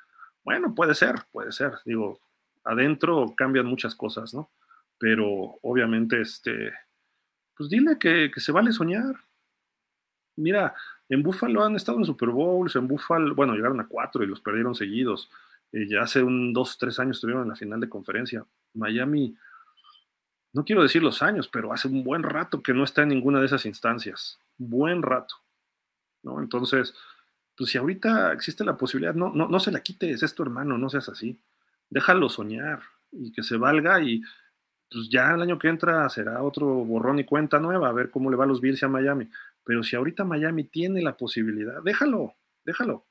[0.44, 1.74] Bueno, puede ser, puede ser.
[1.86, 2.20] Digo,
[2.64, 4.50] adentro cambian muchas cosas, ¿no?
[4.98, 6.74] Pero obviamente, este,
[7.56, 9.16] pues dile que, que se vale soñar.
[10.36, 10.74] Mira,
[11.14, 14.42] en Buffalo han estado en Super Bowls, en Buffalo, bueno, llegaron a cuatro y los
[14.42, 15.30] perdieron seguidos.
[15.72, 18.46] Eh, ya hace un dos, tres años estuvieron en la final de conferencia.
[18.74, 19.36] Miami,
[20.54, 23.40] no quiero decir los años, pero hace un buen rato que no está en ninguna
[23.40, 24.40] de esas instancias.
[24.58, 25.36] Buen rato.
[26.24, 26.40] ¿no?
[26.42, 26.94] Entonces,
[27.56, 30.78] pues si ahorita existe la posibilidad, no, no, no se la quites, es tu hermano,
[30.78, 31.40] no seas así
[31.92, 32.82] déjalo soñar
[33.12, 34.24] y que se valga y
[34.90, 38.32] pues ya el año que entra será otro borrón y cuenta nueva, a ver cómo
[38.32, 39.30] le va a los Bills a Miami.
[39.64, 42.36] Pero si ahorita Miami tiene la posibilidad, déjalo,
[42.66, 43.06] déjalo.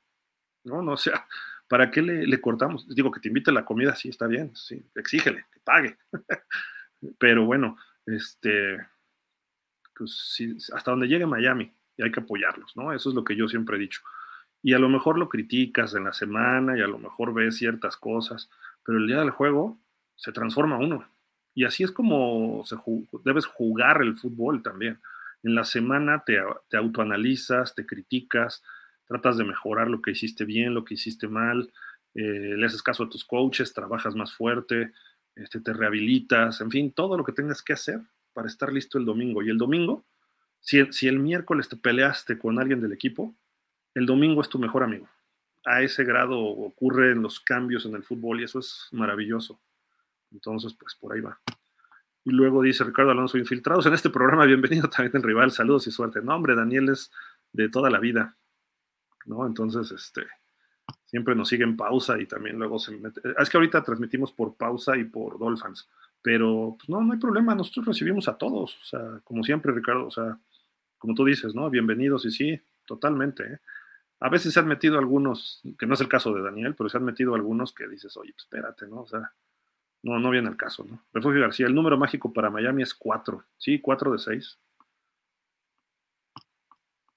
[0.63, 1.25] No, no, sea,
[1.67, 2.87] ¿para qué le, le cortamos?
[2.93, 5.97] Digo que te invite a la comida, sí, está bien, sí, exígele, que pague.
[7.17, 8.77] Pero bueno, este,
[9.95, 12.93] pues sí, hasta donde llegue Miami, y hay que apoyarlos, ¿no?
[12.93, 14.01] Eso es lo que yo siempre he dicho.
[14.63, 17.97] Y a lo mejor lo criticas en la semana y a lo mejor ves ciertas
[17.97, 18.49] cosas,
[18.83, 19.79] pero el día del juego
[20.15, 21.07] se transforma uno.
[21.53, 22.75] Y así es como se
[23.25, 24.99] debes jugar el fútbol también.
[25.43, 26.39] En la semana te,
[26.77, 28.63] autoanalizas, te criticas,
[29.05, 31.71] tratas de mejorar lo que hiciste bien, lo que hiciste mal,
[32.13, 34.91] eh, le haces caso a tus coaches, trabajas más fuerte,
[35.35, 38.01] este, te rehabilitas, en fin, todo lo que tengas que hacer
[38.33, 39.41] para estar listo el domingo.
[39.41, 40.03] Y el domingo,
[40.59, 43.33] si, si el miércoles te peleaste con alguien del equipo,
[43.95, 45.07] el domingo es tu mejor amigo
[45.65, 49.59] a ese grado ocurren los cambios en el fútbol y eso es maravilloso.
[50.31, 51.39] Entonces, pues por ahí va.
[52.23, 55.91] Y luego dice Ricardo Alonso, infiltrados en este programa, bienvenido también el rival, saludos y
[55.91, 56.21] suerte.
[56.21, 57.11] No, hombre, Daniel es
[57.51, 58.37] de toda la vida,
[59.25, 59.45] ¿no?
[59.47, 60.27] Entonces, este,
[61.05, 63.21] siempre nos sigue en pausa y también luego se mete.
[63.39, 65.89] Es que ahorita transmitimos por pausa y por Dolphins,
[66.21, 70.05] pero pues no, no hay problema, nosotros recibimos a todos, o sea, como siempre, Ricardo,
[70.05, 70.37] o sea,
[70.99, 71.71] como tú dices, ¿no?
[71.71, 73.59] Bienvenidos y sí, totalmente, ¿eh?
[74.19, 76.97] A veces se han metido algunos, que no es el caso de Daniel, pero se
[76.97, 79.01] han metido algunos que dices, oye, pues espérate, ¿no?
[79.01, 79.33] O sea,
[80.03, 81.03] no, no viene el caso, ¿no?
[81.13, 83.43] Refugio García, el número mágico para Miami es 4.
[83.57, 84.59] Sí, 4 de 6.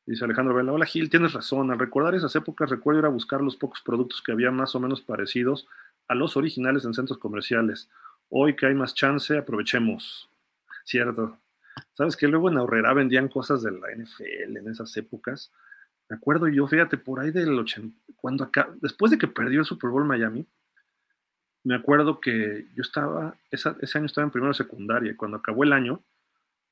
[0.07, 1.71] Dice Alejandro Vela, hola Gil, tienes razón.
[1.71, 4.81] Al recordar esas épocas, recuerdo ir a buscar los pocos productos que había más o
[4.81, 5.67] menos parecidos
[6.09, 7.89] a los originales en centros comerciales.
[8.29, 10.29] Hoy que hay más chance, aprovechemos.
[10.85, 11.39] Cierto.
[11.95, 15.51] ¿Sabes que luego en Ahorrera vendían cosas de la NFL en esas épocas?
[16.11, 19.65] Me acuerdo yo, fíjate, por ahí del 80, cuando acá, después de que perdió el
[19.65, 20.47] Super Bowl Miami,
[21.65, 25.73] me acuerdo que yo estaba, esa, ese año estaba en primero secundaria, cuando acabó el
[25.73, 26.03] año,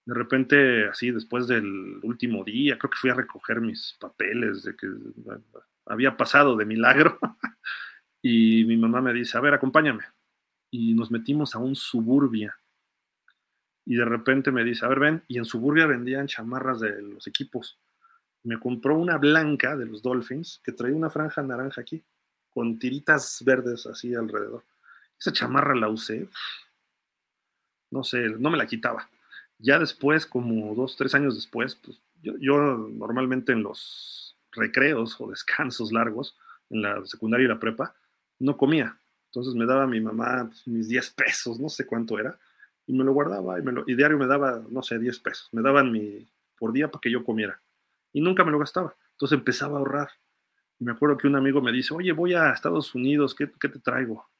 [0.05, 4.77] de repente, así, después del último día, creo que fui a recoger mis papeles de
[4.77, 4.89] que
[5.87, 7.19] había pasado de milagro,
[8.23, 10.05] y mi mamá me dice, a ver, acompáñame.
[10.71, 12.57] Y nos metimos a un suburbia.
[13.85, 17.27] Y de repente me dice, a ver, ven, y en suburbia vendían chamarras de los
[17.27, 17.79] equipos
[18.45, 22.03] me compró una blanca de los Dolphins que traía una franja naranja aquí,
[22.51, 24.65] con tiritas verdes así alrededor.
[25.23, 26.27] Esa chamarra la usé,
[27.93, 29.09] no sé, no me la quitaba.
[29.57, 35.31] Ya después, como dos, tres años después, pues yo, yo normalmente en los recreos o
[35.31, 36.37] descansos largos,
[36.71, 37.95] en la secundaria y la prepa,
[38.41, 38.99] no comía.
[39.27, 42.37] Entonces me daba mi mamá pues, mis 10 pesos, no sé cuánto era,
[42.89, 45.49] y me lo guardaba y, me lo, diario me daba, no sé, 10 pesos.
[45.53, 46.27] Me daban mi,
[46.59, 47.61] por día para que yo comiera
[48.13, 48.97] y nunca me lo gastaba.
[49.13, 50.11] Entonces empezaba a ahorrar.
[50.81, 53.69] Y me acuerdo que un amigo me dice, oye, voy a Estados Unidos, ¿qué, qué
[53.69, 54.32] te traigo?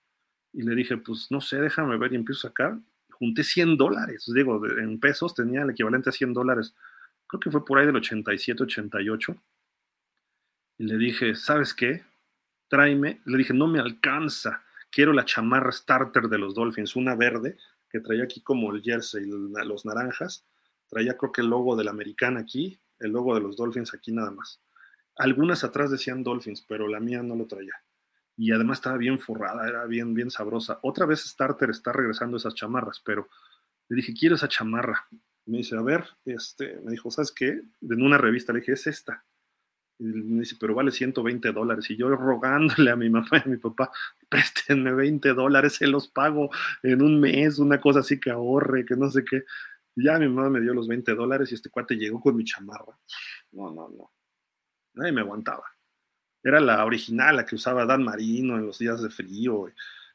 [0.53, 2.79] Y le dije, pues no sé, déjame ver y empiezo a sacar.
[3.11, 6.75] Junté 100 dólares, digo, en pesos tenía el equivalente a 100 dólares.
[7.27, 9.37] Creo que fue por ahí del 87, 88.
[10.79, 12.05] Y le dije, ¿sabes qué?
[12.69, 13.21] Tráeme.
[13.25, 14.63] Le dije, no me alcanza.
[14.91, 17.57] quiero la chamarra starter de los Dolphins, una verde,
[17.89, 20.45] que traía aquí como el jersey, los naranjas,
[20.89, 24.31] traía creo que el logo del americano aquí, el logo de los Dolphins aquí nada
[24.31, 24.61] más.
[25.17, 27.75] Algunas atrás decían Dolphins, pero la mía no lo traía.
[28.37, 30.79] Y además estaba bien forrada, era bien, bien sabrosa.
[30.83, 33.29] Otra vez Starter está regresando esas chamarras, pero
[33.89, 35.07] le dije, quiero esa chamarra.
[35.45, 37.63] Me dice, a ver, este, me dijo, ¿sabes qué?
[37.83, 39.25] En una revista le dije, es esta.
[39.99, 41.91] Y me dice, pero vale 120 dólares.
[41.91, 43.91] Y yo rogándole a mi mamá y a mi papá,
[44.29, 46.51] préstenme 20 dólares, se los pago
[46.83, 49.45] en un mes, una cosa así que ahorre, que no sé qué.
[49.95, 52.45] Y ya mi mamá me dio los 20 dólares y este cuate llegó con mi
[52.45, 52.99] chamarra.
[53.53, 54.13] No, no, no.
[54.95, 55.65] Nadie me aguantaba.
[56.43, 59.71] Era la original, la que usaba Dan Marino en los días de frío.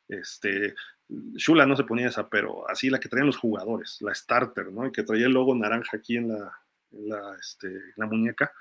[0.08, 0.76] Este,
[1.10, 4.88] Shula no se ponía esa, pero así la que traían los jugadores, la starter, ¿no?
[4.88, 6.52] Y que traía el logo naranja aquí en la,
[6.92, 8.52] la, este, la muñeca.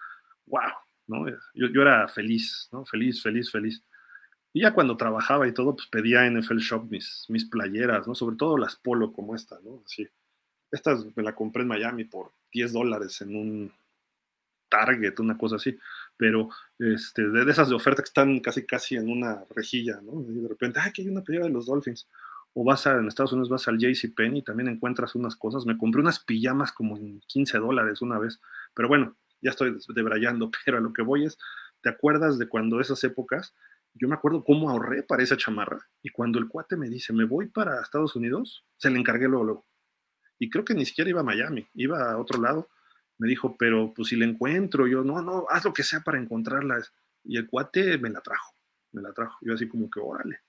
[0.47, 0.73] ¡Wow!
[1.07, 1.29] ¿no?
[1.29, 2.85] Yo, yo, era feliz, ¿no?
[2.85, 3.83] Feliz, feliz, feliz.
[4.53, 8.15] Y ya cuando trabajaba y todo, pues pedía en NFL Shop mis, mis playeras, ¿no?
[8.15, 9.83] Sobre todo las polo como esta, ¿no?
[9.85, 10.09] Así.
[10.71, 13.73] Esta me la compré en Miami por 10 dólares en un
[14.69, 15.79] Target, una cosa así.
[16.17, 16.49] Pero
[16.79, 20.23] este, de, esas de oferta que están casi casi en una rejilla, ¿no?
[20.23, 22.09] De repente, ¡ay, que hay una playera de los Dolphins!
[22.55, 25.67] O vas a, en Estados Unidos, vas al JCPenney y también encuentras unas cosas.
[25.67, 28.41] Me compré unas pijamas como en 15 dólares una vez.
[28.75, 31.39] Pero bueno, ya estoy debrayando, pero a lo que voy es,
[31.83, 33.55] ¿te acuerdas de cuando esas épocas?
[33.95, 37.25] Yo me acuerdo cómo ahorré para esa chamarra y cuando el cuate me dice, me
[37.25, 39.67] voy para Estados Unidos, se le encargué luego, luego.
[40.39, 42.69] Y creo que ni siquiera iba a Miami, iba a otro lado.
[43.19, 46.19] Me dijo, pero pues si la encuentro, yo, no, no, haz lo que sea para
[46.19, 46.79] encontrarla.
[47.25, 48.55] Y el cuate me la trajo,
[48.93, 49.39] me la trajo.
[49.41, 50.41] Yo así como que, órale.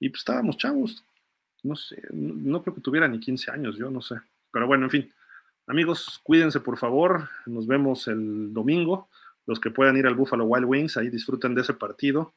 [0.00, 1.04] Y pues estábamos chavos,
[1.62, 4.16] no sé, no, creo que tuviera ni 15 años, yo no sé.
[4.50, 5.12] Pero bueno, en fin,
[5.66, 7.28] Amigos, cuídense por favor.
[7.46, 9.08] Nos vemos el domingo.
[9.46, 12.34] Los que puedan ir al Buffalo Wild Wings, ahí disfruten de ese partido.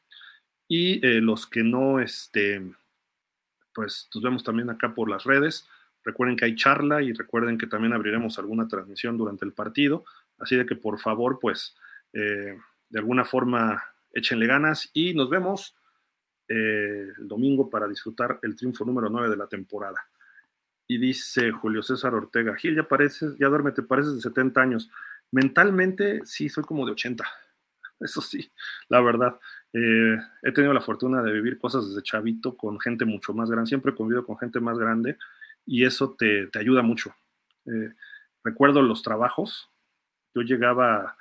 [0.67, 2.61] Y eh, los que no, este,
[3.73, 5.67] pues nos vemos también acá por las redes.
[6.05, 10.05] Recuerden que hay charla y recuerden que también abriremos alguna transmisión durante el partido.
[10.37, 11.75] Así de que por favor, pues
[12.13, 12.55] eh,
[12.89, 13.83] de alguna forma
[14.13, 15.75] échenle ganas y nos vemos
[16.47, 19.99] eh, el domingo para disfrutar el triunfo número 9 de la temporada.
[20.87, 24.91] Y dice Julio César Ortega, Gil, ya pareces, ya duerme, te pareces de 70 años.
[25.31, 27.25] Mentalmente sí, soy como de 80.
[27.99, 28.51] Eso sí,
[28.89, 29.39] la verdad.
[29.73, 33.69] Eh, he tenido la fortuna de vivir cosas desde chavito con gente mucho más grande.
[33.69, 35.17] Siempre he convivido con gente más grande
[35.65, 37.15] y eso te, te ayuda mucho.
[37.65, 37.93] Eh,
[38.43, 39.69] recuerdo los trabajos.
[40.33, 41.17] Yo llegaba,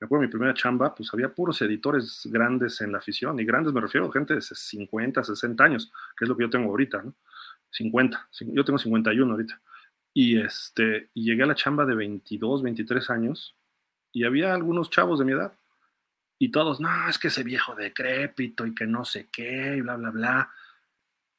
[0.00, 3.38] me acuerdo mi primera chamba, pues había puros editores grandes en la afición.
[3.40, 6.50] Y grandes me refiero a gente de 50, 60 años, que es lo que yo
[6.50, 7.14] tengo ahorita, ¿no?
[7.70, 9.60] 50, yo tengo 51 ahorita.
[10.14, 13.54] Y, este, y llegué a la chamba de 22, 23 años
[14.12, 15.52] y había algunos chavos de mi edad.
[16.38, 19.96] Y todos, no, es que ese viejo decrépito y que no sé qué, y bla,
[19.96, 20.50] bla, bla.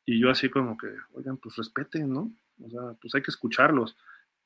[0.06, 2.32] Y yo así como que, oigan, pues respeten, ¿no?
[2.64, 3.96] O sea, pues hay que escucharlos.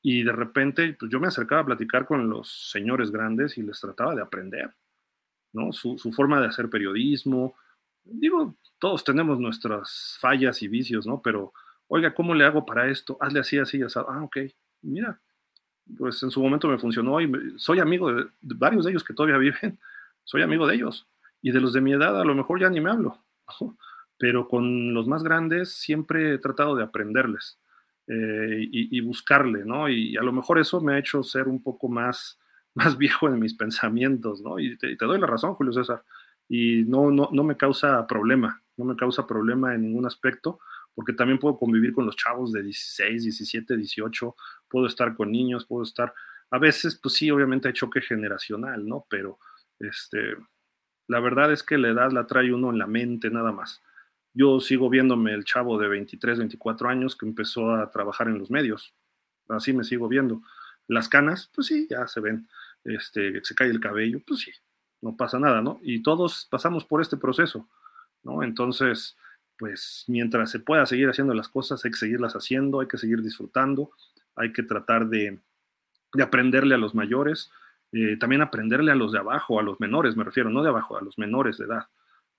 [0.02, 3.80] Y de repente, pues yo me acercaba a platicar con los señores grandes y les
[3.80, 4.74] trataba de aprender,
[5.52, 5.72] ¿no?
[5.72, 7.54] Su, su forma de hacer periodismo.
[8.04, 11.22] Digo, todos tenemos nuestras fallas y vicios, ¿no?
[11.22, 11.52] Pero
[11.86, 13.16] oiga, ¿cómo le hago para esto?
[13.20, 13.98] Hazle así, así, así.
[14.08, 14.38] Ah, ok,
[14.82, 15.20] mira,
[15.96, 19.38] pues en su momento me funcionó y soy amigo de, varios de ellos que todavía
[19.38, 19.78] viven,
[20.24, 21.06] soy amigo de ellos.
[21.40, 23.18] Y de los de mi edad a lo mejor ya ni me hablo,
[24.18, 27.58] pero con los más grandes siempre he tratado de aprenderles
[28.12, 29.88] eh, y, buscarle, ¿no?
[29.88, 32.38] Y a lo mejor eso me ha hecho ser un poco más,
[32.74, 34.58] más viejo en mis pensamientos, ¿no?
[34.58, 36.02] Y te, te doy la razón, Julio César.
[36.48, 40.58] Y no, no, no me causa problema, no me causa problema en ningún aspecto
[40.94, 44.36] porque también puedo convivir con los chavos de 16, 17, 18,
[44.68, 46.12] puedo estar con niños, puedo estar,
[46.50, 49.06] a veces, pues sí, obviamente hay choque generacional, ¿no?
[49.08, 49.38] Pero,
[49.78, 50.36] este,
[51.08, 53.82] la verdad es que la edad la trae uno en la mente nada más.
[54.34, 58.50] Yo sigo viéndome el chavo de 23, 24 años que empezó a trabajar en los
[58.50, 58.94] medios,
[59.48, 60.42] así me sigo viendo.
[60.88, 62.48] Las canas, pues sí, ya se ven,
[62.84, 64.52] este, se cae el cabello, pues sí,
[65.00, 65.80] no pasa nada, ¿no?
[65.82, 67.68] Y todos pasamos por este proceso,
[68.22, 68.42] ¿no?
[68.42, 69.16] Entonces,
[69.58, 73.22] pues mientras se pueda seguir haciendo las cosas, hay que seguirlas haciendo, hay que seguir
[73.22, 73.90] disfrutando,
[74.34, 75.38] hay que tratar de,
[76.20, 77.50] aprenderle a los mayores,
[77.92, 80.96] eh, también aprenderle a los de abajo, a los menores, me refiero, no de abajo,
[80.96, 81.86] a los menores de edad.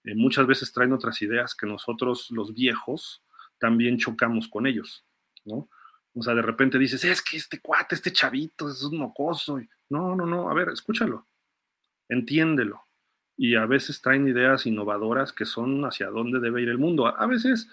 [0.04, 3.24] Eh, muchas veces traen otras ideas que nosotros, los viejos,
[3.58, 5.06] también chocamos con ellos,
[5.46, 5.70] ¿no?
[6.16, 9.60] O sea, de repente dices, es que este cuate, este chavito, es un mocoso.
[9.90, 11.28] No, no, no, a ver, escúchalo,
[12.10, 12.84] entiéndelo,
[13.36, 17.08] y a veces traen ideas innovadoras que son hacia dónde debe ir el mundo.
[17.08, 17.68] A veces,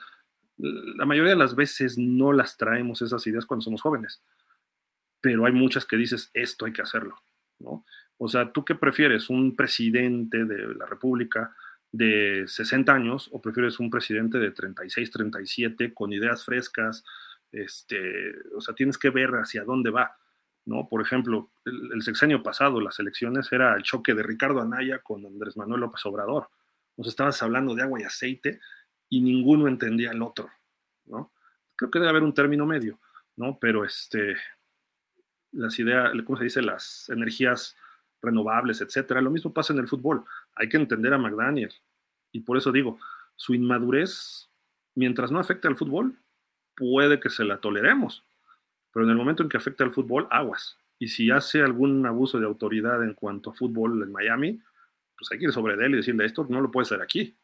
[0.57, 4.23] la mayoría de las veces no las traemos esas ideas cuando somos jóvenes,
[5.21, 7.21] pero hay muchas que dices, esto hay que hacerlo,
[7.59, 7.85] ¿no?
[8.17, 9.31] O sea, ¿tú qué prefieres?
[9.31, 11.55] ¿Un presidente de la República
[11.93, 17.05] de 60 años o prefieres un presidente de 36, 37 con ideas frescas?
[17.53, 20.17] Este, o sea, tienes que ver hacia dónde va,
[20.67, 20.89] ¿no?
[20.89, 25.57] Por ejemplo, el, sexenio pasado, las elecciones, era el choque de Ricardo Anaya con Andrés
[25.57, 26.49] Manuel López Obrador.
[26.97, 28.61] Nos estabas hablando de agua y aceite
[29.09, 30.51] y ninguno entendía el otro,
[31.07, 31.33] ¿no?
[31.75, 33.01] Creo que debe haber un término medio,
[33.37, 33.59] ¿no?
[33.59, 34.37] Pero este,
[35.53, 36.63] las ideas, ¿cómo se dice?
[36.63, 37.77] Las energías
[38.23, 39.21] renovables, etcétera.
[39.21, 40.25] Lo mismo pasa en el fútbol.
[40.55, 41.73] Hay que entender a McDaniel.
[42.33, 42.99] Y por eso digo,
[43.37, 44.51] su inmadurez,
[44.95, 46.19] mientras no afecte al fútbol,
[46.77, 48.25] puede que se la toleremos.
[48.93, 50.79] Pero en el momento en que afecte al fútbol, aguas.
[50.99, 54.61] Y si hace algún abuso de autoridad en cuanto a fútbol en Miami,
[55.17, 57.37] pues hay que ir sobre él y decirle esto no lo puede hacer aquí,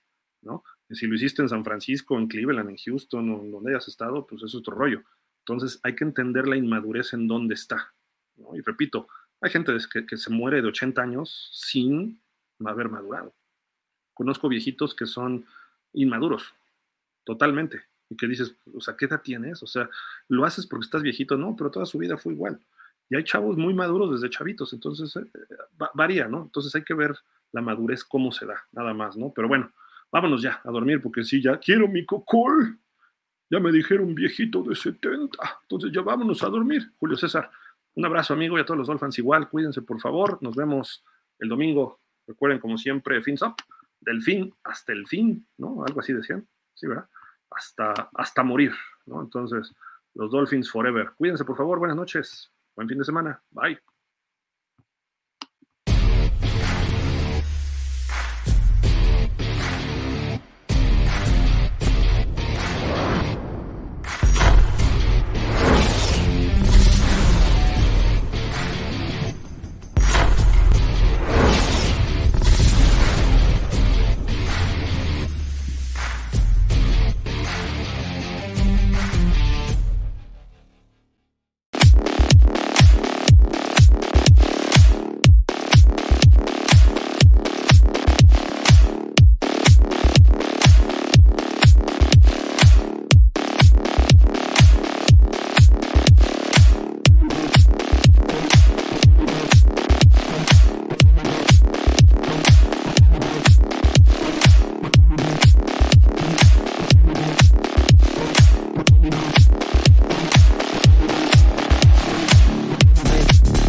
[0.43, 0.65] ¿no?
[0.91, 4.55] Si lo hiciste en San Francisco, en Cleveland, en Houston, donde hayas estado, pues es
[4.55, 5.03] otro rollo.
[5.41, 7.93] Entonces hay que entender la inmadurez en dónde está.
[8.55, 9.09] Y repito,
[9.41, 9.77] hay gente
[10.09, 12.21] que, se muere de 80 años sin
[12.65, 13.35] haber madurado.
[14.15, 15.45] Conozco viejitos que son
[15.93, 16.55] inmaduros,
[17.25, 17.83] totalmente.
[18.09, 19.63] Y que dices, o sea, ¿qué edad tienes?
[19.63, 19.91] O sea,
[20.29, 21.37] ¿lo haces porque estás viejito?
[21.37, 22.59] No, pero toda su vida fue igual.
[23.09, 25.31] Y hay chavos muy maduros desde chavitos, entonces eh,
[25.95, 26.43] varía, ¿no?
[26.43, 27.17] Entonces hay que ver
[27.53, 29.33] la madurez cómo se da, nada más, ¿no?
[29.35, 29.71] Pero bueno,
[30.11, 32.79] vámonos ya a dormir porque sí, ya quiero mi cocol.
[33.49, 36.91] Ya me dijeron viejito de 70, entonces ya vámonos a dormir.
[36.99, 37.49] Julio César,
[37.97, 41.05] un abrazo amigo y a todos los Dolphins igual, cuídense por favor, nos vemos
[41.39, 42.01] el domingo.
[42.27, 43.55] Recuerden como siempre, fins up,
[44.01, 45.83] del fin hasta el fin, ¿no?
[45.85, 47.09] Algo así decían, sí, ¿verdad?
[47.51, 48.73] Hasta, hasta morir,
[49.07, 49.23] ¿no?
[49.23, 49.73] Entonces,
[50.15, 51.13] los Dolphins forever.
[51.17, 53.81] Cuídense por favor, buenas noches, buen fin de semana, bye.